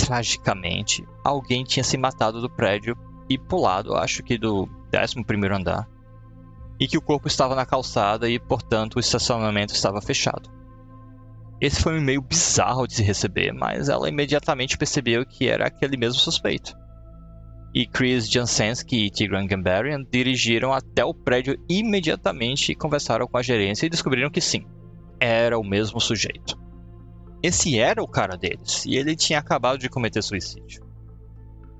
tragicamente, 0.00 1.06
alguém 1.24 1.64
tinha 1.64 1.84
se 1.84 1.96
matado 1.96 2.40
do 2.40 2.50
prédio 2.50 2.96
e 3.28 3.38
pulado, 3.38 3.94
acho 3.94 4.22
que 4.22 4.36
do 4.36 4.68
11 4.92 5.54
andar, 5.54 5.88
e 6.78 6.88
que 6.88 6.98
o 6.98 7.02
corpo 7.02 7.28
estava 7.28 7.54
na 7.54 7.66
calçada 7.66 8.28
e, 8.28 8.38
portanto, 8.38 8.96
o 8.96 9.00
estacionamento 9.00 9.72
estava 9.72 10.00
fechado. 10.00 10.50
Esse 11.60 11.82
foi 11.82 11.94
um 11.94 11.98
e-mail 11.98 12.22
bizarro 12.22 12.86
de 12.86 12.94
se 12.94 13.02
receber, 13.02 13.52
mas 13.52 13.88
ela 13.88 14.08
imediatamente 14.08 14.78
percebeu 14.78 15.26
que 15.26 15.46
era 15.46 15.66
aquele 15.66 15.96
mesmo 15.96 16.18
suspeito. 16.18 16.74
E 17.74 17.86
Chris 17.86 18.28
Jansensky 18.28 19.06
e 19.06 19.10
Tigran 19.10 19.46
Gambarian 19.46 20.02
dirigiram 20.10 20.72
até 20.72 21.04
o 21.04 21.14
prédio 21.14 21.56
imediatamente 21.68 22.72
e 22.72 22.74
conversaram 22.74 23.26
com 23.26 23.36
a 23.36 23.42
gerência 23.42 23.86
e 23.86 23.90
descobriram 23.90 24.30
que 24.30 24.40
sim, 24.40 24.66
era 25.20 25.58
o 25.58 25.62
mesmo 25.62 26.00
sujeito. 26.00 26.58
Esse 27.42 27.78
era 27.78 28.02
o 28.02 28.08
cara 28.08 28.36
deles, 28.36 28.84
e 28.84 28.96
ele 28.96 29.16
tinha 29.16 29.38
acabado 29.38 29.78
de 29.78 29.88
cometer 29.88 30.22
suicídio. 30.22 30.84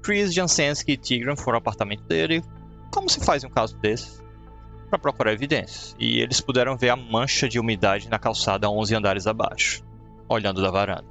Chris, 0.02 0.32
Jansensky 0.32 0.92
e 0.92 0.96
Tigran 0.96 1.36
foram 1.36 1.56
ao 1.56 1.60
apartamento 1.60 2.02
dele, 2.04 2.42
como 2.90 3.10
se 3.10 3.20
faz 3.20 3.44
em 3.44 3.46
um 3.46 3.50
caso 3.50 3.76
desses, 3.76 4.22
para 4.88 4.98
procurar 4.98 5.34
evidências, 5.34 5.94
e 5.98 6.18
eles 6.18 6.40
puderam 6.40 6.78
ver 6.78 6.88
a 6.88 6.96
mancha 6.96 7.46
de 7.46 7.60
umidade 7.60 8.08
na 8.08 8.18
calçada 8.18 8.70
11 8.70 8.94
andares 8.94 9.26
abaixo, 9.26 9.84
olhando 10.28 10.62
da 10.62 10.70
varanda. 10.70 11.04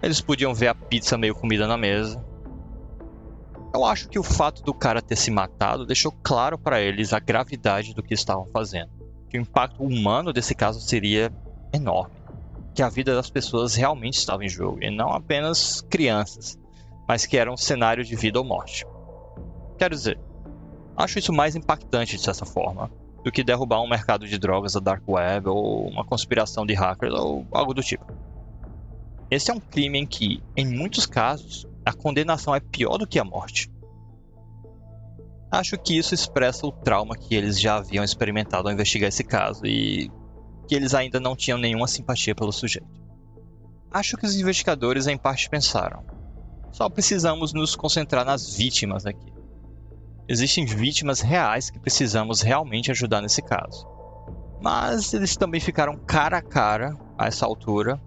Eles 0.00 0.20
podiam 0.20 0.54
ver 0.54 0.68
a 0.68 0.74
pizza 0.74 1.18
meio 1.18 1.34
comida 1.34 1.66
na 1.66 1.76
mesa. 1.76 2.24
Eu 3.74 3.84
acho 3.84 4.08
que 4.08 4.18
o 4.18 4.22
fato 4.22 4.62
do 4.62 4.72
cara 4.72 5.02
ter 5.02 5.16
se 5.16 5.30
matado 5.30 5.84
deixou 5.84 6.12
claro 6.22 6.56
para 6.56 6.80
eles 6.80 7.12
a 7.12 7.18
gravidade 7.18 7.94
do 7.94 8.02
que 8.02 8.14
estavam 8.14 8.46
fazendo. 8.52 8.90
Que 9.28 9.36
o 9.36 9.40
impacto 9.40 9.82
humano 9.82 10.32
desse 10.32 10.54
caso 10.54 10.80
seria 10.80 11.30
enorme 11.72 12.19
que 12.74 12.82
a 12.82 12.88
vida 12.88 13.14
das 13.14 13.30
pessoas 13.30 13.74
realmente 13.74 14.18
estava 14.18 14.44
em 14.44 14.48
jogo, 14.48 14.82
e 14.82 14.90
não 14.90 15.12
apenas 15.12 15.80
crianças, 15.82 16.58
mas 17.08 17.26
que 17.26 17.36
era 17.36 17.52
um 17.52 17.56
cenário 17.56 18.04
de 18.04 18.14
vida 18.14 18.38
ou 18.38 18.44
morte. 18.44 18.86
Quero 19.78 19.94
dizer, 19.94 20.18
acho 20.96 21.18
isso 21.18 21.32
mais 21.32 21.56
impactante 21.56 22.16
de 22.16 22.22
certa 22.22 22.44
forma 22.44 22.90
do 23.24 23.30
que 23.30 23.44
derrubar 23.44 23.82
um 23.82 23.88
mercado 23.88 24.26
de 24.26 24.38
drogas 24.38 24.72
da 24.74 24.80
Dark 24.80 25.02
Web 25.08 25.48
ou 25.48 25.88
uma 25.88 26.04
conspiração 26.04 26.64
de 26.64 26.74
hackers 26.74 27.12
ou 27.12 27.46
algo 27.52 27.74
do 27.74 27.82
tipo. 27.82 28.04
Esse 29.30 29.50
é 29.50 29.54
um 29.54 29.60
crime 29.60 29.98
em 29.98 30.06
que, 30.06 30.42
em 30.56 30.66
muitos 30.66 31.06
casos, 31.06 31.66
a 31.84 31.92
condenação 31.92 32.54
é 32.54 32.60
pior 32.60 32.98
do 32.98 33.06
que 33.06 33.18
a 33.18 33.24
morte. 33.24 33.70
Acho 35.50 35.76
que 35.76 35.98
isso 35.98 36.14
expressa 36.14 36.66
o 36.66 36.72
trauma 36.72 37.16
que 37.16 37.34
eles 37.34 37.60
já 37.60 37.76
haviam 37.76 38.04
experimentado 38.04 38.68
ao 38.68 38.74
investigar 38.74 39.08
esse 39.08 39.24
caso 39.24 39.66
e 39.66 40.10
que 40.70 40.74
eles 40.76 40.94
ainda 40.94 41.18
não 41.18 41.34
tinham 41.34 41.58
nenhuma 41.58 41.88
simpatia 41.88 42.32
pelo 42.32 42.52
sujeito. 42.52 42.86
Acho 43.90 44.16
que 44.16 44.24
os 44.24 44.36
investigadores 44.36 45.08
em 45.08 45.18
parte 45.18 45.50
pensaram: 45.50 46.04
só 46.70 46.88
precisamos 46.88 47.52
nos 47.52 47.74
concentrar 47.74 48.24
nas 48.24 48.54
vítimas 48.54 49.04
aqui. 49.04 49.32
Existem 50.28 50.64
vítimas 50.64 51.20
reais 51.20 51.70
que 51.70 51.80
precisamos 51.80 52.40
realmente 52.40 52.88
ajudar 52.92 53.20
nesse 53.20 53.42
caso. 53.42 53.84
Mas 54.62 55.12
eles 55.12 55.36
também 55.36 55.60
ficaram 55.60 55.96
cara 55.96 56.38
a 56.38 56.42
cara, 56.42 56.96
a 57.18 57.26
essa 57.26 57.44
altura, 57.44 58.00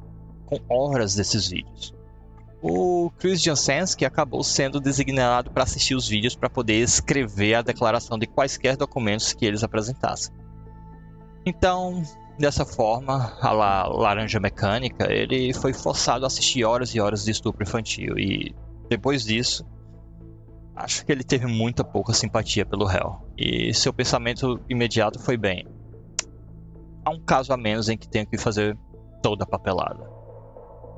com 0.46 0.58
horas 0.70 1.16
desses 1.16 1.50
vídeos. 1.50 1.94
O 2.62 3.12
Chris 3.18 3.42
Jansensky 3.42 4.06
acabou 4.06 4.42
sendo 4.42 4.80
designado 4.80 5.52
para 5.52 5.64
assistir 5.64 5.96
os 5.96 6.08
vídeos 6.08 6.34
para 6.34 6.50
poder 6.50 6.76
escrever 6.76 7.56
a 7.56 7.62
declaração 7.62 8.18
de 8.18 8.26
quaisquer 8.26 8.78
documentos 8.78 9.34
que 9.34 9.46
eles 9.46 9.66
apresentassem. 9.66 10.34
Então, 11.46 12.02
Dessa 12.38 12.66
forma, 12.66 13.38
a 13.40 13.52
la 13.52 13.88
laranja 13.88 14.40
mecânica, 14.40 15.12
ele 15.12 15.54
foi 15.54 15.72
forçado 15.72 16.26
a 16.26 16.28
assistir 16.28 16.64
horas 16.64 16.96
e 16.96 17.00
horas 17.00 17.24
de 17.24 17.32
estupro 17.32 17.64
infantil 17.64 18.18
e 18.18 18.56
depois 18.90 19.24
disso, 19.24 19.66
acho 20.76 21.06
que 21.06 21.12
ele 21.12 21.24
teve 21.24 21.46
muita 21.46 21.84
pouca 21.84 22.12
simpatia 22.14 22.66
pelo 22.66 22.86
réu. 22.86 23.22
E 23.38 23.74
seu 23.74 23.94
pensamento 23.94 24.60
imediato 24.68 25.20
foi 25.20 25.38
bem: 25.38 25.68
há 27.06 27.12
um 27.12 27.20
caso 27.20 27.54
a 27.54 27.58
menos 27.58 27.88
em 27.88 27.98
que 27.98 28.08
tenho 28.08 28.26
que 28.26 28.38
fazer 28.38 28.78
toda 29.22 29.44
a 29.44 29.48
papelada. 29.48 30.10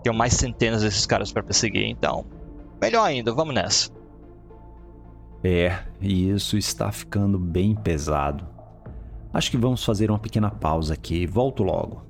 Tenho 0.03 0.15
mais 0.15 0.33
centenas 0.33 0.81
desses 0.81 1.05
caras 1.05 1.31
para 1.31 1.43
perseguir, 1.43 1.86
então, 1.86 2.25
melhor 2.81 3.03
ainda, 3.03 3.33
vamos 3.33 3.53
nessa. 3.53 3.91
É, 5.43 5.77
e 6.01 6.29
isso 6.29 6.57
está 6.57 6.91
ficando 6.91 7.38
bem 7.38 7.75
pesado. 7.75 8.55
Acho 9.36 9.51
que 9.51 9.57
vamos 9.57 9.83
fazer 9.83 10.09
uma 10.09 10.17
pequena 10.17 10.49
pausa 10.49 10.93
aqui. 10.93 11.27
Volto 11.27 11.61
logo. 11.61 12.05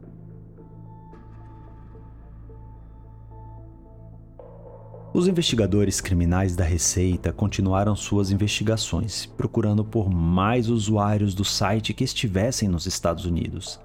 Os 5.11 5.27
investigadores 5.27 5.99
criminais 5.99 6.55
da 6.55 6.63
Receita 6.63 7.33
continuaram 7.33 7.95
suas 7.95 8.29
investigações, 8.29 9.25
procurando 9.25 9.83
por 9.83 10.07
mais 10.07 10.69
usuários 10.69 11.33
do 11.33 11.43
site 11.43 11.95
que 11.95 12.03
estivessem 12.03 12.69
nos 12.69 12.85
Estados 12.85 13.25
Unidos. 13.25 13.79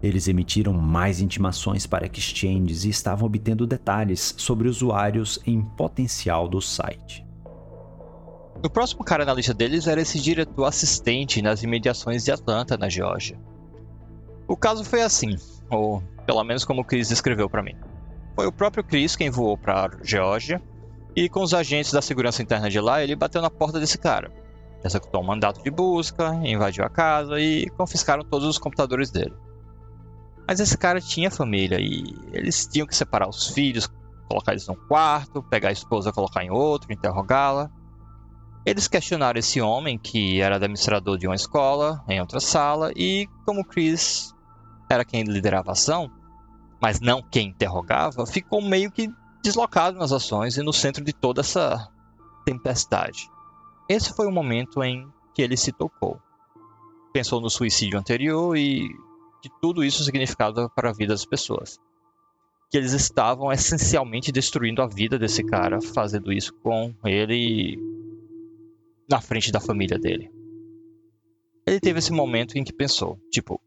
Eles 0.00 0.28
emitiram 0.28 0.72
mais 0.72 1.20
intimações 1.20 1.88
para 1.88 2.06
exchanges 2.06 2.84
e 2.84 2.90
estavam 2.90 3.26
obtendo 3.26 3.66
detalhes 3.66 4.32
sobre 4.38 4.68
usuários 4.68 5.40
em 5.44 5.60
potencial 5.60 6.46
do 6.46 6.60
site. 6.60 7.25
O 8.64 8.70
próximo 8.70 9.04
cara 9.04 9.24
na 9.24 9.34
lista 9.34 9.54
deles 9.54 9.86
era 9.86 10.00
esse 10.00 10.20
diretor 10.20 10.64
assistente 10.64 11.42
nas 11.42 11.62
imediações 11.62 12.24
de 12.24 12.32
Atlanta, 12.32 12.76
na 12.76 12.88
Geórgia. 12.88 13.38
O 14.48 14.56
caso 14.56 14.84
foi 14.84 15.02
assim, 15.02 15.36
ou 15.70 16.02
pelo 16.24 16.42
menos 16.42 16.64
como 16.64 16.80
o 16.80 16.84
Chris 16.84 17.08
descreveu 17.08 17.48
para 17.48 17.62
mim. 17.62 17.76
Foi 18.34 18.46
o 18.46 18.52
próprio 18.52 18.84
Chris 18.84 19.16
quem 19.16 19.30
voou 19.30 19.56
para 19.56 19.90
Geórgia 20.02 20.60
e 21.14 21.28
com 21.28 21.42
os 21.42 21.54
agentes 21.54 21.92
da 21.92 22.02
segurança 22.02 22.42
interna 22.42 22.68
de 22.68 22.80
lá, 22.80 23.02
ele 23.02 23.16
bateu 23.16 23.40
na 23.40 23.50
porta 23.50 23.80
desse 23.80 23.98
cara. 23.98 24.30
Executou 24.84 25.22
um 25.22 25.26
mandato 25.26 25.62
de 25.62 25.70
busca, 25.70 26.34
invadiu 26.44 26.84
a 26.84 26.90
casa 26.90 27.40
e 27.40 27.68
confiscaram 27.70 28.22
todos 28.22 28.46
os 28.46 28.58
computadores 28.58 29.10
dele. 29.10 29.34
Mas 30.46 30.60
esse 30.60 30.76
cara 30.76 31.00
tinha 31.00 31.30
família 31.30 31.78
e 31.80 32.14
eles 32.32 32.66
tinham 32.66 32.86
que 32.86 32.94
separar 32.94 33.28
os 33.28 33.48
filhos, 33.48 33.88
colocar 34.28 34.52
eles 34.52 34.68
num 34.68 34.76
quarto, 34.76 35.42
pegar 35.42 35.70
a 35.70 35.72
esposa, 35.72 36.12
colocar 36.12 36.44
em 36.44 36.50
outro, 36.50 36.92
interrogá-la. 36.92 37.70
Eles 38.66 38.88
questionaram 38.88 39.38
esse 39.38 39.60
homem, 39.60 39.96
que 39.96 40.40
era 40.40 40.56
administrador 40.56 41.16
de 41.16 41.28
uma 41.28 41.36
escola, 41.36 42.04
em 42.08 42.20
outra 42.20 42.40
sala, 42.40 42.90
e 42.96 43.28
como 43.44 43.64
Chris 43.64 44.34
era 44.90 45.04
quem 45.04 45.22
liderava 45.22 45.70
a 45.70 45.72
ação, 45.72 46.10
mas 46.82 47.00
não 47.00 47.22
quem 47.22 47.50
interrogava, 47.50 48.26
ficou 48.26 48.60
meio 48.60 48.90
que 48.90 49.08
deslocado 49.40 49.96
nas 49.96 50.10
ações 50.10 50.56
e 50.56 50.64
no 50.64 50.72
centro 50.72 51.04
de 51.04 51.12
toda 51.12 51.42
essa 51.42 51.88
tempestade. 52.44 53.30
Esse 53.88 54.12
foi 54.12 54.26
o 54.26 54.32
momento 54.32 54.82
em 54.82 55.08
que 55.32 55.42
ele 55.42 55.56
se 55.56 55.70
tocou. 55.70 56.20
Pensou 57.12 57.40
no 57.40 57.48
suicídio 57.48 57.96
anterior 57.96 58.56
e 58.56 58.88
que 59.40 59.50
tudo 59.62 59.84
isso 59.84 60.02
significava 60.02 60.68
para 60.68 60.90
a 60.90 60.92
vida 60.92 61.12
das 61.12 61.24
pessoas. 61.24 61.78
Que 62.68 62.78
eles 62.78 62.92
estavam 62.92 63.52
essencialmente 63.52 64.32
destruindo 64.32 64.82
a 64.82 64.88
vida 64.88 65.16
desse 65.16 65.44
cara, 65.44 65.80
fazendo 65.80 66.32
isso 66.32 66.52
com 66.64 66.92
ele 67.04 67.78
na 69.08 69.20
frente 69.20 69.52
da 69.52 69.60
família 69.60 69.98
dele. 69.98 70.30
Ele 71.66 71.80
teve 71.80 71.98
esse 71.98 72.12
momento 72.12 72.56
em 72.56 72.64
que 72.64 72.72
pensou, 72.72 73.18
tipo, 73.30 73.60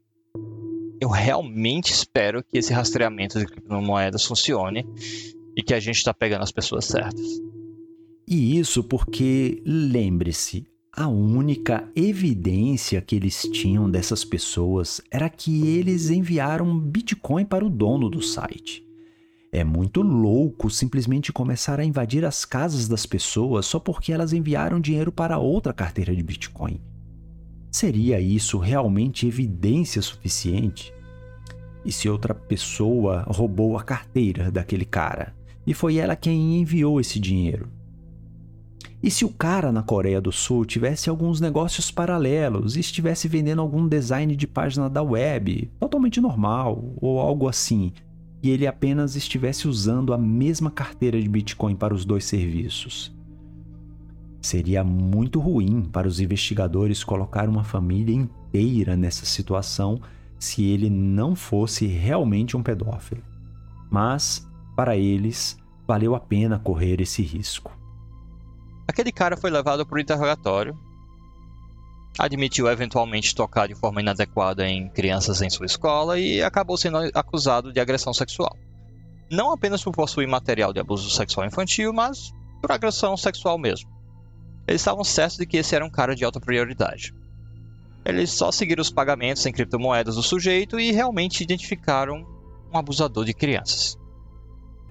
eu 1.00 1.08
realmente 1.08 1.92
espero 1.92 2.42
que 2.42 2.58
esse 2.58 2.72
rastreamento 2.72 3.38
de 3.38 3.46
criptomoedas 3.46 4.24
funcione 4.24 4.86
e 5.56 5.62
que 5.62 5.74
a 5.74 5.80
gente 5.80 5.96
está 5.96 6.12
pegando 6.12 6.42
as 6.42 6.52
pessoas 6.52 6.84
certas. 6.84 7.26
E 8.28 8.58
isso 8.58 8.84
porque, 8.84 9.62
lembre-se, 9.66 10.66
a 10.92 11.08
única 11.08 11.90
evidência 11.94 13.00
que 13.00 13.16
eles 13.16 13.42
tinham 13.52 13.90
dessas 13.90 14.24
pessoas 14.24 15.00
era 15.10 15.28
que 15.28 15.66
eles 15.68 16.10
enviaram 16.10 16.78
Bitcoin 16.78 17.44
para 17.44 17.64
o 17.64 17.70
dono 17.70 18.08
do 18.08 18.20
site. 18.20 18.86
É 19.52 19.64
muito 19.64 20.00
louco 20.00 20.70
simplesmente 20.70 21.32
começar 21.32 21.80
a 21.80 21.84
invadir 21.84 22.24
as 22.24 22.44
casas 22.44 22.86
das 22.86 23.04
pessoas 23.04 23.66
só 23.66 23.80
porque 23.80 24.12
elas 24.12 24.32
enviaram 24.32 24.80
dinheiro 24.80 25.10
para 25.10 25.38
outra 25.38 25.72
carteira 25.72 26.14
de 26.14 26.22
Bitcoin. 26.22 26.80
Seria 27.68 28.20
isso 28.20 28.58
realmente 28.58 29.26
evidência 29.26 30.00
suficiente? 30.02 30.94
E 31.84 31.90
se 31.90 32.08
outra 32.08 32.32
pessoa 32.32 33.24
roubou 33.26 33.76
a 33.76 33.82
carteira 33.82 34.52
daquele 34.52 34.84
cara 34.84 35.34
e 35.66 35.74
foi 35.74 35.96
ela 35.96 36.14
quem 36.14 36.60
enviou 36.60 37.00
esse 37.00 37.18
dinheiro? 37.18 37.68
E 39.02 39.10
se 39.10 39.24
o 39.24 39.30
cara 39.30 39.72
na 39.72 39.82
Coreia 39.82 40.20
do 40.20 40.30
Sul 40.30 40.64
tivesse 40.64 41.10
alguns 41.10 41.40
negócios 41.40 41.90
paralelos 41.90 42.76
e 42.76 42.80
estivesse 42.80 43.26
vendendo 43.26 43.62
algum 43.62 43.88
design 43.88 44.36
de 44.36 44.46
página 44.46 44.88
da 44.88 45.02
web, 45.02 45.70
totalmente 45.80 46.20
normal 46.20 46.94
ou 47.00 47.18
algo 47.18 47.48
assim, 47.48 47.92
e 48.42 48.50
ele 48.50 48.66
apenas 48.66 49.16
estivesse 49.16 49.68
usando 49.68 50.12
a 50.12 50.18
mesma 50.18 50.70
carteira 50.70 51.20
de 51.20 51.28
Bitcoin 51.28 51.76
para 51.76 51.94
os 51.94 52.04
dois 52.04 52.24
serviços? 52.24 53.14
Seria 54.40 54.82
muito 54.82 55.38
ruim 55.38 55.82
para 55.82 56.08
os 56.08 56.18
investigadores 56.18 57.04
colocar 57.04 57.48
uma 57.48 57.62
família 57.62 58.14
inteira 58.14 58.96
nessa 58.96 59.26
situação 59.26 60.00
se 60.38 60.64
ele 60.64 60.88
não 60.88 61.36
fosse 61.36 61.86
realmente 61.86 62.56
um 62.56 62.62
pedófilo. 62.62 63.22
Mas, 63.90 64.48
para 64.74 64.96
eles, 64.96 65.58
valeu 65.86 66.14
a 66.14 66.20
pena 66.20 66.58
correr 66.58 67.00
esse 67.00 67.20
risco. 67.20 67.76
Aquele 68.88 69.12
cara 69.12 69.36
foi 69.36 69.50
levado 69.50 69.84
para 69.84 69.96
o 69.96 70.00
interrogatório, 70.00 70.76
admitiu 72.18 72.68
eventualmente 72.68 73.34
tocar 73.34 73.68
de 73.68 73.74
forma 73.74 74.00
inadequada 74.00 74.68
em 74.68 74.88
crianças 74.88 75.40
em 75.42 75.50
sua 75.50 75.66
escola 75.66 76.18
e 76.18 76.42
acabou 76.42 76.76
sendo 76.76 76.98
acusado 77.14 77.72
de 77.72 77.80
agressão 77.80 78.12
sexual. 78.12 78.56
Não 79.30 79.52
apenas 79.52 79.82
por 79.82 79.92
possuir 79.92 80.26
material 80.26 80.72
de 80.72 80.80
abuso 80.80 81.08
sexual 81.10 81.46
infantil, 81.46 81.92
mas 81.92 82.32
por 82.60 82.72
agressão 82.72 83.16
sexual 83.16 83.58
mesmo. 83.58 83.88
Eles 84.66 84.80
estavam 84.80 85.04
certos 85.04 85.38
de 85.38 85.46
que 85.46 85.56
esse 85.56 85.74
era 85.74 85.84
um 85.84 85.90
cara 85.90 86.14
de 86.14 86.24
alta 86.24 86.40
prioridade. 86.40 87.14
Eles 88.04 88.30
só 88.30 88.50
seguiram 88.50 88.82
os 88.82 88.90
pagamentos 88.90 89.44
em 89.46 89.52
criptomoedas 89.52 90.16
do 90.16 90.22
sujeito 90.22 90.80
e 90.80 90.90
realmente 90.90 91.42
identificaram 91.42 92.26
um 92.72 92.78
abusador 92.78 93.24
de 93.24 93.34
crianças. 93.34 93.98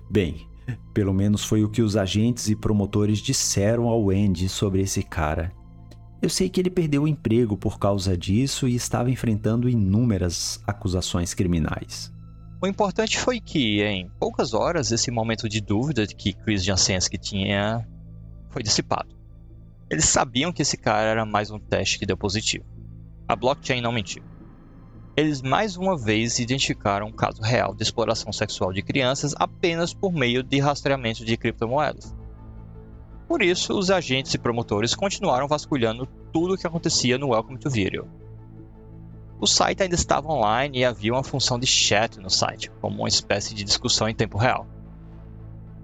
Bem, 0.10 0.48
pelo 0.94 1.14
menos 1.14 1.44
foi 1.44 1.64
o 1.64 1.70
que 1.70 1.82
os 1.82 1.96
agentes 1.96 2.50
e 2.50 2.56
promotores 2.56 3.20
disseram 3.20 3.88
ao 3.88 4.10
Andy 4.10 4.48
sobre 4.48 4.82
esse 4.82 5.04
cara. 5.04 5.52
Eu 6.22 6.30
sei 6.30 6.50
que 6.50 6.60
ele 6.60 6.70
perdeu 6.70 7.04
o 7.04 7.08
emprego 7.08 7.56
por 7.56 7.80
causa 7.80 8.18
disso 8.18 8.68
e 8.68 8.76
estava 8.76 9.10
enfrentando 9.10 9.70
inúmeras 9.70 10.62
acusações 10.68 11.34
criminais. 11.34 12.12
O 12.62 12.68
importante 12.68 13.18
foi 13.18 13.40
que, 13.40 13.82
em 13.82 14.10
poucas 14.20 14.54
horas, 14.54 14.92
esse 14.92 15.10
momento 15.10 15.48
de 15.48 15.62
dúvida 15.62 16.06
que 16.06 16.34
Chris 16.34 16.62
Jansensky 16.62 17.18
tinha 17.18 17.88
foi 18.50 18.62
dissipado. 18.62 19.16
Eles 19.90 20.06
sabiam 20.06 20.52
que 20.52 20.62
esse 20.62 20.76
cara 20.76 21.10
era 21.10 21.26
mais 21.26 21.52
um 21.52 21.58
teste 21.58 21.98
que 21.98 22.06
deu 22.06 22.18
positivo. 22.18 22.66
A 23.26 23.34
blockchain 23.34 23.80
não 23.80 23.94
mentiu. 23.94 24.22
Eles 25.16 25.42
mais 25.42 25.78
uma 25.78 25.98
vez 25.98 26.38
identificaram 26.38 27.08
um 27.08 27.14
caso 27.14 27.42
real 27.42 27.74
de 27.74 27.84
exploração 27.84 28.34
sexual 28.34 28.74
de 28.74 28.82
crianças 28.82 29.34
apenas 29.38 29.94
por 29.94 30.12
meio 30.12 30.44
de 30.44 30.60
rastreamento 30.60 31.24
de 31.24 31.38
criptomoedas. 31.38 32.14
Por 33.30 33.44
isso, 33.44 33.78
os 33.78 33.92
agentes 33.92 34.34
e 34.34 34.40
promotores 34.40 34.96
continuaram 34.96 35.48
vasculhando 35.48 36.08
tudo 36.34 36.56
o 36.56 36.58
que 36.58 36.66
acontecia 36.66 37.16
no 37.16 37.30
Welcome 37.30 37.60
to 37.60 37.70
Video. 37.70 38.08
O 39.40 39.46
site 39.46 39.84
ainda 39.84 39.94
estava 39.94 40.28
online 40.34 40.80
e 40.80 40.84
havia 40.84 41.14
uma 41.14 41.24
função 41.24 41.60
de 41.60 41.68
chat 41.68 42.20
no 42.20 42.28
site, 42.28 42.72
como 42.82 42.98
uma 42.98 43.08
espécie 43.08 43.54
de 43.54 43.64
discussão 43.64 44.10
em 44.10 44.16
tempo 44.16 44.36
real. 44.36 44.66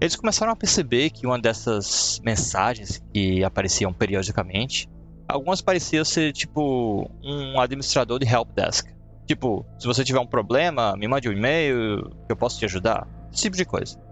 Eles 0.00 0.16
começaram 0.16 0.52
a 0.52 0.56
perceber 0.56 1.10
que 1.10 1.24
uma 1.24 1.38
dessas 1.38 2.20
mensagens 2.24 3.00
que 3.14 3.44
apareciam 3.44 3.92
periodicamente, 3.92 4.88
algumas 5.28 5.60
pareciam 5.60 6.04
ser 6.04 6.32
tipo 6.32 7.08
um 7.22 7.60
administrador 7.60 8.18
de 8.18 8.26
helpdesk. 8.26 8.88
Tipo, 9.24 9.64
se 9.78 9.86
você 9.86 10.02
tiver 10.02 10.18
um 10.18 10.26
problema, 10.26 10.96
me 10.96 11.06
mande 11.06 11.28
um 11.28 11.32
e-mail 11.32 12.10
que 12.26 12.32
eu 12.32 12.36
posso 12.36 12.58
te 12.58 12.64
ajudar. 12.64 13.06
Esse 13.32 13.42
tipo 13.42 13.56
de 13.56 13.64
coisa. 13.64 14.04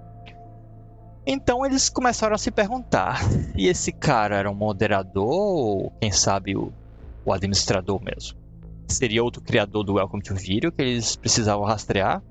Então 1.26 1.64
eles 1.64 1.88
começaram 1.88 2.34
a 2.34 2.38
se 2.38 2.50
perguntar: 2.50 3.20
e 3.56 3.66
esse 3.66 3.92
cara 3.92 4.36
era 4.36 4.50
um 4.50 4.54
moderador 4.54 5.26
ou, 5.26 5.90
quem 6.00 6.12
sabe, 6.12 6.56
o, 6.56 6.72
o 7.24 7.32
administrador 7.32 8.02
mesmo? 8.02 8.38
Seria 8.88 9.24
outro 9.24 9.42
criador 9.42 9.84
do 9.84 9.94
Welcome 9.94 10.22
to 10.22 10.34
Video 10.34 10.70
que 10.70 10.82
eles 10.82 11.16
precisavam 11.16 11.64
rastrear? 11.64 12.22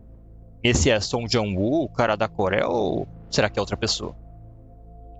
Esse 0.64 0.90
é 0.90 1.00
Song 1.00 1.28
Jong-woo, 1.28 1.84
o 1.84 1.90
cara 1.90 2.16
da 2.16 2.28
Coreia, 2.28 2.68
ou 2.68 3.08
será 3.30 3.50
que 3.50 3.60
é 3.60 3.62
outra 3.62 3.76
pessoa? 3.76 4.16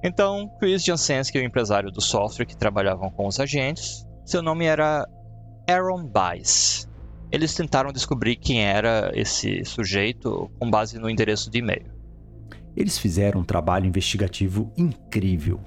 Então, 0.04 0.50
Chris 0.60 0.84
Jansensky, 0.84 1.40
o 1.40 1.44
empresário 1.44 1.92
do 1.92 2.02
software 2.02 2.46
que 2.46 2.56
trabalhavam 2.56 3.10
com 3.10 3.26
os 3.26 3.40
agentes, 3.40 4.06
seu 4.26 4.42
nome 4.42 4.66
era 4.66 5.08
Aaron 5.68 6.06
Bice. 6.06 6.88
Eles 7.32 7.56
tentaram 7.56 7.92
descobrir 7.92 8.36
quem 8.36 8.64
era 8.64 9.12
esse 9.16 9.66
sujeito 9.66 10.52
com 10.60 10.70
base 10.70 11.00
no 11.00 11.10
endereço 11.10 11.50
de 11.50 11.60
e-mail. 11.60 11.93
Eles 12.76 12.98
fizeram 12.98 13.42
um 13.42 13.44
trabalho 13.44 13.86
investigativo 13.86 14.72
incrível. 14.78 15.60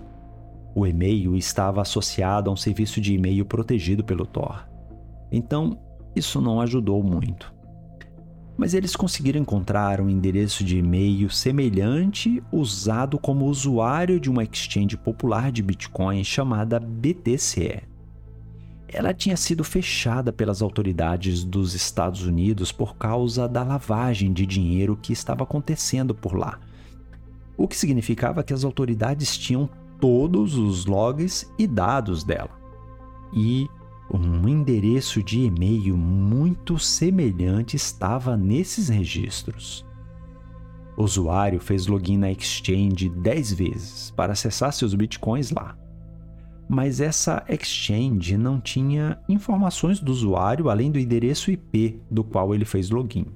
O 0.75 0.87
e-mail 0.87 1.37
estava 1.37 1.81
associado 1.81 2.51
a 2.51 2.53
um 2.53 2.57
serviço 2.57 3.01
de 3.01 3.15
e-mail 3.15 3.45
protegido 3.45 4.05
pelo 4.05 4.27
Tor. 4.27 4.69
Então, 5.33 5.79
isso 6.15 6.41
não 6.41 6.61
ajudou 6.61 7.03
muito 7.03 7.57
mas 8.57 8.73
eles 8.73 8.97
conseguiram 8.97 9.41
encontrar 9.41 10.01
um 10.01 10.09
endereço 10.09 10.65
de 10.65 10.79
e-mail 10.79 11.29
semelhante 11.29 12.43
usado 12.51 13.19
como 13.19 13.47
usuário 13.47 14.19
de 14.19 14.31
uma 14.31 14.45
exchange 14.45 14.97
popular 14.97 15.53
de 15.53 15.63
Bitcoin 15.63 16.25
chamada 16.25 16.81
BTCE. 16.81 17.83
Ela 18.89 19.13
tinha 19.13 19.37
sido 19.37 19.63
fechada 19.63 20.33
pelas 20.33 20.63
autoridades 20.63 21.45
dos 21.45 21.75
Estados 21.75 22.25
Unidos 22.25 22.73
por 22.73 22.97
causa 22.97 23.49
da 23.49 23.63
lavagem 23.63 24.33
de 24.33 24.47
dinheiro 24.47 24.97
que 24.97 25.13
estava 25.13 25.43
acontecendo 25.43 26.15
por 26.15 26.35
lá, 26.35 26.59
o 27.57 27.67
que 27.67 27.77
significava 27.77 28.43
que 28.43 28.53
as 28.53 28.65
autoridades 28.65 29.37
tinham 29.37 29.69
todos 30.01 30.57
os 30.57 30.87
logs 30.87 31.51
e 31.59 31.67
dados 31.67 32.23
dela. 32.23 32.51
E 33.33 33.69
um 34.13 34.49
endereço 34.49 35.23
de 35.23 35.41
e-mail 35.41 35.97
muito 35.97 36.79
semelhante 36.79 37.77
estava 37.77 38.37
nesses 38.37 38.89
registros. 38.89 39.85
O 40.97 41.03
usuário 41.03 41.61
fez 41.61 41.87
login 41.87 42.17
na 42.17 42.31
exchange 42.31 43.09
10 43.09 43.53
vezes 43.53 44.11
para 44.13 44.33
acessar 44.33 44.73
seus 44.73 44.95
bitcoins 44.95 45.51
lá. 45.51 45.77
Mas 46.69 47.01
essa 47.01 47.45
exchange 47.49 48.37
não 48.37 48.61
tinha 48.61 49.19
informações 49.29 50.01
do 50.01 50.11
usuário 50.11 50.69
além 50.69 50.91
do 50.91 50.99
endereço 50.99 51.51
IP 51.51 52.01
do 52.11 52.25
qual 52.25 52.55
ele 52.55 52.65
fez 52.65 52.91
login. 52.91 53.27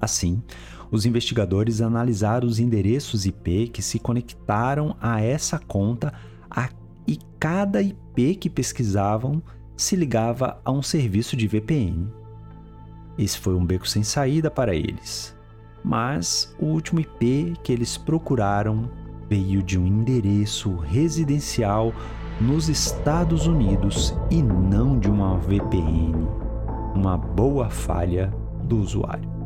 Assim, 0.00 0.42
os 0.90 1.04
investigadores 1.04 1.80
analisaram 1.80 2.46
os 2.46 2.58
endereços 2.58 3.26
IP 3.26 3.68
que 3.68 3.82
se 3.82 3.98
conectaram 3.98 4.96
a 5.00 5.20
essa 5.20 5.58
conta 5.58 6.12
a 6.50 6.68
e 7.06 7.18
cada 7.40 7.80
IP 7.80 8.34
que 8.34 8.50
pesquisavam 8.50 9.42
se 9.76 9.96
ligava 9.96 10.60
a 10.62 10.70
um 10.70 10.82
serviço 10.82 11.36
de 11.36 11.46
VPN. 11.46 12.12
Esse 13.16 13.38
foi 13.38 13.54
um 13.54 13.64
beco 13.64 13.88
sem 13.88 14.02
saída 14.02 14.50
para 14.50 14.74
eles, 14.74 15.34
mas 15.82 16.54
o 16.58 16.66
último 16.66 17.00
IP 17.00 17.54
que 17.62 17.72
eles 17.72 17.96
procuraram 17.96 18.90
veio 19.28 19.62
de 19.62 19.78
um 19.78 19.86
endereço 19.86 20.76
residencial 20.76 21.94
nos 22.40 22.68
Estados 22.68 23.46
Unidos 23.46 24.14
e 24.30 24.42
não 24.42 24.98
de 24.98 25.10
uma 25.10 25.36
VPN, 25.38 26.28
uma 26.94 27.16
boa 27.16 27.70
falha 27.70 28.32
do 28.64 28.78
usuário. 28.78 29.37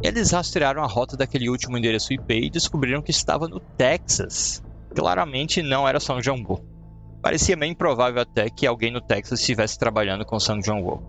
Eles 0.00 0.30
rastrearam 0.30 0.82
a 0.82 0.86
rota 0.86 1.16
daquele 1.16 1.48
último 1.48 1.76
endereço 1.76 2.12
IP 2.12 2.32
e 2.32 2.50
descobriram 2.50 3.02
que 3.02 3.10
estava 3.10 3.48
no 3.48 3.58
Texas, 3.58 4.62
claramente 4.94 5.60
não 5.60 5.88
era 5.88 5.98
São 5.98 6.22
João 6.22 6.38
Parecia 7.20 7.56
bem 7.56 7.72
improvável 7.72 8.22
até 8.22 8.48
que 8.48 8.64
alguém 8.64 8.92
no 8.92 9.00
Texas 9.00 9.40
estivesse 9.40 9.76
trabalhando 9.76 10.24
com 10.24 10.38
São 10.38 10.62
João 10.62 11.02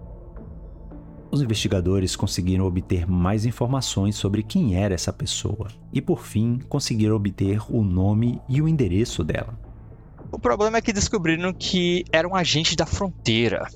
Os 1.30 1.42
investigadores 1.42 2.16
conseguiram 2.16 2.66
obter 2.66 3.08
mais 3.08 3.46
informações 3.46 4.16
sobre 4.16 4.42
quem 4.42 4.76
era 4.76 4.96
essa 4.96 5.14
pessoa 5.14 5.68
e, 5.94 6.02
por 6.02 6.24
fim, 6.24 6.60
conseguiram 6.68 7.16
obter 7.16 7.62
o 7.70 7.84
nome 7.84 8.42
e 8.50 8.60
o 8.60 8.68
endereço 8.68 9.24
dela. 9.24 9.58
O 10.32 10.40
problema 10.40 10.78
é 10.78 10.82
que 10.82 10.92
descobriram 10.92 11.54
que 11.54 12.04
era 12.12 12.28
um 12.28 12.36
agente 12.36 12.76
da 12.76 12.88
fronteira, 12.88 13.68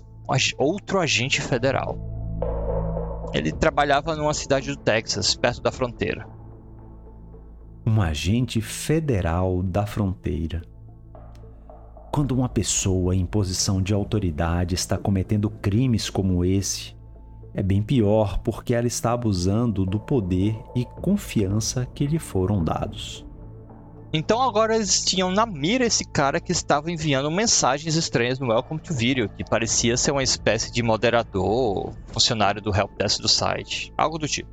outro 0.57 0.99
agente 0.99 1.39
federal. 1.39 2.12
Ele 3.33 3.51
trabalhava 3.51 4.15
numa 4.15 4.33
cidade 4.33 4.67
do 4.67 4.77
Texas, 4.77 5.35
perto 5.35 5.61
da 5.61 5.71
fronteira. 5.71 6.27
Um 7.85 8.01
agente 8.01 8.61
federal 8.61 9.63
da 9.63 9.85
fronteira. 9.85 10.61
Quando 12.11 12.31
uma 12.33 12.47
pessoa 12.47 13.15
em 13.15 13.25
posição 13.25 13.81
de 13.81 13.91
autoridade 13.91 14.75
está 14.75 14.99
cometendo 14.99 15.49
crimes 15.49 16.11
como 16.11 16.45
esse, 16.45 16.95
é 17.55 17.63
bem 17.63 17.81
pior 17.81 18.37
porque 18.39 18.73
ela 18.73 18.87
está 18.87 19.13
abusando 19.13 19.83
do 19.83 19.99
poder 19.99 20.55
e 20.75 20.85
confiança 20.85 21.87
que 21.87 22.05
lhe 22.05 22.19
foram 22.19 22.63
dados. 22.63 23.25
Então 24.15 24.43
agora 24.43 24.75
eles 24.75 25.03
tinham 25.03 25.31
na 25.31 25.43
mira 25.43 25.83
esse 25.83 26.05
cara 26.05 26.39
que 26.39 26.51
estava 26.51 26.91
enviando 26.91 27.31
mensagens 27.31 27.95
estranhas 27.95 28.37
no 28.37 28.49
Welcome 28.49 28.79
to 28.79 28.93
Video, 28.93 29.27
que 29.27 29.43
parecia 29.43 29.97
ser 29.97 30.11
uma 30.11 30.21
espécie 30.21 30.71
de 30.71 30.83
moderador, 30.83 31.91
funcionário 32.09 32.61
do 32.61 32.69
helpdesk 32.69 33.19
do 33.19 33.27
site, 33.27 33.91
algo 33.97 34.19
do 34.19 34.27
tipo. 34.27 34.51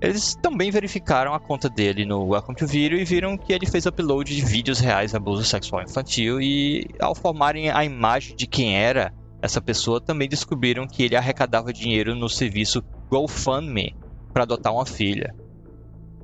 Eles 0.00 0.34
também 0.42 0.72
verificaram 0.72 1.32
a 1.32 1.38
conta 1.38 1.68
dele 1.68 2.04
no 2.04 2.24
Welcome 2.24 2.58
to 2.58 2.66
Video 2.66 2.98
e 2.98 3.04
viram 3.04 3.38
que 3.38 3.52
ele 3.52 3.66
fez 3.66 3.86
upload 3.86 4.34
de 4.34 4.44
vídeos 4.44 4.80
reais 4.80 5.12
de 5.12 5.16
abuso 5.16 5.44
sexual 5.44 5.82
infantil 5.82 6.40
e 6.40 6.84
ao 6.98 7.14
formarem 7.14 7.70
a 7.70 7.84
imagem 7.84 8.34
de 8.34 8.48
quem 8.48 8.76
era 8.76 9.14
essa 9.40 9.60
pessoa, 9.60 10.00
também 10.00 10.28
descobriram 10.28 10.88
que 10.88 11.04
ele 11.04 11.14
arrecadava 11.14 11.72
dinheiro 11.72 12.16
no 12.16 12.28
serviço 12.28 12.82
GoFundMe 13.08 13.94
para 14.32 14.42
adotar 14.42 14.72
uma 14.72 14.84
filha. 14.84 15.32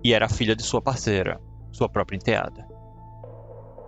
E 0.03 0.13
era 0.13 0.27
a 0.27 0.29
filha 0.29 0.57
de 0.57 0.63
sua 0.65 0.83
parceira, 0.83 1.41
sua 1.79 1.89
própria 1.89 2.17
enteada. 2.17 2.67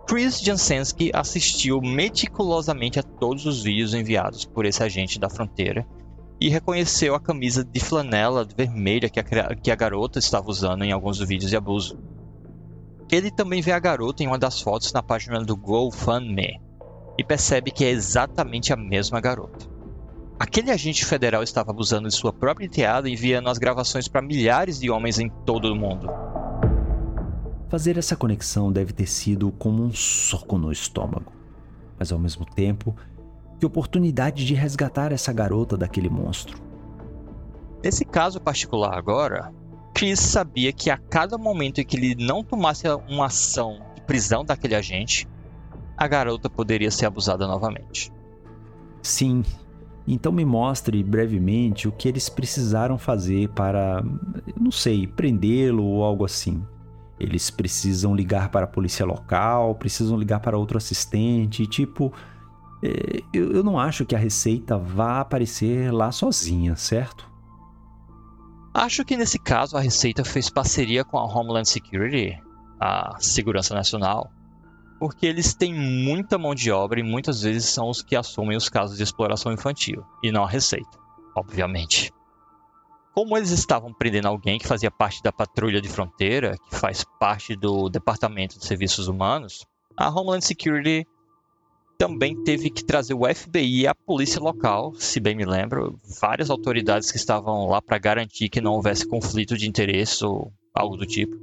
Chris 0.07 0.41
Jansensky 0.41 1.11
assistiu 1.13 1.81
meticulosamente 1.81 2.99
a 2.99 3.03
todos 3.03 3.47
os 3.47 3.63
vídeos 3.63 3.95
enviados 3.95 4.45
por 4.45 4.65
esse 4.65 4.83
agente 4.83 5.21
da 5.21 5.29
fronteira 5.29 5.87
e 6.41 6.49
reconheceu 6.49 7.15
a 7.15 7.21
camisa 7.21 7.65
de 7.65 7.81
flanela 7.81 8.45
vermelha 8.57 9.09
que 9.09 9.21
a, 9.21 9.55
que 9.55 9.71
a 9.71 9.77
garota 9.77 10.19
estava 10.19 10.49
usando 10.49 10.83
em 10.83 10.91
alguns 10.91 11.19
vídeos 11.19 11.51
de 11.51 11.57
abuso. 11.57 11.99
Ele 13.11 13.31
também 13.31 13.61
vê 13.61 13.73
a 13.73 13.79
garota 13.79 14.23
em 14.23 14.27
uma 14.27 14.39
das 14.39 14.61
fotos 14.61 14.93
na 14.93 15.03
página 15.03 15.41
do 15.45 15.57
GoFundMe 15.57 16.61
e 17.19 17.25
percebe 17.25 17.71
que 17.71 17.85
é 17.85 17.91
exatamente 17.91 18.73
a 18.73 18.77
mesma 18.77 19.21
garota. 19.21 19.69
Aquele 20.39 20.71
agente 20.71 21.05
federal 21.05 21.43
estava 21.43 21.71
abusando 21.71 22.09
de 22.09 22.15
sua 22.15 22.33
própria 22.33 22.65
enteada 22.65 23.11
enviando 23.11 23.51
as 23.51 23.59
gravações 23.59 24.09
para 24.09 24.23
milhares 24.23 24.81
de 24.81 24.91
homens 24.91 25.19
em 25.19 25.29
todo 25.29 25.67
o 25.67 25.77
mundo. 25.77 26.09
Fazer 27.71 27.97
essa 27.97 28.17
conexão 28.17 28.73
deve 28.73 28.93
ter 28.93 29.07
sido 29.07 29.53
como 29.53 29.85
um 29.85 29.93
soco 29.93 30.59
no 30.59 30.73
estômago, 30.73 31.33
mas 31.97 32.11
ao 32.11 32.19
mesmo 32.19 32.45
tempo 32.45 32.97
que 33.61 33.65
oportunidade 33.65 34.45
de 34.45 34.55
resgatar 34.55 35.13
essa 35.13 35.33
garota 35.33 35.77
daquele 35.77 36.09
monstro. 36.09 36.61
Nesse 37.81 38.05
caso 38.05 38.41
particular 38.41 38.99
agora, 38.99 39.53
Chris 39.95 40.19
sabia 40.19 40.73
que 40.73 40.91
a 40.91 40.99
cada 40.99 41.39
momento 41.39 41.81
em 41.81 41.85
que 41.85 41.97
ele 41.97 42.17
não 42.17 42.43
tomasse 42.43 42.89
uma 43.09 43.27
ação 43.27 43.81
de 43.95 44.01
prisão 44.03 44.45
daquele 44.45 44.75
agente, 44.75 45.29
a 45.97 46.09
garota 46.09 46.51
poderia 46.51 46.91
ser 46.91 47.07
abusada 47.07 47.47
novamente. 47.47 48.13
Sim. 49.01 49.45
Então 50.09 50.33
me 50.33 50.45
mostre 50.45 51.05
brevemente 51.05 51.87
o 51.87 51.93
que 51.93 52.09
eles 52.09 52.29
precisaram 52.29 52.99
fazer 52.99 53.49
para, 53.51 54.03
não 54.59 54.73
sei, 54.73 55.07
prendê-lo 55.07 55.85
ou 55.85 56.03
algo 56.03 56.25
assim. 56.25 56.65
Eles 57.21 57.51
precisam 57.51 58.15
ligar 58.15 58.49
para 58.49 58.65
a 58.65 58.69
polícia 58.69 59.05
local, 59.05 59.75
precisam 59.75 60.17
ligar 60.17 60.41
para 60.41 60.57
outro 60.57 60.79
assistente, 60.79 61.67
tipo, 61.67 62.13
é, 62.83 63.23
eu 63.33 63.63
não 63.63 63.79
acho 63.79 64.07
que 64.07 64.15
a 64.15 64.19
receita 64.19 64.79
vá 64.79 65.21
aparecer 65.21 65.93
lá 65.93 66.11
sozinha, 66.11 66.75
certo? 66.77 67.31
Acho 68.73 69.05
que 69.05 69.17
nesse 69.17 69.39
caso 69.39 69.77
a 69.77 69.81
Receita 69.81 70.25
fez 70.25 70.49
parceria 70.49 71.05
com 71.05 71.19
a 71.19 71.25
Homeland 71.25 71.69
Security, 71.69 72.41
a 72.79 73.17
Segurança 73.19 73.75
Nacional, 73.75 74.31
porque 74.99 75.27
eles 75.27 75.55
têm 75.55 75.75
muita 75.75 76.39
mão 76.39 76.55
de 76.55 76.71
obra 76.71 77.01
e 77.01 77.03
muitas 77.03 77.43
vezes 77.43 77.69
são 77.69 77.91
os 77.91 78.01
que 78.01 78.15
assumem 78.15 78.57
os 78.57 78.69
casos 78.69 78.97
de 78.97 79.03
exploração 79.03 79.53
infantil, 79.53 80.05
e 80.23 80.31
não 80.31 80.45
a 80.45 80.49
Receita, 80.49 80.99
obviamente. 81.35 82.13
Como 83.13 83.37
eles 83.37 83.51
estavam 83.51 83.93
prendendo 83.93 84.27
alguém 84.27 84.59
que 84.59 84.67
fazia 84.67 84.91
parte 84.91 85.23
da 85.23 85.33
patrulha 85.33 85.81
de 85.81 85.89
fronteira, 85.89 86.57
que 86.69 86.77
faz 86.77 87.05
parte 87.19 87.57
do 87.57 87.89
Departamento 87.89 88.59
de 88.59 88.65
Serviços 88.65 89.09
Humanos, 89.09 89.67
a 89.97 90.09
Homeland 90.09 90.45
Security 90.45 91.07
também 91.99 92.43
teve 92.45 92.71
que 92.71 92.83
trazer 92.85 93.13
o 93.13 93.27
FBI 93.27 93.83
e 93.83 93.87
a 93.87 93.95
polícia 93.95 94.41
local, 94.41 94.95
se 94.95 95.21
bem 95.21 95.35
me 95.35 95.45
lembro, 95.45 96.01
várias 96.21 96.49
autoridades 96.49 97.11
que 97.11 97.19
estavam 97.19 97.67
lá 97.67 97.83
para 97.83 97.99
garantir 97.99 98.49
que 98.49 98.61
não 98.61 98.73
houvesse 98.73 99.07
conflito 99.07 99.57
de 99.59 99.69
interesse 99.69 100.25
ou 100.25 100.51
algo 100.73 100.97
do 100.97 101.05
tipo. 101.05 101.37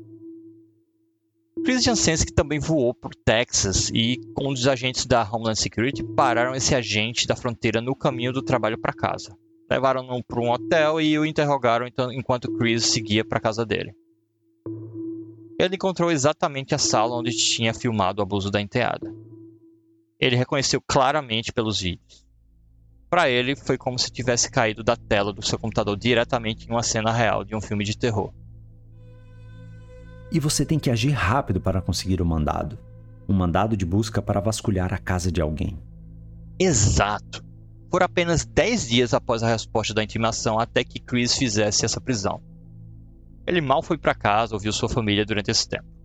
Chris 1.64 1.84
Jansensky 1.84 2.34
também 2.34 2.60
voou 2.60 2.94
por 2.94 3.14
Texas 3.14 3.92
e, 3.94 4.18
com 4.34 4.48
os 4.48 4.66
agentes 4.68 5.06
da 5.06 5.22
Homeland 5.22 5.60
Security, 5.60 6.04
pararam 6.16 6.56
esse 6.56 6.74
agente 6.74 7.28
da 7.28 7.36
fronteira 7.36 7.82
no 7.82 7.96
caminho 7.96 8.32
do 8.32 8.42
trabalho 8.42 8.80
para 8.80 8.94
casa. 8.94 9.38
Levaram-no 9.70 10.24
para 10.24 10.42
um 10.42 10.52
hotel 10.52 11.02
e 11.02 11.18
o 11.20 11.26
interrogaram 11.26 11.86
então, 11.88 12.12
enquanto 12.12 12.52
Chris 12.58 12.86
seguia 12.86 13.26
para 13.26 13.40
casa 13.40 13.66
dele. 13.66 13.94
Ele 15.60 15.76
encontrou 15.76 16.12
exatamente 16.12 16.76
a 16.76 16.78
sala 16.78 17.16
onde 17.16 17.32
tinha 17.32 17.74
filmado 17.74 18.22
o 18.22 18.24
abuso 18.24 18.50
da 18.50 18.62
enteada 18.62 19.12
ele 20.20 20.36
reconheceu 20.36 20.82
claramente 20.82 21.54
pelos 21.54 21.82
vídeos. 21.82 22.26
Para 23.10 23.30
ele, 23.30 23.56
foi 23.56 23.78
como 23.78 23.98
se 23.98 24.12
tivesse 24.12 24.52
caído 24.52 24.84
da 24.84 24.96
tela 24.96 25.32
do 25.32 25.46
seu 25.46 25.58
computador 25.58 25.96
diretamente 25.96 26.68
em 26.68 26.72
uma 26.72 26.84
cena 26.84 27.12
real 27.12 27.44
de 27.44 27.56
um 27.56 27.62
filme 27.62 27.86
de 27.86 27.98
terror. 27.98 28.34
E 30.30 30.40
você 30.40 30.66
tem 30.66 30.78
que 30.78 30.90
agir 30.90 31.12
rápido 31.12 31.62
para 31.62 31.82
conseguir 31.82 32.22
o 32.22 32.26
mandado. 32.26 32.78
Um 33.30 33.34
mandado 33.34 33.78
de 33.78 33.86
busca 33.86 34.22
para 34.22 34.42
vasculhar 34.42 34.94
a 34.94 34.98
casa 34.98 35.32
de 35.32 35.42
alguém. 35.42 35.80
Exato. 36.60 37.47
Por 37.90 38.04
apenas 38.04 38.46
10 38.46 38.88
dias 38.88 39.14
após 39.14 39.44
a 39.44 39.48
resposta 39.48 39.94
da 39.94 40.04
intimação 40.04 40.60
até 40.60 40.84
que 40.84 41.00
Chris 41.00 41.38
fizesse 41.38 41.86
essa 41.86 42.02
prisão. 42.02 42.42
Ele 43.46 43.62
mal 43.62 43.82
foi 43.82 43.98
para 43.98 44.14
casa 44.14 44.54
ou 44.54 44.60
viu 44.60 44.74
sua 44.74 44.90
família 44.90 45.26
durante 45.26 45.52
esse 45.52 45.68
tempo 45.68 45.98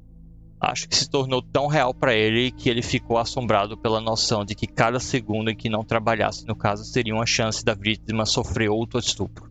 acho 0.62 0.88
que 0.88 0.94
se 0.94 1.10
tornou 1.10 1.42
tão 1.42 1.66
real 1.66 1.92
para 1.92 2.14
ele 2.14 2.52
que 2.52 2.70
ele 2.70 2.82
ficou 2.82 3.18
assombrado 3.18 3.76
pela 3.76 4.00
noção 4.00 4.44
de 4.44 4.54
que 4.54 4.68
cada 4.68 5.00
segundo 5.00 5.50
em 5.50 5.56
que 5.56 5.68
não 5.68 5.84
trabalhasse 5.84 6.46
no 6.46 6.54
caso 6.54 6.84
seria 6.84 7.12
uma 7.12 7.26
chance 7.26 7.64
da 7.64 7.74
vítima 7.74 8.24
sofrer 8.24 8.70
outro 8.70 9.00
estupro. 9.00 9.50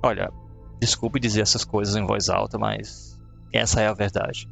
Olha, 0.00 0.32
desculpe 0.80 1.18
dizer 1.18 1.40
essas 1.40 1.64
coisas 1.64 1.96
em 1.96 2.06
voz 2.06 2.28
alta, 2.28 2.56
mas 2.56 3.18
essa 3.52 3.80
é 3.80 3.88
a 3.88 3.92
verdade. 3.92 4.48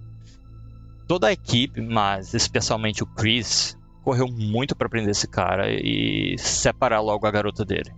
Toda 1.07 1.29
a 1.29 1.33
equipe, 1.33 1.81
mas 1.81 2.35
especialmente 2.35 3.05
o 3.05 3.07
Chris, 3.07 3.76
correu 4.07 4.29
muito 4.29 4.77
para 4.77 4.89
prender 4.89 5.11
esse 5.11 5.27
cara 5.27 5.69
e 5.69 6.37
separar 6.39 7.01
logo 7.01 7.27
a 7.27 7.31
garota 7.33 7.65
dele. 7.65 7.93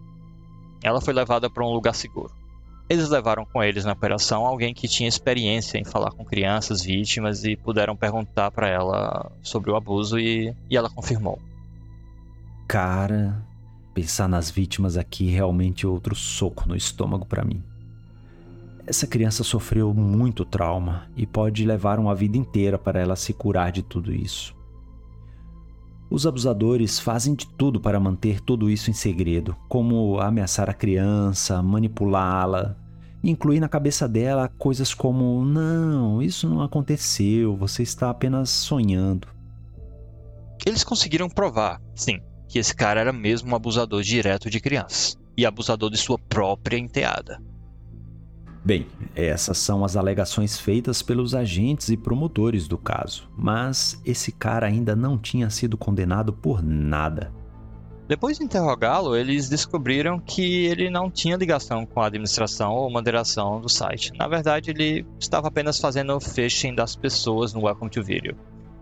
Ela 0.82 1.02
foi 1.02 1.12
levada 1.12 1.50
para 1.50 1.62
um 1.62 1.70
lugar 1.70 1.94
seguro. 1.94 2.32
Eles 2.88 3.10
levaram 3.10 3.44
com 3.44 3.62
eles 3.62 3.84
na 3.84 3.92
operação 3.92 4.46
alguém 4.46 4.72
que 4.72 4.88
tinha 4.88 5.06
experiência 5.06 5.76
em 5.76 5.84
falar 5.84 6.10
com 6.12 6.24
crianças 6.24 6.82
vítimas 6.82 7.44
e 7.44 7.56
puderam 7.56 7.94
perguntar 7.94 8.50
para 8.50 8.66
ela 8.70 9.30
sobre 9.42 9.70
o 9.70 9.76
abuso 9.76 10.18
e, 10.18 10.56
e 10.70 10.78
ela 10.78 10.88
confirmou. 10.88 11.38
Cara, 12.66 13.44
pensar 13.92 14.28
nas 14.28 14.50
vítimas 14.50 14.96
aqui 14.96 15.28
é 15.28 15.32
realmente 15.32 15.86
outro 15.86 16.14
soco 16.14 16.66
no 16.66 16.74
estômago 16.74 17.26
para 17.26 17.44
mim. 17.44 17.62
Essa 18.86 19.06
criança 19.06 19.44
sofreu 19.44 19.92
muito 19.92 20.46
trauma 20.46 21.06
e 21.14 21.26
pode 21.26 21.66
levar 21.66 21.98
uma 21.98 22.14
vida 22.14 22.38
inteira 22.38 22.78
para 22.78 22.98
ela 22.98 23.14
se 23.14 23.34
curar 23.34 23.70
de 23.70 23.82
tudo 23.82 24.10
isso. 24.10 24.56
Os 26.10 26.26
abusadores 26.26 26.98
fazem 26.98 27.34
de 27.34 27.46
tudo 27.46 27.78
para 27.78 28.00
manter 28.00 28.40
tudo 28.40 28.70
isso 28.70 28.90
em 28.90 28.94
segredo, 28.94 29.54
como 29.68 30.18
ameaçar 30.18 30.70
a 30.70 30.74
criança, 30.74 31.62
manipulá-la, 31.62 32.76
incluir 33.22 33.60
na 33.60 33.68
cabeça 33.68 34.08
dela 34.08 34.48
coisas 34.58 34.94
como: 34.94 35.44
não, 35.44 36.22
isso 36.22 36.48
não 36.48 36.62
aconteceu, 36.62 37.54
você 37.56 37.82
está 37.82 38.08
apenas 38.08 38.48
sonhando. 38.48 39.28
Eles 40.64 40.82
conseguiram 40.82 41.28
provar, 41.28 41.80
sim, 41.94 42.20
que 42.48 42.58
esse 42.58 42.74
cara 42.74 43.00
era 43.00 43.12
mesmo 43.12 43.52
um 43.52 43.54
abusador 43.54 44.02
direto 44.02 44.48
de 44.48 44.60
crianças 44.60 45.18
e 45.36 45.44
abusador 45.44 45.90
de 45.90 45.98
sua 45.98 46.18
própria 46.18 46.78
enteada. 46.78 47.40
Bem, 48.64 48.86
essas 49.14 49.56
são 49.56 49.84
as 49.84 49.96
alegações 49.96 50.58
feitas 50.58 51.00
pelos 51.00 51.34
agentes 51.34 51.88
e 51.88 51.96
promotores 51.96 52.68
do 52.68 52.76
caso, 52.76 53.28
mas 53.36 54.00
esse 54.04 54.32
cara 54.32 54.66
ainda 54.66 54.94
não 54.94 55.16
tinha 55.16 55.48
sido 55.48 55.76
condenado 55.78 56.32
por 56.32 56.62
nada. 56.62 57.32
Depois 58.06 58.38
de 58.38 58.44
interrogá-lo, 58.44 59.14
eles 59.14 59.48
descobriram 59.48 60.18
que 60.18 60.66
ele 60.66 60.88
não 60.88 61.10
tinha 61.10 61.36
ligação 61.36 61.84
com 61.84 62.00
a 62.00 62.06
administração 62.06 62.72
ou 62.72 62.90
moderação 62.90 63.60
do 63.60 63.68
site. 63.68 64.12
Na 64.18 64.26
verdade, 64.26 64.70
ele 64.70 65.06
estava 65.20 65.48
apenas 65.48 65.78
fazendo 65.78 66.14
o 66.14 66.20
phishing 66.20 66.74
das 66.74 66.96
pessoas 66.96 67.52
no 67.52 67.64
Welcome 67.64 67.90
to 67.90 68.02
Video. 68.02 68.34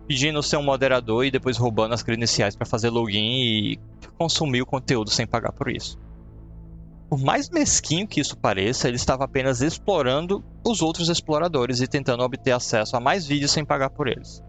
pedindo 0.07 0.41
ser 0.41 0.55
um 0.57 0.63
moderador 0.63 1.25
e 1.25 1.31
depois 1.31 1.57
roubando 1.57 1.93
as 1.93 2.01
credenciais 2.01 2.55
para 2.55 2.65
fazer 2.65 2.89
login 2.89 3.41
e 3.41 3.79
consumir 4.17 4.61
o 4.61 4.65
conteúdo 4.65 5.09
sem 5.09 5.27
pagar 5.27 5.51
por 5.51 5.69
isso. 5.69 5.99
Por 7.09 7.19
mais 7.19 7.49
mesquinho 7.49 8.07
que 8.07 8.19
isso 8.19 8.37
pareça, 8.37 8.87
ele 8.87 8.97
estava 8.97 9.23
apenas 9.23 9.61
explorando 9.61 10.43
os 10.65 10.81
outros 10.81 11.07
exploradores 11.07 11.79
e 11.79 11.87
tentando 11.87 12.23
obter 12.23 12.51
acesso 12.51 12.97
a 12.97 12.99
mais 12.99 13.25
vídeos 13.25 13.51
sem 13.51 13.63
pagar 13.63 13.89
por 13.89 14.07
eles. 14.07 14.43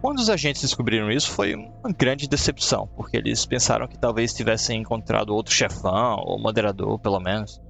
Quando 0.00 0.18
os 0.18 0.30
agentes 0.30 0.62
descobriram 0.62 1.10
isso, 1.10 1.30
foi 1.30 1.54
uma 1.54 1.92
grande 1.94 2.26
decepção, 2.26 2.88
porque 2.96 3.18
eles 3.18 3.44
pensaram 3.44 3.86
que 3.86 3.98
talvez 3.98 4.32
tivessem 4.32 4.80
encontrado 4.80 5.34
outro 5.34 5.52
chefão, 5.52 6.22
ou 6.24 6.40
moderador, 6.40 6.98
pelo 6.98 7.20
menos. 7.20 7.60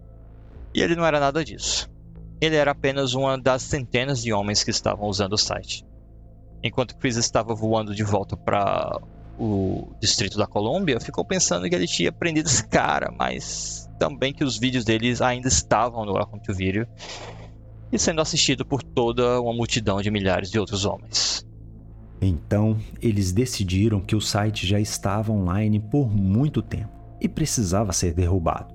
E 0.73 0.81
ele 0.81 0.95
não 0.95 1.05
era 1.05 1.19
nada 1.19 1.45
disso. 1.45 1.91
Ele 2.41 2.55
era 2.55 2.71
apenas 2.71 3.15
uma 3.15 3.37
das 3.37 3.63
centenas 3.63 4.23
de 4.23 4.33
homens 4.33 4.63
que 4.63 4.71
estavam 4.71 5.09
usando 5.09 5.33
o 5.33 5.39
site. 5.39 5.85
Enquanto 6.63 6.97
Chris 6.97 7.17
estava 7.17 7.53
voando 7.53 7.97
de 7.97 8.05
volta 8.05 8.37
para 8.37 9.01
o 9.37 9.89
distrito 10.01 10.39
da 10.39 10.47
Colômbia, 10.47 11.01
ficou 11.01 11.25
pensando 11.25 11.69
que 11.69 11.75
ele 11.75 11.89
tinha 11.89 12.13
prendido 12.13 12.47
esse 12.47 12.67
cara, 12.69 13.13
mas 13.19 13.80
também 14.01 14.33
que 14.33 14.43
os 14.43 14.59
vídeos 14.59 14.83
deles 14.83 15.21
ainda 15.21 15.47
estavam 15.47 16.07
no 16.07 16.15
Welcome 16.15 16.43
to 16.43 16.55
Video 16.55 16.87
e 17.93 17.99
sendo 17.99 18.23
assistido 18.23 18.65
por 18.65 18.83
toda 18.83 19.39
uma 19.43 19.53
multidão 19.53 20.01
de 20.01 20.11
milhares 20.11 20.51
de 20.51 20.59
outros 20.59 20.87
homens. 20.87 21.47
Então, 22.19 22.79
eles 23.03 23.31
decidiram 23.31 24.01
que 24.01 24.17
o 24.17 24.21
site 24.21 24.67
já 24.67 24.81
estava 24.81 25.31
online 25.31 25.79
por 25.79 26.11
muito 26.11 26.63
tempo 26.63 26.89
e 27.21 27.29
precisava 27.29 27.93
ser 27.93 28.15
derrubado. 28.15 28.75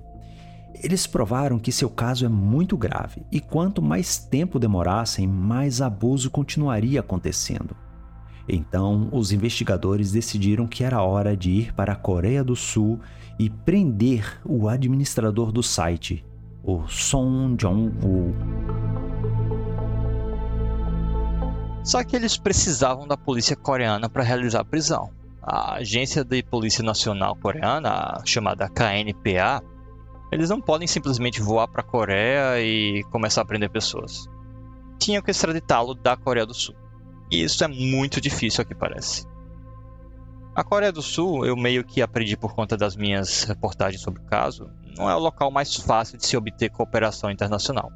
Eles 0.80 1.08
provaram 1.08 1.58
que 1.58 1.72
seu 1.72 1.90
caso 1.90 2.24
é 2.24 2.28
muito 2.28 2.76
grave 2.76 3.24
e 3.32 3.40
quanto 3.40 3.82
mais 3.82 4.18
tempo 4.18 4.60
demorassem, 4.60 5.26
mais 5.26 5.80
abuso 5.80 6.30
continuaria 6.30 7.00
acontecendo. 7.00 7.74
Então, 8.48 9.08
os 9.10 9.32
investigadores 9.32 10.12
decidiram 10.12 10.68
que 10.68 10.84
era 10.84 11.02
hora 11.02 11.36
de 11.36 11.50
ir 11.50 11.74
para 11.74 11.94
a 11.94 11.96
Coreia 11.96 12.44
do 12.44 12.54
Sul 12.54 13.00
e 13.38 13.50
prender 13.50 14.40
o 14.44 14.68
administrador 14.68 15.52
do 15.52 15.62
site, 15.62 16.24
o 16.62 16.86
Song 16.88 17.56
Jong-woo. 17.56 18.34
Só 21.84 22.02
que 22.02 22.16
eles 22.16 22.36
precisavam 22.36 23.06
da 23.06 23.16
polícia 23.16 23.54
coreana 23.54 24.08
para 24.08 24.24
realizar 24.24 24.60
a 24.60 24.64
prisão. 24.64 25.10
A 25.40 25.74
Agência 25.74 26.24
de 26.24 26.42
Polícia 26.42 26.82
Nacional 26.82 27.36
Coreana, 27.36 28.20
chamada 28.24 28.68
KNPA, 28.68 29.62
eles 30.32 30.50
não 30.50 30.60
podem 30.60 30.88
simplesmente 30.88 31.40
voar 31.40 31.68
para 31.68 31.82
a 31.82 31.84
Coreia 31.84 32.60
e 32.60 33.04
começar 33.12 33.42
a 33.42 33.44
prender 33.44 33.70
pessoas. 33.70 34.26
Tinham 34.98 35.22
que 35.22 35.30
extraditá-lo 35.30 35.94
da 35.94 36.16
Coreia 36.16 36.44
do 36.44 36.54
Sul. 36.54 36.74
E 37.30 37.44
isso 37.44 37.62
é 37.62 37.68
muito 37.68 38.20
difícil, 38.20 38.62
aqui 38.62 38.74
parece. 38.74 39.24
A 40.56 40.64
Coreia 40.64 40.90
do 40.90 41.02
Sul, 41.02 41.44
eu 41.44 41.54
meio 41.54 41.84
que 41.84 42.00
aprendi 42.00 42.34
por 42.34 42.54
conta 42.54 42.78
das 42.78 42.96
minhas 42.96 43.42
reportagens 43.42 44.00
sobre 44.00 44.22
o 44.22 44.24
caso, 44.24 44.70
não 44.96 45.10
é 45.10 45.14
o 45.14 45.18
local 45.18 45.50
mais 45.50 45.76
fácil 45.76 46.16
de 46.16 46.24
se 46.24 46.34
obter 46.34 46.70
cooperação 46.70 47.30
internacional. 47.30 47.92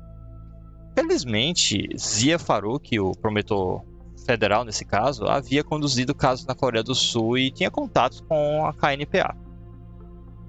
Felizmente, 0.94 1.88
Zia 1.98 2.38
Farouk, 2.38 3.00
o 3.00 3.12
promotor 3.12 3.82
federal 4.26 4.62
nesse 4.62 4.84
caso, 4.84 5.24
havia 5.24 5.64
conduzido 5.64 6.12
o 6.12 6.14
caso 6.14 6.46
na 6.46 6.54
Coreia 6.54 6.84
do 6.84 6.94
Sul 6.94 7.38
e 7.38 7.50
tinha 7.50 7.70
contatos 7.70 8.20
com 8.20 8.66
a 8.66 8.74
KNPA. 8.74 9.34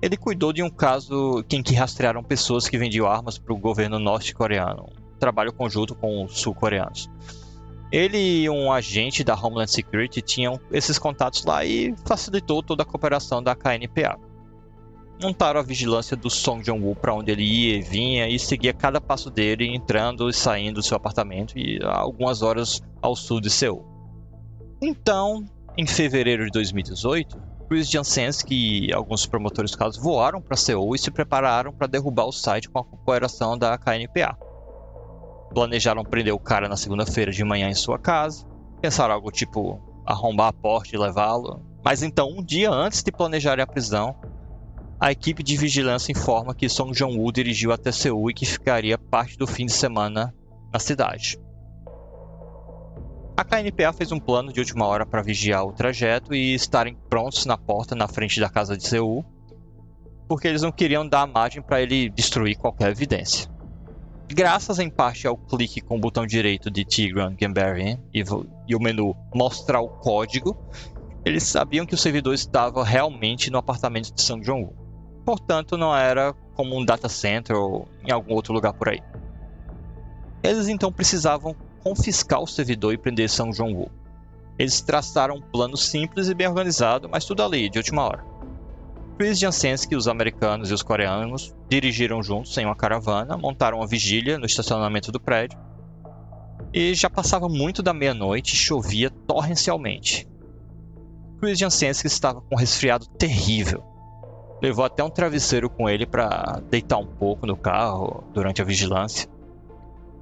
Ele 0.01 0.18
cuidou 0.18 0.51
de 0.51 0.62
um 0.62 0.70
caso 0.70 1.45
em 1.49 1.64
que 1.64 1.76
rastrearam 1.76 2.22
pessoas 2.22 2.68
que 2.68 2.78
vendiam 2.78 3.07
armas 3.07 3.38
para 3.38 3.53
o 3.53 3.57
governo 3.57 3.97
norte-coreano, 3.97 4.89
um 5.16 5.18
trabalho 5.18 5.53
conjunto 5.53 5.95
com 5.95 6.26
os 6.26 6.41
sul-coreanos. 6.41 7.09
Ele 7.92 8.44
e 8.44 8.50
um 8.50 8.72
agente 8.72 9.24
da 9.24 9.36
Homeland 9.36 9.70
Security 9.70 10.22
tinham 10.22 10.60
esses 10.72 10.98
contatos 10.98 11.44
lá 11.44 11.66
e 11.66 11.94
facilitou 12.06 12.64
toda 12.64 12.84
a 12.84 12.86
cooperação 12.86 13.44
da 13.44 13.56
KNPA 13.56 14.18
montaram 15.22 15.60
a 15.60 15.64
vigilância 15.64 16.18
do 16.18 16.30
Song 16.30 16.64
Jong-woo 16.64 16.96
para 16.96 17.14
onde 17.14 17.32
ele 17.32 17.44
ia 17.44 17.78
e 17.78 17.82
vinha 17.82 18.28
e 18.28 18.39
seguia 18.39 18.74
cada 18.74 19.00
passo 19.00 19.30
dele 19.30 19.68
entrando 19.68 20.28
e 20.28 20.34
saindo 20.34 20.76
do 20.76 20.84
seu 20.84 20.98
apartamento 20.98 21.58
e 21.58 21.80
algumas 21.84 22.42
horas 22.42 22.82
ao 23.02 23.16
sul 23.16 23.39
de 23.39 23.50
Seul. 23.50 23.86
Então, 24.82 25.46
em 25.78 25.86
fevereiro 25.86 26.46
de 26.46 26.52
2018, 26.52 27.39
Chris 27.70 27.89
Jansenski 27.89 28.88
e 28.88 28.94
alguns 28.94 29.26
promotores 29.26 29.72
do 29.72 29.78
caso 29.78 30.02
voaram 30.02 30.42
para 30.42 30.58
Seul 30.58 30.96
e 30.96 31.00
se 31.00 31.12
prepararam 31.12 31.72
para 31.72 31.88
derrubar 31.88 32.26
o 32.26 32.32
site 32.32 32.70
com 32.70 32.80
a 32.80 32.84
cooperação 32.84 33.58
da 33.58 33.78
KNPA. 33.78 34.36
Planejaram 35.54 36.04
prender 36.04 36.34
o 36.34 36.39
cara 36.39 36.70
na 36.70 36.78
segunda-feira 36.78 37.32
de 37.32 37.43
manhã 37.43 37.70
em 37.70 37.76
sua 37.76 37.99
casa, 37.99 38.45
pensaram 38.82 39.14
algo 39.14 39.32
tipo 39.32 39.80
arrombar 40.06 40.47
a 40.47 40.54
porta 40.54 40.95
e 40.95 40.99
levá-lo, 40.99 41.62
mas 41.84 42.04
então, 42.04 42.30
um 42.30 42.43
dia 42.43 42.70
antes 42.70 43.02
de 43.02 43.12
planejarem 43.12 43.64
a 43.64 43.68
prisão, 43.68 44.16
a 44.99 45.12
equipe 45.12 45.41
de 45.41 45.58
vigilância 45.58 46.12
informa 46.12 46.54
que 46.54 46.70
Song 46.70 46.91
Jong-woo 46.91 47.32
dirigiu 47.32 47.72
até 47.72 47.91
Seul 47.91 48.30
e 48.30 48.34
que 48.34 48.45
ficaria 48.45 48.97
parte 48.97 49.36
do 49.36 49.47
fim 49.47 49.66
de 49.66 49.72
semana 49.72 50.34
na 50.72 50.80
cidade. 50.80 51.39
A 53.36 53.43
KNPA 53.43 53.91
fez 53.93 54.12
um 54.12 54.20
plano 54.20 54.54
de 54.54 54.60
última 54.60 54.86
hora 54.86 55.04
para 55.04 55.24
vigiar 55.24 55.66
o 55.66 55.74
trajeto 55.74 56.36
e 56.36 56.54
estarem 56.54 56.95
prontos 57.10 57.47
na 57.47 57.58
porta 57.58 57.95
na 57.95 58.08
frente 58.08 58.39
da 58.39 58.47
casa 58.47 58.78
de 58.78 58.88
Seul, 58.88 59.26
porque 60.28 60.47
eles 60.47 60.62
não 60.62 60.72
queriam 60.72 61.08
dar 61.08 61.26
margem 61.26 61.64
para 61.64 61.82
ele 61.82 62.08
destruir 62.10 62.56
qualquer 62.56 62.91
evidência. 62.91 63.51
Graças 64.34 64.79
em 64.79 64.89
parte 64.89 65.27
ao 65.27 65.38
clique 65.38 65.82
com 65.82 65.97
o 65.97 65.99
botão 65.99 66.25
direito 66.25 66.71
de 66.71 66.86
Tigran 66.86 67.36
Gambarian 67.36 67.99
e, 68.13 68.23
e 68.67 68.75
o 68.75 68.79
menu 68.79 69.15
mostrar 69.34 69.82
o 69.82 69.89
código, 69.89 70.57
eles 71.25 71.43
sabiam 71.43 71.86
que 71.86 71.93
o 71.93 71.97
servidor 71.97 72.34
estava 72.34 72.84
realmente 72.84 73.51
no 73.51 73.57
apartamento 73.57 74.13
de 74.13 74.21
Song 74.21 74.41
Jong-woo 74.43 74.82
portanto 75.25 75.77
não 75.77 75.95
era 75.95 76.34
como 76.55 76.77
um 76.77 76.84
data 76.84 77.07
center 77.07 77.55
ou 77.55 77.88
em 78.05 78.11
algum 78.11 78.34
outro 78.34 78.53
lugar 78.53 78.73
por 78.73 78.89
aí. 78.89 79.01
Eles 80.43 80.67
então 80.67 80.91
precisavam 80.91 81.55
confiscar 81.84 82.41
o 82.41 82.47
servidor 82.47 82.93
e 82.93 82.97
prender 82.97 83.29
São 83.29 83.53
João 83.53 83.73
Wu. 83.73 83.91
Eles 84.57 84.82
traçaram 84.82 85.36
um 85.36 85.41
plano 85.41 85.77
simples 85.77 86.27
e 86.27 86.34
bem 86.34 86.47
organizado, 86.47 87.09
mas 87.09 87.25
tudo 87.25 87.43
ali, 87.43 87.69
de 87.69 87.79
última 87.79 88.03
hora. 88.03 88.30
Chris 89.18 89.39
Jansensky, 89.39 89.95
os 89.95 90.07
americanos 90.07 90.72
e 90.72 90.74
os 90.74 90.82
coreanos 90.82 91.53
dirigiram 91.70 92.24
juntos 92.24 92.57
em 92.57 92.66
uma 92.66 92.76
caravana, 92.76 93.38
montaram 93.38 93.78
uma 93.80 93.88
vigília 93.88 94.38
no 94.38 94.45
estacionamento 94.45 95.12
do 95.12 95.20
prédio. 95.20 95.59
E 96.74 96.93
já 96.93 97.09
passava 97.09 97.47
muito 97.47 97.84
da 97.84 97.93
meia-noite 97.93 98.53
e 98.53 98.57
chovia 98.57 99.09
torrencialmente. 99.09 100.28
Chris 101.39 101.59
Jansensky 101.59 102.07
estava 102.07 102.41
com 102.41 102.55
um 102.55 102.57
resfriado 102.57 103.05
terrível 103.07 103.91
levou 104.62 104.86
até 104.86 105.03
um 105.03 105.09
travesseiro 105.09 105.70
com 105.70 105.89
ele 105.89 106.05
para 106.05 106.62
deitar 106.70 106.97
um 106.97 107.05
pouco 107.05 107.47
no 107.47 107.57
carro 107.57 108.24
durante 108.32 108.62
a 108.62 108.66
vigilância. 108.66 109.28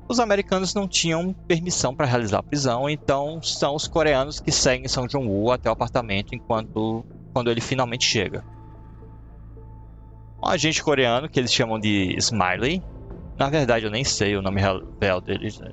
Os 0.08 0.20
americanos 0.20 0.74
não 0.74 0.88
tinham 0.88 1.34
permissão 1.48 1.94
para 1.94 2.08
realizar 2.08 2.40
a 2.40 2.44
prisão, 2.44 2.90
então 2.90 3.44
são 3.44 3.76
os 3.76 3.88
coreanos 3.88 4.40
que 4.40 4.52
seguem 4.52 4.88
São 4.88 5.06
Jong-woo 5.06 5.52
até 5.52 5.70
o 5.70 5.74
apartamento 5.74 6.34
enquanto 6.34 7.06
quando 7.32 7.52
ele 7.52 7.62
finalmente 7.62 8.06
chega. 8.06 8.44
Um 10.44 10.48
agente 10.48 10.84
coreano 10.84 11.28
que 11.28 11.40
eles 11.40 11.54
chamam 11.54 11.80
de 11.80 12.16
Smiley, 12.18 12.82
na 13.38 13.50
verdade 13.50 13.86
eu 13.86 13.92
nem 13.92 14.04
sei 14.04 14.36
o 14.36 14.42
nome 14.42 14.62
real 14.62 15.22
dele, 15.22 15.54
né? 15.60 15.72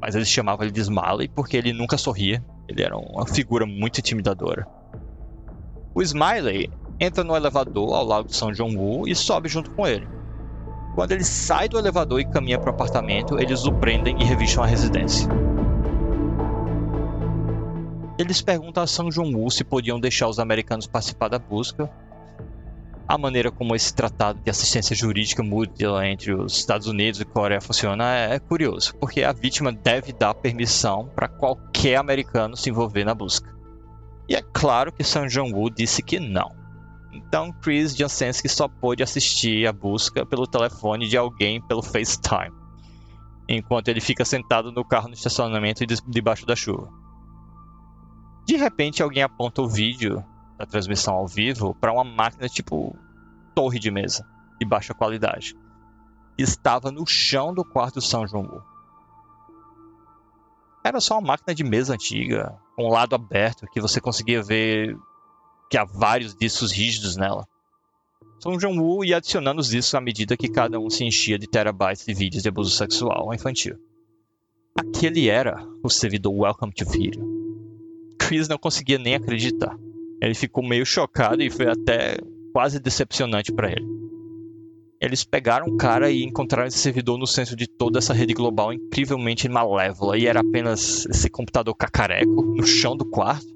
mas 0.00 0.14
eles 0.14 0.28
chamavam 0.28 0.64
ele 0.64 0.72
de 0.72 0.80
Smiley 0.80 1.28
porque 1.28 1.56
ele 1.56 1.72
nunca 1.72 1.96
sorria, 1.96 2.44
ele 2.68 2.82
era 2.82 2.94
uma 2.96 3.26
figura 3.26 3.64
muito 3.64 3.98
intimidadora. 4.00 4.66
O 5.94 6.02
Smiley 6.02 6.70
entra 7.00 7.24
no 7.24 7.34
elevador 7.34 7.94
ao 7.94 8.04
lado 8.04 8.26
de 8.26 8.36
São 8.36 8.52
Jong-woo 8.52 9.08
e 9.08 9.14
sobe 9.14 9.48
junto 9.48 9.70
com 9.70 9.86
ele. 9.86 10.06
Quando 10.94 11.12
ele 11.12 11.24
sai 11.24 11.68
do 11.68 11.78
elevador 11.78 12.20
e 12.20 12.24
caminha 12.24 12.58
para 12.58 12.70
o 12.70 12.74
apartamento, 12.74 13.38
eles 13.40 13.64
o 13.64 13.72
prendem 13.72 14.20
e 14.20 14.24
revistam 14.24 14.62
a 14.62 14.66
residência. 14.66 15.28
Eles 18.18 18.40
perguntam 18.40 18.82
a 18.82 18.86
São 18.86 19.08
Jong-woo 19.08 19.50
se 19.50 19.64
podiam 19.64 19.98
deixar 19.98 20.28
os 20.28 20.38
americanos 20.38 20.86
participar 20.86 21.28
da 21.28 21.38
busca. 21.38 21.90
A 23.06 23.18
maneira 23.18 23.50
como 23.50 23.74
esse 23.74 23.94
tratado 23.94 24.40
de 24.42 24.50
assistência 24.50 24.96
jurídica 24.96 25.42
mútua 25.42 26.06
entre 26.08 26.32
os 26.32 26.56
Estados 26.56 26.86
Unidos 26.86 27.20
e 27.20 27.24
Coreia 27.24 27.60
funciona 27.60 28.16
é, 28.16 28.36
é 28.36 28.38
curioso, 28.38 28.94
porque 28.98 29.22
a 29.22 29.32
vítima 29.32 29.70
deve 29.70 30.10
dar 30.12 30.32
permissão 30.32 31.10
para 31.14 31.28
qualquer 31.28 31.96
americano 31.96 32.56
se 32.56 32.70
envolver 32.70 33.04
na 33.04 33.14
busca. 33.14 33.54
E 34.26 34.34
é 34.34 34.40
claro 34.40 34.90
que 34.90 35.04
São 35.04 35.26
Jong-woo 35.26 35.68
disse 35.68 36.02
que 36.02 36.18
não. 36.18 36.50
Então 37.12 37.52
Chris 37.52 37.94
Jansensky 37.94 38.48
só 38.48 38.68
pôde 38.68 39.02
assistir 39.02 39.66
a 39.66 39.72
busca 39.72 40.24
pelo 40.24 40.46
telefone 40.46 41.06
de 41.06 41.16
alguém 41.18 41.60
pelo 41.60 41.82
FaceTime, 41.82 42.52
enquanto 43.46 43.88
ele 43.88 44.00
fica 44.00 44.24
sentado 44.24 44.72
no 44.72 44.84
carro 44.84 45.08
no 45.08 45.14
estacionamento 45.14 45.84
debaixo 46.08 46.46
da 46.46 46.56
chuva. 46.56 46.88
De 48.46 48.56
repente, 48.56 49.02
alguém 49.02 49.22
aponta 49.22 49.60
o 49.60 49.68
vídeo 49.68 50.24
da 50.56 50.66
transmissão 50.66 51.14
ao 51.14 51.26
vivo 51.26 51.74
para 51.74 51.92
uma 51.92 52.04
máquina 52.04 52.48
tipo 52.48 52.96
torre 53.54 53.78
de 53.78 53.90
mesa, 53.90 54.26
de 54.58 54.66
baixa 54.66 54.94
qualidade. 54.94 55.54
Estava 56.36 56.90
no 56.90 57.06
chão 57.06 57.54
do 57.54 57.64
quarto 57.64 58.00
São 58.00 58.26
João. 58.26 58.62
era 60.84 61.00
só 61.00 61.14
uma 61.14 61.28
máquina 61.28 61.54
de 61.54 61.64
mesa 61.64 61.94
antiga, 61.94 62.58
com 62.76 62.86
um 62.86 62.90
lado 62.90 63.14
aberto, 63.14 63.66
que 63.72 63.80
você 63.80 64.00
conseguia 64.00 64.42
ver 64.42 64.96
que 65.70 65.78
há 65.78 65.84
vários 65.84 66.34
discos 66.34 66.72
rígidos 66.72 67.16
nela. 67.16 67.46
Song 68.40 68.58
Jong-woo 68.58 69.04
ia 69.04 69.16
adicionando 69.16 69.60
os 69.60 69.68
discos 69.68 69.94
à 69.94 70.00
medida 70.00 70.36
que 70.36 70.48
cada 70.48 70.78
um 70.78 70.90
se 70.90 71.04
enchia 71.04 71.38
de 71.38 71.46
terabytes 71.46 72.04
de 72.04 72.12
vídeos 72.12 72.42
de 72.42 72.48
abuso 72.48 72.70
sexual 72.70 73.32
infantil. 73.32 73.76
Aquele 74.78 75.30
era 75.30 75.56
o 75.82 75.88
servidor 75.88 76.34
Welcome 76.34 76.72
to 76.74 76.84
Video. 76.84 77.24
Chris 78.18 78.48
não 78.48 78.58
conseguia 78.58 78.98
nem 78.98 79.14
acreditar. 79.14 79.74
Ele 80.20 80.34
ficou 80.34 80.66
meio 80.66 80.86
chocado 80.86 81.42
e 81.42 81.50
foi 81.50 81.68
até 81.68 82.16
quase 82.52 82.78
decepcionante 82.78 83.52
para 83.52 83.70
ele. 83.70 83.86
Eles 85.00 85.22
pegaram 85.22 85.66
o 85.66 85.76
cara 85.76 86.10
e 86.10 86.22
encontraram 86.22 86.66
esse 86.66 86.78
servidor 86.78 87.18
no 87.18 87.26
centro 87.26 87.54
de 87.54 87.66
toda 87.66 87.98
essa 87.98 88.14
rede 88.14 88.32
global 88.32 88.72
incrivelmente 88.72 89.48
malévola 89.48 90.16
e 90.16 90.26
era 90.26 90.40
apenas 90.40 91.04
esse 91.06 91.28
computador 91.28 91.74
cacareco 91.74 92.42
no 92.42 92.64
chão 92.64 92.96
do 92.96 93.04
quarto. 93.04 93.54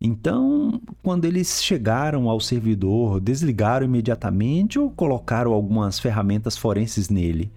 Então, 0.00 0.80
quando 1.02 1.24
eles 1.24 1.62
chegaram 1.62 2.28
ao 2.28 2.40
servidor, 2.40 3.20
desligaram 3.20 3.86
imediatamente 3.86 4.78
ou 4.78 4.90
colocaram 4.90 5.52
algumas 5.52 5.98
ferramentas 5.98 6.56
forenses 6.56 7.08
nele? 7.08 7.50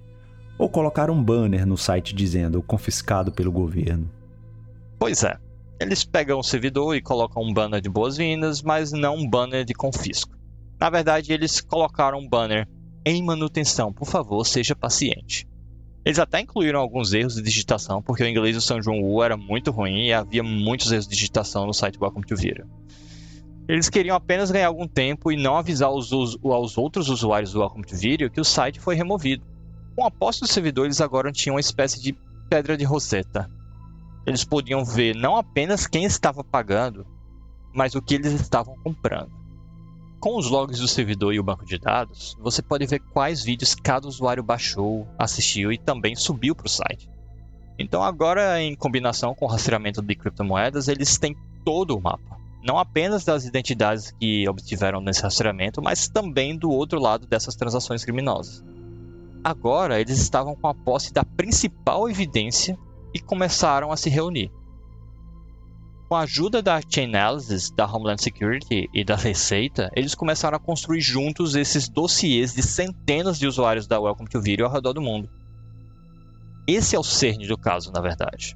Ou 0.62 0.70
colocaram 0.70 1.16
um 1.16 1.24
banner 1.24 1.66
no 1.66 1.76
site 1.76 2.14
dizendo 2.14 2.62
confiscado 2.62 3.32
pelo 3.32 3.52
governo? 3.52 4.08
Pois 5.00 5.24
é. 5.24 5.36
Eles 5.80 6.04
pegam 6.04 6.38
o 6.38 6.44
servidor 6.44 6.96
e 6.96 7.02
colocam 7.02 7.42
um 7.42 7.52
banner 7.52 7.82
de 7.82 7.90
boas-vindas, 7.90 8.62
mas 8.62 8.92
não 8.92 9.16
um 9.16 9.28
banner 9.28 9.66
de 9.66 9.74
confisco. 9.74 10.38
Na 10.80 10.88
verdade, 10.88 11.34
eles 11.34 11.62
colocaram 11.62 12.20
um 12.20 12.30
banner 12.30 12.68
em 13.04 13.24
manutenção, 13.24 13.92
por 13.92 14.06
favor, 14.06 14.46
seja 14.46 14.76
paciente. 14.76 15.48
Eles 16.06 16.20
até 16.20 16.40
incluíram 16.40 16.80
alguns 16.80 17.12
erros 17.12 17.34
de 17.34 17.42
digitação, 17.42 18.00
porque 18.00 18.22
o 18.22 18.28
inglês 18.28 18.56
do 18.56 18.62
São 18.62 18.80
João 18.80 19.02
Wu 19.02 19.24
era 19.24 19.36
muito 19.36 19.72
ruim 19.72 20.10
e 20.10 20.14
havia 20.14 20.44
muitos 20.44 20.92
erros 20.92 21.08
de 21.08 21.16
digitação 21.16 21.66
no 21.66 21.74
site 21.74 21.98
Welcome 22.00 22.28
to 22.28 22.36
Vira. 22.36 22.68
Eles 23.68 23.90
queriam 23.90 24.16
apenas 24.16 24.52
ganhar 24.52 24.68
algum 24.68 24.88
tempo 24.88 25.32
e 25.32 25.38
não 25.38 25.58
avisar 25.58 25.90
os, 25.90 26.12
os, 26.12 26.38
aos 26.44 26.78
outros 26.78 27.10
usuários 27.10 27.52
do 27.52 27.62
Welcome 27.62 27.84
to 27.84 27.96
Video 27.96 28.30
que 28.30 28.40
o 28.40 28.46
site 28.46 28.80
foi 28.80 28.94
removido. 28.94 29.51
Com 29.96 30.06
a 30.06 30.12
posse 30.12 30.42
dos 30.42 30.52
servidores, 30.52 31.02
agora 31.02 31.32
tinham 31.32 31.56
uma 31.56 31.60
espécie 31.60 32.02
de 32.02 32.14
pedra 32.50 32.78
de 32.78 32.84
roseta. 32.84 33.50
Eles 34.26 34.44
podiam 34.44 34.86
ver 34.86 35.16
não 35.16 35.36
apenas 35.36 35.88
quem 35.88 36.06
estava 36.06 36.44
pagando, 36.44 37.06
mas 37.74 37.96
o 37.96 38.02
que 38.02 38.16
eles 38.16 38.34
estavam 38.34 38.76
comprando. 38.84 39.32
Com 40.20 40.38
os 40.38 40.50
logs 40.50 40.80
do 40.80 40.88
servidor 40.88 41.34
e 41.34 41.40
o 41.40 41.44
banco 41.44 41.66
de 41.66 41.80
dados, 41.80 42.38
você 42.40 42.62
pode 42.62 42.86
ver 42.86 43.00
quais 43.00 43.44
vídeos 43.44 43.74
cada 43.74 44.08
usuário 44.08 44.44
baixou, 44.44 45.08
assistiu 45.18 45.72
e 45.72 45.78
também 45.78 46.16
subiu 46.16 46.56
para 46.56 46.68
o 46.68 46.70
site. 46.70 47.10
Então 47.80 48.04
agora, 48.04 48.62
em 48.62 48.76
combinação 48.76 49.34
com 49.34 49.46
o 49.46 49.48
rastreamento 49.48 50.02
de 50.02 50.16
criptomoedas, 50.16 50.88
eles 50.88 51.18
têm 51.18 51.36
todo 51.66 51.98
o 51.98 52.02
mapa. 52.02 52.38
Não 52.64 52.78
apenas 52.78 53.26
das 53.26 53.46
identidades 53.46 54.12
que 54.12 54.48
obtiveram 54.48 55.02
nesse 55.02 55.24
rastreamento, 55.24 55.82
mas 55.82 56.08
também 56.08 56.56
do 56.56 56.70
outro 56.70 57.00
lado 57.00 57.26
dessas 57.26 57.56
transações 57.56 58.06
criminosas. 58.06 58.64
Agora 59.44 60.00
eles 60.00 60.20
estavam 60.20 60.56
com 60.56 60.68
a 60.68 60.74
posse 60.74 61.12
da 61.12 61.24
principal 61.24 62.08
evidência 62.08 62.78
e 63.14 63.20
começaram 63.20 63.92
a 63.92 63.98
se 63.98 64.08
reunir. 64.10 64.52
Com 66.08 66.16
a 66.16 66.22
ajuda 66.22 66.62
da 66.62 66.80
Chain 66.82 67.08
Analysis, 67.08 67.72
da 67.72 67.86
Homeland 67.86 68.22
Security 68.22 68.88
e 68.94 69.04
da 69.04 69.16
Receita, 69.16 69.90
eles 69.96 70.14
começaram 70.14 70.58
a 70.58 70.60
construir 70.60 71.02
juntos 71.02 71.56
esses 71.56 71.90
dossiês 71.90 72.54
de 72.54 72.62
centenas 72.62 73.40
de 73.40 73.48
usuários 73.48 73.88
da 73.88 74.00
Welcome 74.00 74.30
to 74.30 74.42
Video 74.42 74.66
ao 74.66 74.72
redor 74.72 74.94
do 74.94 75.02
mundo. 75.02 75.28
Esse 76.68 76.96
é 76.96 77.00
o 77.00 77.04
cerne 77.04 77.48
do 77.48 77.58
caso, 77.58 77.92
na 77.92 78.02
verdade. 78.02 78.56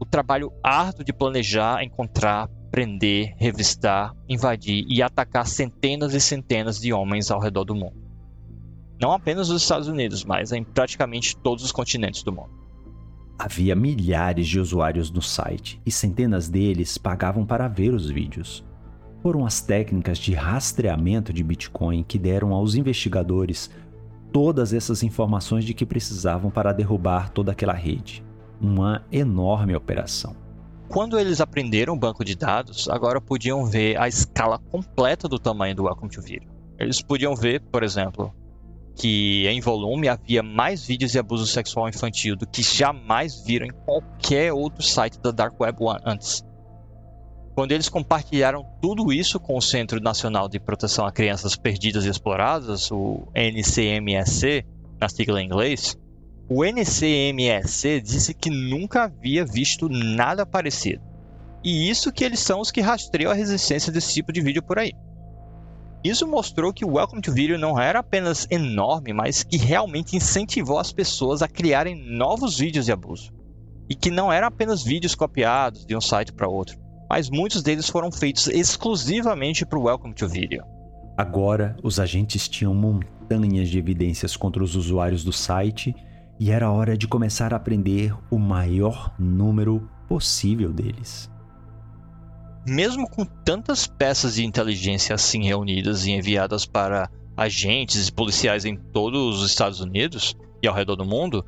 O 0.00 0.04
trabalho 0.04 0.50
árduo 0.64 1.04
de 1.04 1.12
planejar, 1.12 1.84
encontrar, 1.84 2.48
prender, 2.72 3.34
revistar, 3.36 4.14
invadir 4.28 4.84
e 4.88 5.00
atacar 5.00 5.46
centenas 5.46 6.12
e 6.14 6.20
centenas 6.20 6.80
de 6.80 6.92
homens 6.92 7.30
ao 7.30 7.40
redor 7.40 7.64
do 7.64 7.74
mundo. 7.74 8.07
Não 9.00 9.12
apenas 9.12 9.48
nos 9.48 9.62
Estados 9.62 9.86
Unidos, 9.86 10.24
mas 10.24 10.50
em 10.50 10.64
praticamente 10.64 11.36
todos 11.36 11.64
os 11.64 11.70
continentes 11.70 12.22
do 12.24 12.32
mundo. 12.32 12.50
Havia 13.38 13.76
milhares 13.76 14.48
de 14.48 14.58
usuários 14.58 15.10
no 15.12 15.22
site 15.22 15.80
e 15.86 15.92
centenas 15.92 16.48
deles 16.48 16.98
pagavam 16.98 17.46
para 17.46 17.68
ver 17.68 17.94
os 17.94 18.10
vídeos. 18.10 18.64
Foram 19.22 19.46
as 19.46 19.60
técnicas 19.60 20.18
de 20.18 20.34
rastreamento 20.34 21.32
de 21.32 21.44
Bitcoin 21.44 22.02
que 22.02 22.18
deram 22.18 22.52
aos 22.52 22.74
investigadores 22.74 23.70
todas 24.32 24.72
essas 24.72 25.04
informações 25.04 25.64
de 25.64 25.74
que 25.74 25.86
precisavam 25.86 26.50
para 26.50 26.72
derrubar 26.72 27.30
toda 27.30 27.52
aquela 27.52 27.72
rede. 27.72 28.24
Uma 28.60 29.04
enorme 29.12 29.76
operação. 29.76 30.34
Quando 30.88 31.18
eles 31.18 31.40
aprenderam 31.40 31.94
o 31.94 31.98
banco 31.98 32.24
de 32.24 32.34
dados, 32.34 32.88
agora 32.88 33.20
podiam 33.20 33.64
ver 33.64 33.96
a 33.96 34.08
escala 34.08 34.58
completa 34.58 35.28
do 35.28 35.38
tamanho 35.38 35.76
do 35.76 35.84
Welcome 35.84 36.10
to 36.10 36.20
Video. 36.20 36.50
Eles 36.78 37.00
podiam 37.00 37.36
ver, 37.36 37.60
por 37.60 37.84
exemplo, 37.84 38.32
que 38.98 39.46
em 39.46 39.60
volume 39.60 40.08
havia 40.08 40.42
mais 40.42 40.84
vídeos 40.84 41.12
de 41.12 41.18
abuso 41.20 41.46
sexual 41.46 41.88
infantil 41.88 42.34
do 42.34 42.46
que 42.46 42.62
jamais 42.62 43.40
viram 43.44 43.66
em 43.66 43.70
qualquer 43.70 44.52
outro 44.52 44.82
site 44.82 45.20
da 45.20 45.30
Dark 45.30 45.58
Web 45.58 45.78
antes. 46.04 46.44
Quando 47.54 47.72
eles 47.72 47.88
compartilharam 47.88 48.66
tudo 48.82 49.12
isso 49.12 49.38
com 49.38 49.56
o 49.56 49.62
Centro 49.62 50.00
Nacional 50.00 50.48
de 50.48 50.58
Proteção 50.58 51.06
a 51.06 51.12
Crianças 51.12 51.56
Perdidas 51.56 52.04
e 52.04 52.08
Exploradas, 52.08 52.90
o 52.90 53.26
NCMSC, 53.34 54.64
na 55.00 55.08
sigla 55.08 55.40
em 55.40 55.46
inglês, 55.46 55.96
o 56.48 56.64
NCMSC 56.64 58.00
disse 58.00 58.34
que 58.34 58.50
nunca 58.50 59.04
havia 59.04 59.44
visto 59.44 59.88
nada 59.88 60.44
parecido. 60.44 61.02
E 61.62 61.88
isso 61.88 62.12
que 62.12 62.24
eles 62.24 62.40
são 62.40 62.60
os 62.60 62.70
que 62.70 62.80
rastreiam 62.80 63.30
a 63.30 63.34
resistência 63.34 63.92
desse 63.92 64.14
tipo 64.14 64.32
de 64.32 64.40
vídeo 64.40 64.62
por 64.62 64.78
aí. 64.78 64.92
Isso 66.04 66.28
mostrou 66.28 66.72
que 66.72 66.84
o 66.84 66.92
Welcome 66.94 67.20
to 67.20 67.32
Video 67.32 67.58
não 67.58 67.78
era 67.78 67.98
apenas 67.98 68.46
enorme, 68.50 69.12
mas 69.12 69.42
que 69.42 69.56
realmente 69.56 70.16
incentivou 70.16 70.78
as 70.78 70.92
pessoas 70.92 71.42
a 71.42 71.48
criarem 71.48 71.96
novos 71.96 72.56
vídeos 72.56 72.84
de 72.84 72.92
abuso. 72.92 73.32
E 73.90 73.96
que 73.96 74.08
não 74.08 74.32
eram 74.32 74.46
apenas 74.46 74.84
vídeos 74.84 75.16
copiados 75.16 75.84
de 75.84 75.96
um 75.96 76.00
site 76.00 76.32
para 76.32 76.48
outro, 76.48 76.78
mas 77.10 77.28
muitos 77.28 77.62
deles 77.62 77.88
foram 77.88 78.12
feitos 78.12 78.46
exclusivamente 78.46 79.66
para 79.66 79.78
o 79.78 79.84
Welcome 79.84 80.14
to 80.14 80.28
Video. 80.28 80.62
Agora, 81.16 81.76
os 81.82 81.98
agentes 81.98 82.48
tinham 82.48 82.72
montanhas 82.72 83.68
de 83.68 83.78
evidências 83.78 84.36
contra 84.36 84.62
os 84.62 84.76
usuários 84.76 85.24
do 85.24 85.32
site 85.32 85.92
e 86.38 86.52
era 86.52 86.70
hora 86.70 86.96
de 86.96 87.08
começar 87.08 87.52
a 87.52 87.56
aprender 87.56 88.14
o 88.30 88.38
maior 88.38 89.12
número 89.18 89.90
possível 90.06 90.72
deles 90.72 91.28
mesmo 92.68 93.08
com 93.08 93.24
tantas 93.24 93.86
peças 93.86 94.34
de 94.34 94.44
inteligência 94.44 95.14
assim 95.14 95.42
reunidas 95.42 96.06
e 96.06 96.12
enviadas 96.12 96.66
para 96.66 97.10
agentes 97.36 98.08
e 98.08 98.12
policiais 98.12 98.64
em 98.64 98.76
todos 98.76 99.40
os 99.40 99.50
Estados 99.50 99.80
Unidos 99.80 100.36
e 100.62 100.68
ao 100.68 100.74
redor 100.74 100.96
do 100.96 101.04
mundo, 101.04 101.44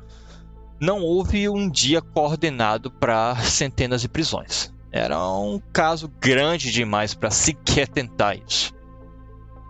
não 0.79 1.01
houve 1.01 1.47
um 1.47 1.69
dia 1.69 2.01
coordenado 2.01 2.89
para 2.89 3.35
centenas 3.43 4.01
de 4.01 4.09
prisões. 4.09 4.73
Era 4.91 5.21
um 5.29 5.61
caso 5.71 6.11
grande 6.19 6.71
demais 6.71 7.13
para 7.13 7.29
sequer 7.29 7.87
tentar 7.87 8.35
isso. 8.35 8.73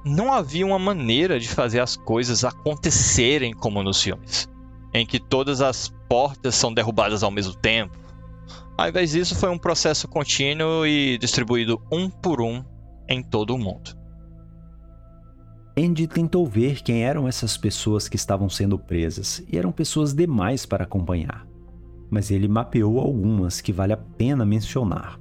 Não 0.04 0.34
havia 0.34 0.66
uma 0.66 0.80
maneira 0.80 1.40
de 1.40 1.48
fazer 1.48 1.80
as 1.80 1.96
coisas 1.96 2.44
acontecerem 2.44 3.54
como 3.54 3.84
nos 3.84 4.02
filmes, 4.02 4.50
em 4.92 5.06
que 5.06 5.20
todas 5.20 5.62
as 5.62 5.94
portas 6.10 6.56
são 6.56 6.74
derrubadas 6.74 7.22
ao 7.22 7.30
mesmo 7.30 7.54
tempo, 7.54 8.01
ao 8.82 8.90
invés 8.90 9.12
disso, 9.12 9.36
foi 9.36 9.50
um 9.50 9.60
processo 9.60 10.08
contínuo 10.08 10.88
e 10.88 11.16
distribuído 11.20 11.80
um 11.92 12.10
por 12.10 12.42
um 12.42 12.66
em 13.08 13.22
todo 13.22 13.54
o 13.54 13.58
mundo. 13.58 13.96
Andy 15.78 16.08
tentou 16.08 16.48
ver 16.48 16.82
quem 16.82 17.04
eram 17.04 17.28
essas 17.28 17.56
pessoas 17.56 18.10
que 18.10 18.16
estavam 18.16 18.50
sendo 18.50 18.80
presas, 18.80 19.44
e 19.48 19.56
eram 19.56 19.72
pessoas 19.72 20.16
demais 20.16 20.66
para 20.66 20.84
acompanhar. 20.84 21.46
Mas 22.10 22.32
ele 22.32 22.48
mapeou 22.48 23.00
algumas 23.00 23.62
que 23.62 23.72
vale 23.72 23.94
a 23.94 23.98
pena 23.98 24.44
mencionar. 24.44 25.20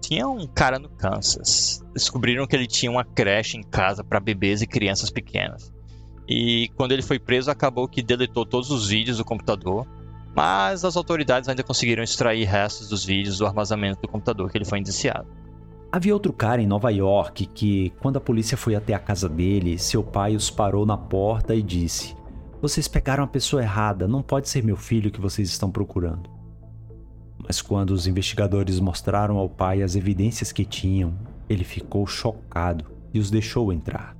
Tinha 0.00 0.28
um 0.28 0.46
cara 0.46 0.78
no 0.78 0.88
Kansas. 0.88 1.84
Descobriram 1.92 2.46
que 2.46 2.54
ele 2.54 2.68
tinha 2.68 2.92
uma 2.92 3.04
creche 3.04 3.58
em 3.58 3.62
casa 3.62 4.04
para 4.04 4.20
bebês 4.20 4.62
e 4.62 4.68
crianças 4.68 5.10
pequenas. 5.10 5.72
E 6.28 6.70
quando 6.76 6.92
ele 6.92 7.02
foi 7.02 7.18
preso, 7.18 7.50
acabou 7.50 7.88
que 7.88 8.02
deletou 8.02 8.46
todos 8.46 8.70
os 8.70 8.88
vídeos 8.88 9.18
do 9.18 9.24
computador 9.24 9.84
mas 10.34 10.84
as 10.84 10.96
autoridades 10.96 11.48
ainda 11.48 11.62
conseguiram 11.62 12.02
extrair 12.02 12.44
restos 12.44 12.88
dos 12.88 13.04
vídeos 13.04 13.38
do 13.38 13.46
armazenamento 13.46 14.02
do 14.02 14.08
computador 14.08 14.50
que 14.50 14.58
ele 14.58 14.64
foi 14.64 14.80
indiciado. 14.80 15.26
Havia 15.92 16.12
outro 16.12 16.32
cara 16.32 16.60
em 16.60 16.66
Nova 16.66 16.90
York 16.90 17.46
que, 17.46 17.90
quando 18.00 18.16
a 18.16 18.20
polícia 18.20 18.56
foi 18.56 18.74
até 18.74 18.94
a 18.94 18.98
casa 18.98 19.28
dele, 19.28 19.78
seu 19.78 20.02
pai 20.02 20.34
os 20.34 20.50
parou 20.50 20.84
na 20.84 20.96
porta 20.96 21.54
e 21.54 21.62
disse: 21.62 22.16
Vocês 22.60 22.88
pegaram 22.88 23.22
a 23.22 23.28
pessoa 23.28 23.62
errada, 23.62 24.08
não 24.08 24.20
pode 24.20 24.48
ser 24.48 24.64
meu 24.64 24.76
filho 24.76 25.12
que 25.12 25.20
vocês 25.20 25.48
estão 25.48 25.70
procurando. 25.70 26.28
Mas 27.38 27.62
quando 27.62 27.90
os 27.90 28.08
investigadores 28.08 28.80
mostraram 28.80 29.36
ao 29.36 29.48
pai 29.48 29.82
as 29.82 29.94
evidências 29.94 30.50
que 30.50 30.64
tinham, 30.64 31.14
ele 31.48 31.62
ficou 31.62 32.04
chocado 32.08 32.86
e 33.12 33.20
os 33.20 33.30
deixou 33.30 33.72
entrar. 33.72 34.16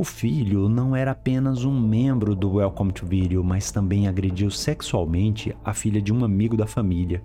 O 0.00 0.04
filho 0.04 0.66
não 0.66 0.96
era 0.96 1.10
apenas 1.10 1.62
um 1.62 1.78
membro 1.78 2.34
do 2.34 2.54
Welcome 2.54 2.90
to 2.90 3.04
Video, 3.04 3.44
mas 3.44 3.70
também 3.70 4.08
agrediu 4.08 4.50
sexualmente 4.50 5.54
a 5.62 5.74
filha 5.74 6.00
de 6.00 6.10
um 6.10 6.24
amigo 6.24 6.56
da 6.56 6.66
família 6.66 7.22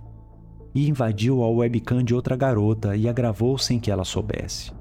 e 0.74 0.90
invadiu 0.90 1.42
a 1.42 1.48
webcam 1.48 2.04
de 2.04 2.14
outra 2.14 2.36
garota 2.36 2.94
e 2.94 3.08
a 3.08 3.14
gravou 3.14 3.58
sem 3.58 3.80
que 3.80 3.90
ela 3.90 4.04
soubesse. 4.04 4.74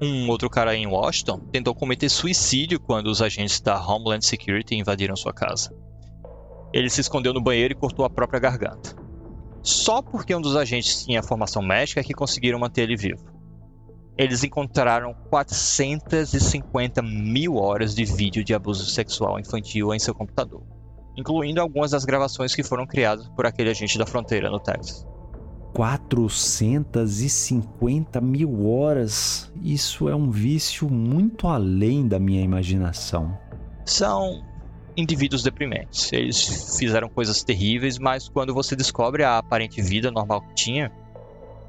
Um 0.00 0.28
outro 0.30 0.50
cara 0.50 0.74
em 0.74 0.84
Washington 0.84 1.38
tentou 1.52 1.76
cometer 1.76 2.08
suicídio 2.08 2.80
quando 2.80 3.06
os 3.06 3.22
agentes 3.22 3.60
da 3.60 3.80
Homeland 3.80 4.26
Security 4.26 4.74
invadiram 4.74 5.14
sua 5.14 5.32
casa. 5.32 5.72
Ele 6.72 6.90
se 6.90 7.02
escondeu 7.02 7.32
no 7.32 7.40
banheiro 7.40 7.70
e 7.70 7.76
cortou 7.76 8.04
a 8.04 8.10
própria 8.10 8.40
garganta. 8.40 8.96
Só 9.62 10.02
porque 10.02 10.34
um 10.34 10.40
dos 10.40 10.56
agentes 10.56 11.04
tinha 11.04 11.22
formação 11.22 11.62
médica 11.62 12.00
é 12.00 12.02
que 12.02 12.14
conseguiram 12.14 12.58
manter 12.58 12.82
ele 12.82 12.96
vivo. 12.96 13.31
Eles 14.16 14.42
encontraram 14.44 15.12
450 15.30 17.02
mil 17.02 17.56
horas 17.56 17.92
de 17.94 18.04
vídeo 18.04 18.44
de 18.44 18.54
abuso 18.54 18.84
sexual 18.84 19.40
infantil 19.40 19.94
em 19.94 19.98
seu 19.98 20.14
computador, 20.14 20.62
incluindo 21.16 21.58
algumas 21.60 21.92
das 21.92 22.04
gravações 22.04 22.54
que 22.54 22.62
foram 22.62 22.86
criadas 22.86 23.26
por 23.28 23.46
aquele 23.46 23.70
agente 23.70 23.96
da 23.98 24.04
fronteira 24.04 24.50
no 24.50 24.60
Texas. 24.60 25.06
450 25.72 28.20
mil 28.20 28.68
horas. 28.68 29.50
Isso 29.62 30.06
é 30.08 30.14
um 30.14 30.30
vício 30.30 30.90
muito 30.90 31.48
além 31.48 32.06
da 32.06 32.18
minha 32.18 32.42
imaginação. 32.42 33.34
São 33.86 34.44
indivíduos 34.96 35.42
deprimentes. 35.42 36.12
Eles 36.12 36.76
fizeram 36.78 37.08
coisas 37.08 37.42
terríveis, 37.42 37.98
mas 37.98 38.28
quando 38.28 38.52
você 38.52 38.76
descobre 38.76 39.24
a 39.24 39.38
aparente 39.38 39.80
vida 39.80 40.10
normal 40.10 40.42
que 40.42 40.52
tinha, 40.54 40.92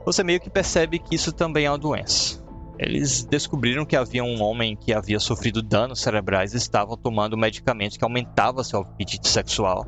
você 0.06 0.24
meio 0.24 0.40
que 0.40 0.50
percebe 0.50 1.00
que 1.00 1.16
isso 1.16 1.32
também 1.32 1.66
é 1.66 1.72
uma 1.72 1.78
doença. 1.78 2.44
Eles 2.78 3.24
descobriram 3.24 3.86
que 3.86 3.96
havia 3.96 4.24
um 4.24 4.42
homem 4.42 4.76
que 4.76 4.94
havia 4.94 5.20
sofrido 5.20 5.62
danos 5.62 6.02
cerebrais 6.02 6.54
e 6.54 6.58
estava 6.58 6.98
tomando 6.98 7.38
medicamentos 7.38 7.98
que 7.98 8.04
aumentavam 8.04 8.64
seu 8.64 8.82
apetite 8.82 9.30
sexual 9.30 9.86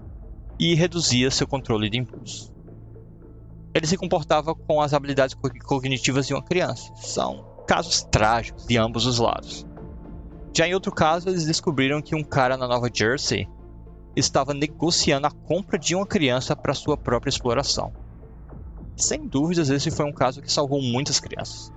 e 0.59 0.76
reduzia 0.76 1.32
seu 1.32 1.47
controle 1.47 1.89
de 1.89 1.97
impulso 1.97 2.55
ele 3.76 3.86
se 3.86 3.97
comportava 3.97 4.55
com 4.55 4.80
as 4.80 4.93
habilidades 4.93 5.36
cognitivas 5.66 6.26
de 6.26 6.34
uma 6.34 6.41
criança. 6.41 6.93
São 6.95 7.43
casos 7.68 8.03
trágicos 8.03 8.66
de 8.66 8.78
ambos 8.78 9.05
os 9.05 9.20
lados. 9.20 9.68
Já 10.55 10.66
em 10.66 10.74
outro 10.74 10.93
caso, 10.93 11.28
eles 11.28 11.45
descobriram 11.45 12.01
que 12.01 12.16
um 12.16 12.24
cara 12.24 12.55
na 12.55 12.70
Nova 12.70 12.89
Jersey 12.91 13.49
estava 14.16 14.53
negociando 14.53 15.28
a 15.28 15.32
compra 15.32 15.78
de 15.78 15.93
uma 15.93 16.07
criança 16.07 16.55
para 16.55 16.74
sua 16.74 16.95
própria 16.95 17.30
exploração. 17.30 17.91
Sem 18.96 19.28
dúvidas, 19.28 19.70
esse 19.70 19.91
foi 19.91 20.06
um 20.06 20.14
caso 20.14 20.41
que 20.41 20.52
salvou 20.52 20.82
muitas 20.82 21.20
crianças. 21.20 21.72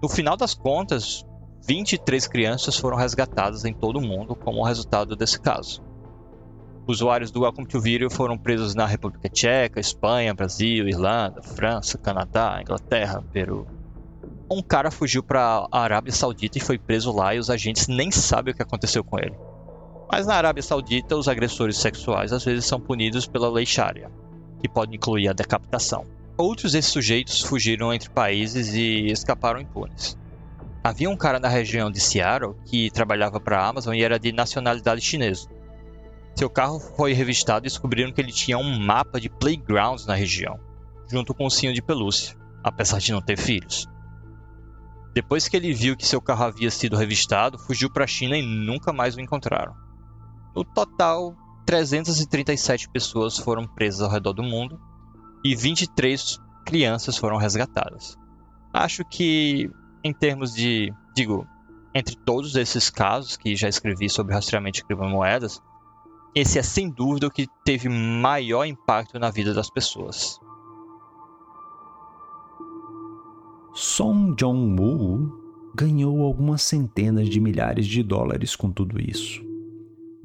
No 0.00 0.08
final 0.08 0.36
das 0.36 0.54
contas, 0.54 1.24
23 1.66 2.28
crianças 2.28 2.76
foram 2.76 2.96
resgatadas 2.96 3.64
em 3.64 3.72
todo 3.72 3.98
o 3.98 4.02
mundo 4.02 4.36
como 4.36 4.62
resultado 4.62 5.16
desse 5.16 5.40
caso. 5.40 5.82
Usuários 6.86 7.30
do 7.30 7.40
Welcome 7.40 7.66
to 7.66 7.80
Video 7.80 8.10
foram 8.10 8.36
presos 8.36 8.74
na 8.74 8.84
República 8.84 9.28
Tcheca, 9.28 9.80
Espanha, 9.80 10.34
Brasil, 10.34 10.86
Irlanda, 10.86 11.42
França, 11.42 11.96
Canadá, 11.96 12.58
Inglaterra, 12.60 13.24
Peru. 13.32 13.66
Um 14.50 14.62
cara 14.62 14.90
fugiu 14.90 15.22
para 15.22 15.66
a 15.72 15.80
Arábia 15.80 16.12
Saudita 16.12 16.58
e 16.58 16.60
foi 16.60 16.78
preso 16.78 17.10
lá 17.10 17.34
e 17.34 17.38
os 17.38 17.48
agentes 17.48 17.88
nem 17.88 18.10
sabem 18.10 18.52
o 18.52 18.56
que 18.56 18.62
aconteceu 18.62 19.02
com 19.02 19.18
ele. 19.18 19.34
Mas 20.12 20.26
na 20.26 20.34
Arábia 20.34 20.62
Saudita, 20.62 21.16
os 21.16 21.26
agressores 21.26 21.78
sexuais 21.78 22.32
às 22.32 22.44
vezes 22.44 22.66
são 22.66 22.78
punidos 22.78 23.26
pela 23.26 23.50
lei 23.50 23.64
Sharia, 23.64 24.10
que 24.64 24.68
pode 24.68 24.96
incluir 24.96 25.28
a 25.28 25.34
decapitação. 25.34 26.06
Outros 26.38 26.72
desses 26.72 26.90
sujeitos 26.90 27.42
fugiram 27.42 27.92
entre 27.92 28.08
países 28.08 28.72
e 28.72 29.08
escaparam 29.08 29.60
impunes. 29.60 30.16
Havia 30.82 31.10
um 31.10 31.16
cara 31.18 31.38
na 31.38 31.48
região 31.48 31.90
de 31.90 32.00
Seattle 32.00 32.56
que 32.64 32.90
trabalhava 32.90 33.38
para 33.38 33.58
a 33.58 33.68
Amazon 33.68 33.92
e 33.94 34.02
era 34.02 34.18
de 34.18 34.32
nacionalidade 34.32 35.02
chinesa. 35.02 35.50
Seu 36.34 36.48
carro 36.48 36.80
foi 36.80 37.12
revistado 37.12 37.66
e 37.66 37.68
descobriram 37.68 38.10
que 38.10 38.22
ele 38.22 38.32
tinha 38.32 38.56
um 38.56 38.78
mapa 38.78 39.20
de 39.20 39.28
playgrounds 39.28 40.06
na 40.06 40.14
região, 40.14 40.58
junto 41.10 41.34
com 41.34 41.44
um 41.44 41.50
cinho 41.50 41.74
de 41.74 41.82
pelúcia, 41.82 42.34
apesar 42.62 43.00
de 43.00 43.12
não 43.12 43.20
ter 43.20 43.36
filhos. 43.36 43.86
Depois 45.12 45.46
que 45.46 45.58
ele 45.58 45.74
viu 45.74 45.94
que 45.94 46.06
seu 46.06 46.22
carro 46.22 46.44
havia 46.44 46.70
sido 46.70 46.96
revistado, 46.96 47.58
fugiu 47.58 47.92
para 47.92 48.04
a 48.04 48.08
China 48.08 48.34
e 48.34 48.42
nunca 48.42 48.94
mais 48.94 49.14
o 49.14 49.20
encontraram. 49.20 49.74
No 50.56 50.64
total, 50.64 51.36
337 51.66 52.88
pessoas 52.90 53.38
foram 53.38 53.66
presas 53.66 54.02
ao 54.02 54.10
redor 54.10 54.32
do 54.32 54.42
mundo 54.42 54.78
e 55.44 55.54
23 55.54 56.38
crianças 56.64 57.16
foram 57.16 57.36
resgatadas. 57.36 58.18
Acho 58.72 59.04
que, 59.04 59.70
em 60.02 60.12
termos 60.12 60.52
de. 60.52 60.92
digo, 61.14 61.46
entre 61.94 62.16
todos 62.16 62.56
esses 62.56 62.90
casos 62.90 63.36
que 63.36 63.54
já 63.54 63.68
escrevi 63.68 64.08
sobre 64.08 64.34
rastreamento 64.34 64.76
de 64.76 64.84
criptomoedas, 64.84 65.62
esse 66.34 66.58
é 66.58 66.62
sem 66.62 66.90
dúvida 66.90 67.28
o 67.28 67.30
que 67.30 67.46
teve 67.64 67.88
maior 67.88 68.64
impacto 68.64 69.18
na 69.18 69.30
vida 69.30 69.54
das 69.54 69.70
pessoas. 69.70 70.40
Song 73.72 74.34
Jong-woo 74.34 75.40
ganhou 75.74 76.22
algumas 76.22 76.62
centenas 76.62 77.28
de 77.28 77.40
milhares 77.40 77.86
de 77.86 78.02
dólares 78.02 78.54
com 78.54 78.70
tudo 78.70 79.00
isso. 79.00 79.53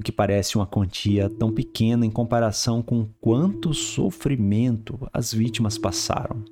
O 0.00 0.02
que 0.02 0.10
parece 0.10 0.56
uma 0.56 0.66
quantia 0.66 1.28
tão 1.28 1.52
pequena 1.52 2.06
em 2.06 2.10
comparação 2.10 2.80
com 2.80 3.06
quanto 3.20 3.74
sofrimento 3.74 4.98
as 5.12 5.30
vítimas 5.30 5.76
passaram. 5.76 6.42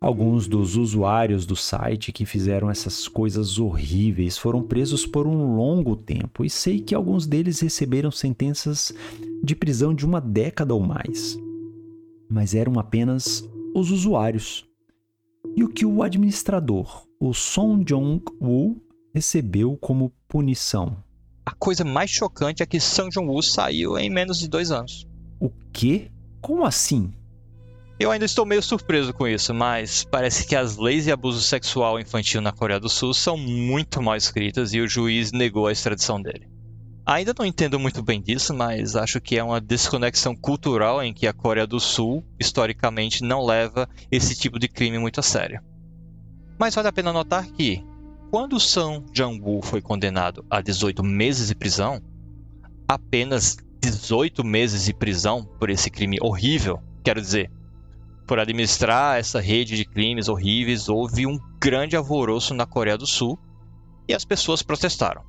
Alguns 0.00 0.46
dos 0.46 0.76
usuários 0.76 1.46
do 1.46 1.56
site 1.56 2.12
que 2.12 2.24
fizeram 2.24 2.70
essas 2.70 3.08
coisas 3.08 3.58
horríveis 3.58 4.38
foram 4.38 4.62
presos 4.62 5.04
por 5.04 5.26
um 5.26 5.56
longo 5.56 5.96
tempo 5.96 6.44
e 6.44 6.48
sei 6.48 6.78
que 6.78 6.94
alguns 6.94 7.26
deles 7.26 7.58
receberam 7.58 8.12
sentenças 8.12 8.94
de 9.42 9.56
prisão 9.56 9.92
de 9.92 10.06
uma 10.06 10.20
década 10.20 10.72
ou 10.72 10.80
mais. 10.80 11.36
Mas 12.30 12.54
eram 12.54 12.78
apenas 12.78 13.42
os 13.74 13.90
usuários. 13.90 14.64
E 15.56 15.64
o 15.64 15.68
que 15.68 15.84
o 15.84 16.04
administrador, 16.04 17.04
o 17.18 17.34
Song 17.34 17.82
Jong-woo, 17.82 18.80
recebeu 19.12 19.76
como 19.76 20.12
punição? 20.28 21.03
A 21.46 21.52
coisa 21.52 21.84
mais 21.84 22.10
chocante 22.10 22.62
é 22.62 22.66
que 22.66 22.80
Song 22.80 23.10
Jong-woo 23.10 23.42
saiu 23.42 23.98
em 23.98 24.08
menos 24.08 24.38
de 24.38 24.48
dois 24.48 24.70
anos. 24.70 25.06
O 25.38 25.50
quê? 25.72 26.10
Como 26.40 26.64
assim? 26.64 27.12
Eu 27.98 28.10
ainda 28.10 28.24
estou 28.24 28.44
meio 28.44 28.62
surpreso 28.62 29.12
com 29.12 29.28
isso, 29.28 29.54
mas 29.54 30.04
parece 30.04 30.46
que 30.46 30.56
as 30.56 30.76
leis 30.76 31.04
de 31.04 31.12
abuso 31.12 31.40
sexual 31.40 32.00
infantil 32.00 32.40
na 32.40 32.50
Coreia 32.50 32.80
do 32.80 32.88
Sul 32.88 33.14
são 33.14 33.36
muito 33.36 34.02
mal 34.02 34.16
escritas 34.16 34.74
e 34.74 34.80
o 34.80 34.88
juiz 34.88 35.30
negou 35.32 35.66
a 35.66 35.72
extradição 35.72 36.20
dele. 36.20 36.48
Ainda 37.06 37.34
não 37.38 37.44
entendo 37.44 37.78
muito 37.78 38.02
bem 38.02 38.20
disso, 38.20 38.54
mas 38.54 38.96
acho 38.96 39.20
que 39.20 39.38
é 39.38 39.44
uma 39.44 39.60
desconexão 39.60 40.34
cultural 40.34 41.02
em 41.02 41.12
que 41.12 41.26
a 41.26 41.32
Coreia 41.32 41.66
do 41.66 41.78
Sul, 41.78 42.24
historicamente, 42.40 43.22
não 43.22 43.44
leva 43.44 43.88
esse 44.10 44.34
tipo 44.34 44.58
de 44.58 44.68
crime 44.68 44.98
muito 44.98 45.20
a 45.20 45.22
sério. 45.22 45.60
Mas 46.58 46.74
vale 46.74 46.88
a 46.88 46.92
pena 46.92 47.12
notar 47.12 47.46
que, 47.46 47.84
quando 48.34 48.58
São 48.58 49.04
Jang-woo 49.12 49.62
foi 49.62 49.80
condenado 49.80 50.44
a 50.50 50.60
18 50.60 51.04
meses 51.04 51.46
de 51.46 51.54
prisão, 51.54 52.02
apenas 52.88 53.56
18 53.80 54.42
meses 54.42 54.86
de 54.86 54.92
prisão 54.92 55.44
por 55.44 55.70
esse 55.70 55.88
crime 55.88 56.18
horrível, 56.20 56.82
quero 57.04 57.20
dizer, 57.20 57.48
por 58.26 58.40
administrar 58.40 59.20
essa 59.20 59.38
rede 59.38 59.76
de 59.76 59.84
crimes 59.84 60.28
horríveis, 60.28 60.88
houve 60.88 61.28
um 61.28 61.38
grande 61.60 61.94
alvoroço 61.94 62.54
na 62.54 62.66
Coreia 62.66 62.98
do 62.98 63.06
Sul 63.06 63.38
e 64.08 64.12
as 64.12 64.24
pessoas 64.24 64.62
protestaram. 64.62 65.22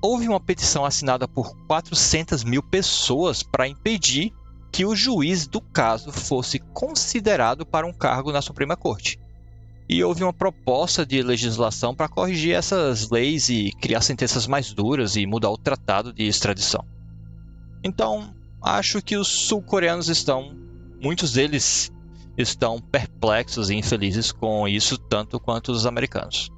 Houve 0.00 0.28
uma 0.28 0.38
petição 0.38 0.84
assinada 0.84 1.26
por 1.26 1.56
400 1.66 2.44
mil 2.44 2.62
pessoas 2.62 3.42
para 3.42 3.66
impedir 3.66 4.32
que 4.70 4.84
o 4.84 4.94
juiz 4.94 5.48
do 5.48 5.60
caso 5.60 6.12
fosse 6.12 6.60
considerado 6.72 7.66
para 7.66 7.84
um 7.84 7.92
cargo 7.92 8.30
na 8.30 8.40
Suprema 8.40 8.76
Corte. 8.76 9.18
E 9.92 10.04
houve 10.04 10.22
uma 10.22 10.32
proposta 10.32 11.04
de 11.04 11.20
legislação 11.20 11.92
para 11.92 12.08
corrigir 12.08 12.54
essas 12.54 13.10
leis 13.10 13.48
e 13.48 13.72
criar 13.80 14.00
sentenças 14.02 14.46
mais 14.46 14.72
duras 14.72 15.16
e 15.16 15.26
mudar 15.26 15.50
o 15.50 15.58
tratado 15.58 16.12
de 16.12 16.28
extradição. 16.28 16.84
Então, 17.82 18.32
acho 18.62 19.02
que 19.02 19.16
os 19.16 19.26
sul-coreanos 19.26 20.08
estão 20.08 20.56
muitos 21.02 21.32
deles 21.32 21.90
estão 22.38 22.80
perplexos 22.80 23.68
e 23.68 23.74
infelizes 23.74 24.30
com 24.30 24.68
isso 24.68 24.96
tanto 24.96 25.40
quanto 25.40 25.72
os 25.72 25.84
americanos. 25.84 26.50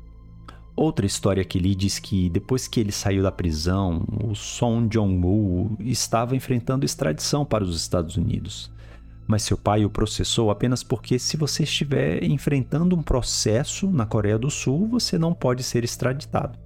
Outra 0.77 1.07
história 1.07 1.43
que 1.43 1.59
li 1.59 1.75
diz 1.75 1.99
que 1.99 2.29
depois 2.29 2.69
que 2.69 2.81
ele 2.81 2.93
saiu 2.93 3.23
da 3.23 3.33
prisão, 3.33 4.05
o 4.23 4.35
Song 4.35 4.89
Jong-woo 4.89 5.75
estava 5.81 6.37
enfrentando 6.37 6.85
extradição 6.85 7.47
para 7.47 7.65
os 7.65 7.75
Estados 7.75 8.17
Unidos. 8.17 8.71
Mas 9.27 9.43
seu 9.43 9.57
pai 9.57 9.85
o 9.85 9.91
processou 9.91 10.51
apenas 10.51 10.83
porque 10.83 11.19
se 11.19 11.37
você 11.37 11.63
estiver 11.63 12.23
enfrentando 12.25 12.97
um 12.97 13.03
processo 13.03 13.91
na 13.91 14.05
Coreia 14.05 14.39
do 14.39 14.51
Sul, 14.51 14.89
você 14.89 15.17
não 15.19 15.33
pode 15.33 15.63
ser 15.63 15.85
extraditado. 15.85 16.59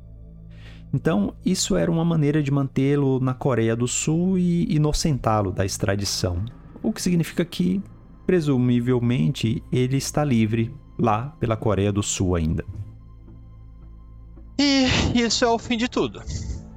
Então, 0.93 1.35
isso 1.45 1.77
era 1.77 1.91
uma 1.91 2.05
maneira 2.05 2.43
de 2.43 2.51
mantê-lo 2.51 3.21
na 3.21 3.35
Coreia 3.35 3.77
do 3.77 3.87
Sul 3.87 4.39
e 4.39 4.75
inocentá-lo 4.75 5.53
da 5.53 5.65
extradição 5.65 6.45
o 6.87 6.93
que 6.93 7.03
significa 7.03 7.45
que, 7.45 7.83
presumivelmente, 8.25 9.61
ele 9.73 9.97
está 9.97 10.25
livre 10.25 10.73
lá 10.97 11.35
pela 11.41 11.57
Coreia 11.57 11.93
do 11.93 12.03
Sul 12.03 12.37
ainda. 12.37 12.65
E 14.57 14.87
isso 15.15 15.45
é 15.45 15.49
o 15.49 15.59
fim 15.59 15.77
de 15.77 15.89
tudo. 15.89 16.23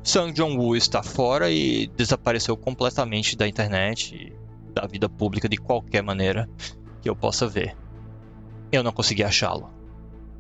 Sung 0.04 0.34
Jong-woo 0.34 0.76
está 0.76 1.04
fora 1.04 1.52
e 1.52 1.88
desapareceu 1.96 2.58
completamente 2.58 3.38
da 3.38 3.48
internet, 3.48 4.34
da 4.80 4.88
vida 4.88 5.10
pública 5.10 5.50
de 5.50 5.58
qualquer 5.58 6.02
maneira 6.02 6.50
que 7.02 7.10
eu 7.10 7.16
possa 7.16 7.48
ver. 7.48 7.76
Eu 8.72 8.84
não 8.84 8.92
consegui 8.92 9.24
achá-lo. 9.24 9.70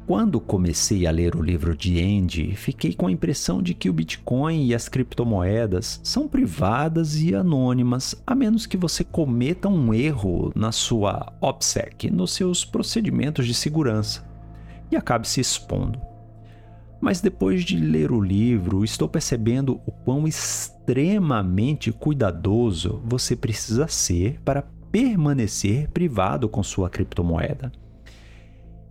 Quando 0.05 0.39
comecei 0.39 1.05
a 1.05 1.11
ler 1.11 1.35
o 1.35 1.41
livro 1.41 1.77
de 1.77 2.01
Andy, 2.01 2.55
fiquei 2.55 2.95
com 2.95 3.05
a 3.05 3.11
impressão 3.11 3.61
de 3.61 3.75
que 3.75 3.89
o 3.89 3.93
Bitcoin 3.93 4.65
e 4.65 4.73
as 4.73 4.89
criptomoedas 4.89 5.99
são 6.03 6.27
privadas 6.27 7.21
e 7.21 7.35
anônimas, 7.35 8.15
a 8.25 8.33
menos 8.33 8.65
que 8.65 8.75
você 8.75 9.03
cometa 9.03 9.67
um 9.67 9.93
erro 9.93 10.51
na 10.55 10.71
sua 10.71 11.31
OPSEC, 11.39 12.09
nos 12.09 12.33
seus 12.33 12.65
procedimentos 12.65 13.45
de 13.45 13.53
segurança, 13.53 14.27
e 14.91 14.95
acabe 14.95 15.27
se 15.27 15.41
expondo. 15.41 16.08
Mas 17.01 17.21
depois 17.21 17.63
de 17.63 17.77
ler 17.77 18.11
o 18.11 18.19
livro, 18.19 18.83
estou 18.83 19.07
percebendo 19.07 19.79
o 19.85 19.91
quão 19.91 20.27
extremamente 20.27 21.91
cuidadoso 21.91 23.01
você 23.05 23.35
precisa 23.35 23.87
ser 23.87 24.39
para 24.41 24.63
permanecer 24.91 25.89
privado 25.89 26.49
com 26.49 26.61
sua 26.61 26.89
criptomoeda. 26.89 27.71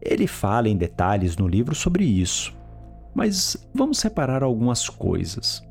Ele 0.01 0.27
fala 0.27 0.69
em 0.69 0.77
detalhes 0.77 1.37
no 1.37 1.47
livro 1.47 1.75
sobre 1.75 2.05
isso, 2.05 2.57
mas 3.15 3.57
vamos 3.75 3.99
separar 3.99 4.43
algumas 4.43 4.89
coisas. 4.89 5.63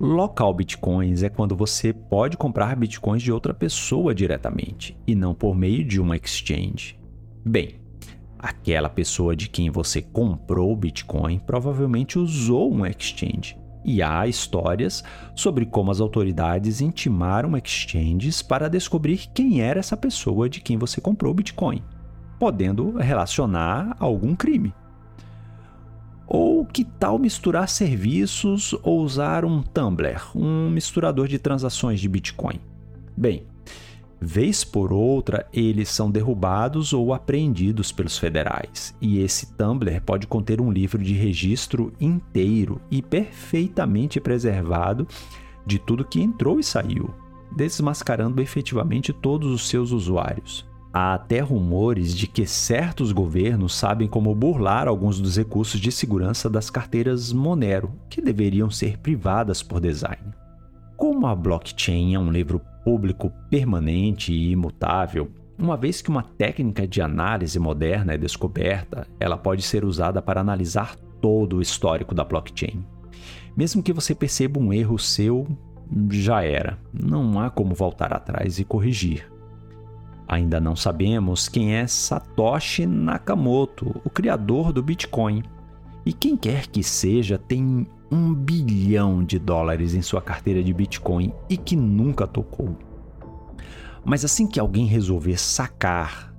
Local 0.00 0.54
bitcoins 0.54 1.22
é 1.22 1.28
quando 1.28 1.54
você 1.54 1.92
pode 1.92 2.36
comprar 2.36 2.74
bitcoins 2.74 3.22
de 3.22 3.30
outra 3.30 3.52
pessoa 3.52 4.14
diretamente 4.14 4.96
e 5.06 5.14
não 5.14 5.34
por 5.34 5.54
meio 5.54 5.84
de 5.84 6.00
uma 6.00 6.16
exchange. 6.16 6.98
Bem, 7.44 7.79
aquela 8.42 8.88
pessoa 8.88 9.36
de 9.36 9.48
quem 9.48 9.70
você 9.70 10.02
comprou 10.02 10.72
o 10.72 10.76
bitcoin 10.76 11.38
provavelmente 11.38 12.18
usou 12.18 12.72
um 12.72 12.84
exchange. 12.84 13.56
E 13.84 14.02
há 14.02 14.26
histórias 14.26 15.02
sobre 15.34 15.64
como 15.64 15.90
as 15.90 16.00
autoridades 16.00 16.80
intimaram 16.80 17.56
exchanges 17.56 18.42
para 18.42 18.68
descobrir 18.68 19.28
quem 19.32 19.62
era 19.62 19.80
essa 19.80 19.96
pessoa 19.96 20.48
de 20.48 20.60
quem 20.60 20.76
você 20.76 21.00
comprou 21.00 21.32
o 21.32 21.34
bitcoin 21.34 21.82
podendo 22.40 22.96
relacionar 22.96 23.94
a 24.00 24.04
algum 24.06 24.34
crime. 24.34 24.72
Ou 26.26 26.64
que 26.64 26.84
tal 26.84 27.18
misturar 27.18 27.68
serviços 27.68 28.74
ou 28.82 29.02
usar 29.02 29.44
um 29.44 29.62
Tumblr, 29.62 30.30
um 30.34 30.70
misturador 30.70 31.28
de 31.28 31.38
transações 31.38 32.00
de 32.00 32.08
Bitcoin? 32.08 32.58
Bem, 33.14 33.44
vez 34.20 34.62
por 34.62 34.92
outra 34.92 35.46
eles 35.52 35.88
são 35.88 36.10
derrubados 36.10 36.92
ou 36.92 37.14
apreendidos 37.14 37.90
pelos 37.90 38.18
federais, 38.18 38.94
e 39.00 39.20
esse 39.20 39.54
Tumblr 39.54 40.00
pode 40.02 40.26
conter 40.26 40.60
um 40.60 40.70
livro 40.70 41.02
de 41.02 41.14
registro 41.14 41.92
inteiro 42.00 42.80
e 42.90 43.00
perfeitamente 43.00 44.20
preservado 44.20 45.08
de 45.64 45.78
tudo 45.78 46.04
que 46.04 46.20
entrou 46.20 46.60
e 46.60 46.64
saiu, 46.64 47.14
desmascarando 47.56 48.42
efetivamente 48.42 49.12
todos 49.12 49.50
os 49.50 49.68
seus 49.68 49.90
usuários. 49.90 50.68
Há 50.92 51.14
até 51.14 51.38
rumores 51.38 52.16
de 52.16 52.26
que 52.26 52.44
certos 52.44 53.12
governos 53.12 53.74
sabem 53.74 54.08
como 54.08 54.34
burlar 54.34 54.88
alguns 54.88 55.20
dos 55.20 55.36
recursos 55.36 55.80
de 55.80 55.92
segurança 55.92 56.50
das 56.50 56.68
carteiras 56.68 57.32
Monero, 57.32 57.92
que 58.08 58.20
deveriam 58.20 58.68
ser 58.70 58.98
privadas 58.98 59.62
por 59.62 59.80
design. 59.80 60.34
Como 60.96 61.28
a 61.28 61.34
blockchain 61.34 62.14
é 62.14 62.18
um 62.18 62.30
livro 62.30 62.60
público 62.84 63.32
permanente 63.48 64.32
e 64.32 64.50
imutável, 64.50 65.30
uma 65.58 65.76
vez 65.76 66.00
que 66.00 66.08
uma 66.08 66.22
técnica 66.22 66.88
de 66.88 67.02
análise 67.02 67.58
moderna 67.58 68.14
é 68.14 68.18
descoberta, 68.18 69.06
ela 69.18 69.36
pode 69.36 69.62
ser 69.62 69.84
usada 69.84 70.22
para 70.22 70.40
analisar 70.40 70.96
todo 71.20 71.56
o 71.56 71.62
histórico 71.62 72.14
da 72.14 72.24
blockchain. 72.24 72.84
Mesmo 73.54 73.82
que 73.82 73.92
você 73.92 74.14
perceba 74.14 74.58
um 74.58 74.72
erro 74.72 74.98
seu, 74.98 75.46
já 76.10 76.42
era. 76.42 76.78
Não 76.92 77.38
há 77.38 77.50
como 77.50 77.74
voltar 77.74 78.12
atrás 78.12 78.58
e 78.58 78.64
corrigir. 78.64 79.30
Ainda 80.26 80.60
não 80.60 80.76
sabemos 80.76 81.48
quem 81.48 81.74
é 81.74 81.86
Satoshi 81.86 82.86
Nakamoto, 82.86 84.00
o 84.04 84.08
criador 84.08 84.72
do 84.72 84.82
Bitcoin. 84.82 85.42
E 86.06 86.12
quem 86.12 86.36
quer 86.36 86.68
que 86.68 86.82
seja 86.82 87.36
tem 87.36 87.86
um 88.10 88.34
bilhão 88.34 89.22
de 89.22 89.38
dólares 89.38 89.94
em 89.94 90.02
sua 90.02 90.20
carteira 90.20 90.62
de 90.62 90.72
Bitcoin 90.72 91.32
e 91.48 91.56
que 91.56 91.76
nunca 91.76 92.26
tocou. 92.26 92.76
Mas 94.04 94.24
assim 94.24 94.46
que 94.46 94.58
alguém 94.58 94.86
resolver 94.86 95.38
sacar, 95.38 96.34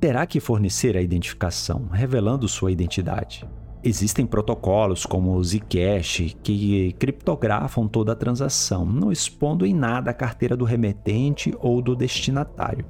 terá 0.00 0.26
que 0.26 0.40
fornecer 0.40 0.96
a 0.96 1.02
identificação, 1.02 1.86
revelando 1.92 2.48
sua 2.48 2.72
identidade. 2.72 3.48
Existem 3.84 4.24
protocolos 4.24 5.04
como 5.04 5.34
o 5.34 5.44
Zcash 5.44 6.36
que 6.42 6.92
criptografam 6.98 7.86
toda 7.86 8.12
a 8.12 8.16
transação, 8.16 8.86
não 8.86 9.10
expondo 9.12 9.66
em 9.66 9.74
nada 9.74 10.10
a 10.10 10.14
carteira 10.14 10.56
do 10.56 10.64
remetente 10.64 11.54
ou 11.60 11.82
do 11.82 11.94
destinatário 11.94 12.84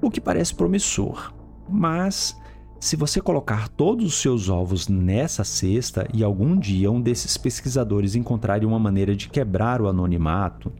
o 0.00 0.10
que 0.10 0.20
parece 0.20 0.54
promissor. 0.54 1.32
Mas 1.68 2.36
se 2.78 2.94
você 2.94 3.20
colocar 3.20 3.68
todos 3.68 4.06
os 4.06 4.14
seus 4.20 4.48
ovos 4.48 4.86
nessa 4.86 5.44
cesta 5.44 6.06
e 6.12 6.22
algum 6.22 6.58
dia 6.58 6.90
um 6.90 7.00
desses 7.00 7.36
pesquisadores 7.36 8.14
encontrarem 8.14 8.68
uma 8.68 8.78
maneira 8.78 9.16
de 9.16 9.28
quebrar 9.28 9.80
o 9.80 9.88
anonimato, 9.88 10.72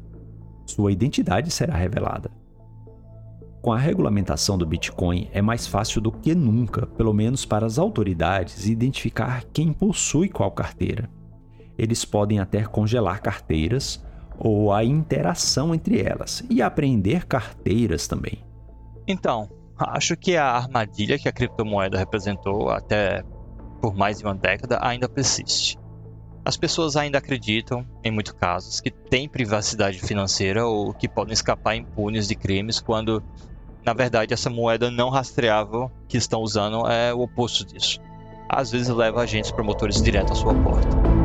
sua 0.66 0.92
identidade 0.92 1.50
será 1.50 1.74
revelada. 1.74 2.30
Com 3.62 3.72
a 3.72 3.78
regulamentação 3.78 4.56
do 4.56 4.66
Bitcoin, 4.66 5.28
é 5.32 5.42
mais 5.42 5.66
fácil 5.66 6.00
do 6.00 6.12
que 6.12 6.34
nunca, 6.34 6.86
pelo 6.86 7.12
menos 7.12 7.44
para 7.44 7.66
as 7.66 7.78
autoridades, 7.78 8.66
identificar 8.68 9.44
quem 9.52 9.72
possui 9.72 10.28
qual 10.28 10.52
carteira. 10.52 11.10
Eles 11.76 12.04
podem 12.04 12.38
até 12.38 12.64
congelar 12.64 13.20
carteiras 13.20 14.04
ou 14.38 14.72
a 14.72 14.84
interação 14.84 15.74
entre 15.74 16.00
elas 16.00 16.44
e 16.48 16.62
apreender 16.62 17.26
carteiras 17.26 18.06
também. 18.06 18.44
Então, 19.08 19.48
acho 19.78 20.16
que 20.16 20.36
a 20.36 20.52
armadilha 20.52 21.18
que 21.18 21.28
a 21.28 21.32
criptomoeda 21.32 21.98
representou 21.98 22.70
até 22.70 23.22
por 23.80 23.94
mais 23.94 24.18
de 24.18 24.24
uma 24.24 24.34
década 24.34 24.78
ainda 24.80 25.08
persiste. 25.08 25.78
As 26.44 26.56
pessoas 26.56 26.96
ainda 26.96 27.18
acreditam, 27.18 27.84
em 28.04 28.10
muitos 28.10 28.32
casos, 28.32 28.80
que 28.80 28.90
têm 28.90 29.28
privacidade 29.28 29.98
financeira 29.98 30.64
ou 30.64 30.94
que 30.94 31.08
podem 31.08 31.32
escapar 31.32 31.74
impunes 31.74 32.28
de 32.28 32.36
crimes 32.36 32.80
quando, 32.80 33.22
na 33.84 33.92
verdade, 33.92 34.32
essa 34.32 34.48
moeda 34.48 34.90
não 34.90 35.08
rastreável 35.08 35.90
que 36.08 36.16
estão 36.16 36.40
usando 36.40 36.86
é 36.88 37.12
o 37.12 37.22
oposto 37.22 37.64
disso. 37.64 38.00
Às 38.48 38.70
vezes 38.70 38.88
leva 38.88 39.22
agentes 39.22 39.50
promotores 39.50 40.00
direto 40.00 40.32
à 40.32 40.36
sua 40.36 40.54
porta. 40.54 41.15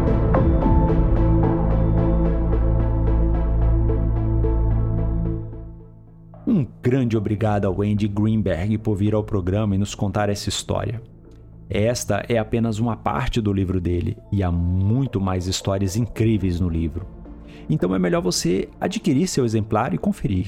Grande 6.91 7.15
obrigado 7.15 7.63
ao 7.63 7.81
Andy 7.81 8.05
Greenberg 8.05 8.77
por 8.79 8.97
vir 8.97 9.15
ao 9.15 9.23
programa 9.23 9.73
e 9.73 9.77
nos 9.77 9.95
contar 9.95 10.27
essa 10.27 10.49
história. 10.49 11.01
Esta 11.69 12.25
é 12.27 12.37
apenas 12.37 12.79
uma 12.79 12.97
parte 12.97 13.39
do 13.39 13.53
livro 13.53 13.79
dele 13.79 14.17
e 14.29 14.43
há 14.43 14.51
muito 14.51 15.21
mais 15.21 15.47
histórias 15.47 15.95
incríveis 15.95 16.59
no 16.59 16.67
livro. 16.67 17.07
Então 17.69 17.95
é 17.95 17.99
melhor 17.99 18.21
você 18.21 18.67
adquirir 18.77 19.25
seu 19.27 19.45
exemplar 19.45 19.93
e 19.93 19.97
conferir. 19.97 20.47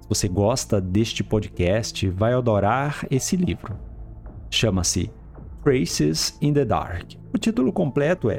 Se 0.00 0.08
você 0.08 0.28
gosta 0.28 0.80
deste 0.80 1.24
podcast, 1.24 2.08
vai 2.08 2.34
adorar 2.34 3.04
esse 3.10 3.34
livro. 3.36 3.74
Chama-se 4.48 5.10
Traces 5.64 6.38
in 6.40 6.52
the 6.52 6.64
Dark. 6.64 7.14
O 7.34 7.36
título 7.36 7.72
completo 7.72 8.30
é 8.30 8.38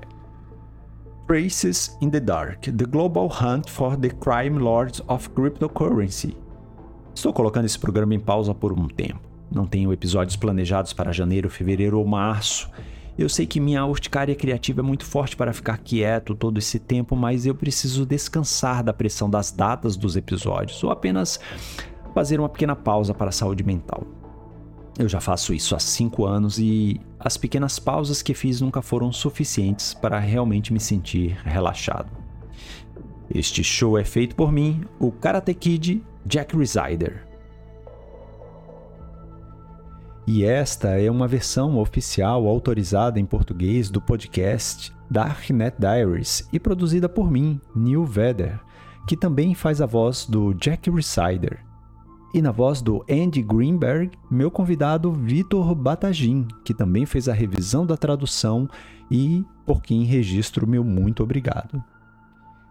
Traces 1.27 1.97
in 1.99 2.09
the 2.09 2.21
Dark: 2.21 2.61
The 2.61 2.85
Global 2.85 3.27
Hunt 3.27 3.69
for 3.69 3.97
the 3.97 4.07
Crime 4.09 4.57
Lords 4.57 5.03
of 5.09 5.29
Cryptocurrency 5.31 6.44
Estou 7.15 7.31
colocando 7.31 7.63
esse 7.63 7.79
programa 7.79 8.13
em 8.13 8.19
pausa 8.19 8.53
por 8.53 8.73
um 8.73 8.89
tempo. 8.89 9.21
Não 9.49 9.65
tenho 9.65 9.93
episódios 9.93 10.35
planejados 10.35 10.91
para 10.91 11.13
janeiro, 11.13 11.49
fevereiro 11.49 11.97
ou 11.97 12.05
março. 12.05 12.69
Eu 13.17 13.29
sei 13.29 13.47
que 13.47 13.61
minha 13.61 13.85
urticária 13.85 14.35
criativa 14.35 14.81
é 14.81 14.83
muito 14.83 15.05
forte 15.05 15.33
para 15.33 15.53
ficar 15.53 15.77
quieto 15.77 16.35
todo 16.35 16.57
esse 16.57 16.77
tempo, 16.77 17.15
mas 17.15 17.45
eu 17.45 17.55
preciso 17.55 18.05
descansar 18.05 18.83
da 18.83 18.91
pressão 18.91 19.29
das 19.29 19.49
datas 19.49 19.95
dos 19.95 20.17
episódios 20.17 20.83
ou 20.83 20.91
apenas 20.91 21.39
fazer 22.13 22.37
uma 22.37 22.49
pequena 22.49 22.75
pausa 22.75 23.13
para 23.13 23.29
a 23.29 23.31
saúde 23.31 23.63
mental. 23.63 24.03
Eu 24.99 25.07
já 25.07 25.21
faço 25.21 25.53
isso 25.53 25.73
há 25.73 25.79
cinco 25.79 26.25
anos 26.25 26.59
e 26.59 26.99
as 27.17 27.37
pequenas 27.37 27.79
pausas 27.79 28.21
que 28.21 28.33
fiz 28.33 28.59
nunca 28.59 28.81
foram 28.81 29.13
suficientes 29.13 29.93
para 29.93 30.19
realmente 30.19 30.73
me 30.73 30.81
sentir 30.81 31.37
relaxado. 31.45 32.11
Este 33.33 33.63
show 33.63 33.97
é 33.97 34.03
feito 34.03 34.35
por 34.35 34.51
mim, 34.51 34.83
o 34.99 35.13
Karate 35.13 35.53
Kid 35.53 36.03
Jack 36.25 36.57
Resider. 36.57 37.27
E 40.27 40.43
esta 40.43 40.99
é 40.99 41.11
uma 41.11 41.27
versão 41.27 41.77
oficial 41.77 42.47
autorizada 42.47 43.19
em 43.19 43.25
português 43.25 43.91
do 43.91 44.01
podcast 44.01 44.91
Darknet 45.09 45.77
Diaries 45.79 46.49
e 46.51 46.59
produzida 46.59 47.07
por 47.07 47.29
mim, 47.29 47.61
Neil 47.75 48.03
Vedder, 48.05 48.59
que 49.07 49.15
também 49.15 49.53
faz 49.53 49.81
a 49.81 49.85
voz 49.85 50.25
do 50.25 50.55
Jack 50.55 50.89
Resider. 50.89 51.63
E 52.33 52.41
na 52.41 52.51
voz 52.51 52.81
do 52.81 53.05
Andy 53.07 53.43
Greenberg, 53.43 54.17
meu 54.29 54.49
convidado 54.49 55.11
Vitor 55.11 55.75
Batagin, 55.75 56.47
que 56.63 56.73
também 56.73 57.05
fez 57.05 57.29
a 57.29 57.33
revisão 57.33 57.85
da 57.85 57.95
tradução 57.95 58.67
e 59.11 59.45
por 59.63 59.81
quem 59.83 60.03
registro 60.03 60.67
meu 60.67 60.83
muito 60.83 61.21
obrigado. 61.21 61.83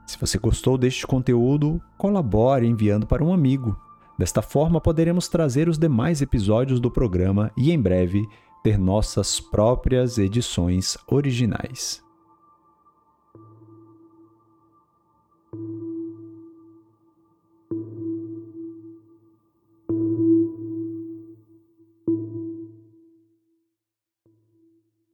Se 0.07 0.19
você 0.19 0.39
gostou 0.39 0.77
deste 0.77 1.07
conteúdo, 1.07 1.81
colabore 1.97 2.67
enviando 2.67 3.07
para 3.07 3.25
um 3.25 3.33
amigo. 3.33 3.77
Desta 4.19 4.43
forma, 4.43 4.81
poderemos 4.81 5.29
trazer 5.29 5.69
os 5.69 5.79
demais 5.79 6.23
episódios 6.23 6.79
do 6.79 6.91
programa 6.91 7.51
e, 7.57 7.73
em 7.73 7.81
breve, 7.81 8.25
ter 8.63 8.79
nossas 8.79 9.41
próprias 9.41 10.19
edições 10.19 10.97
originais. 11.07 12.03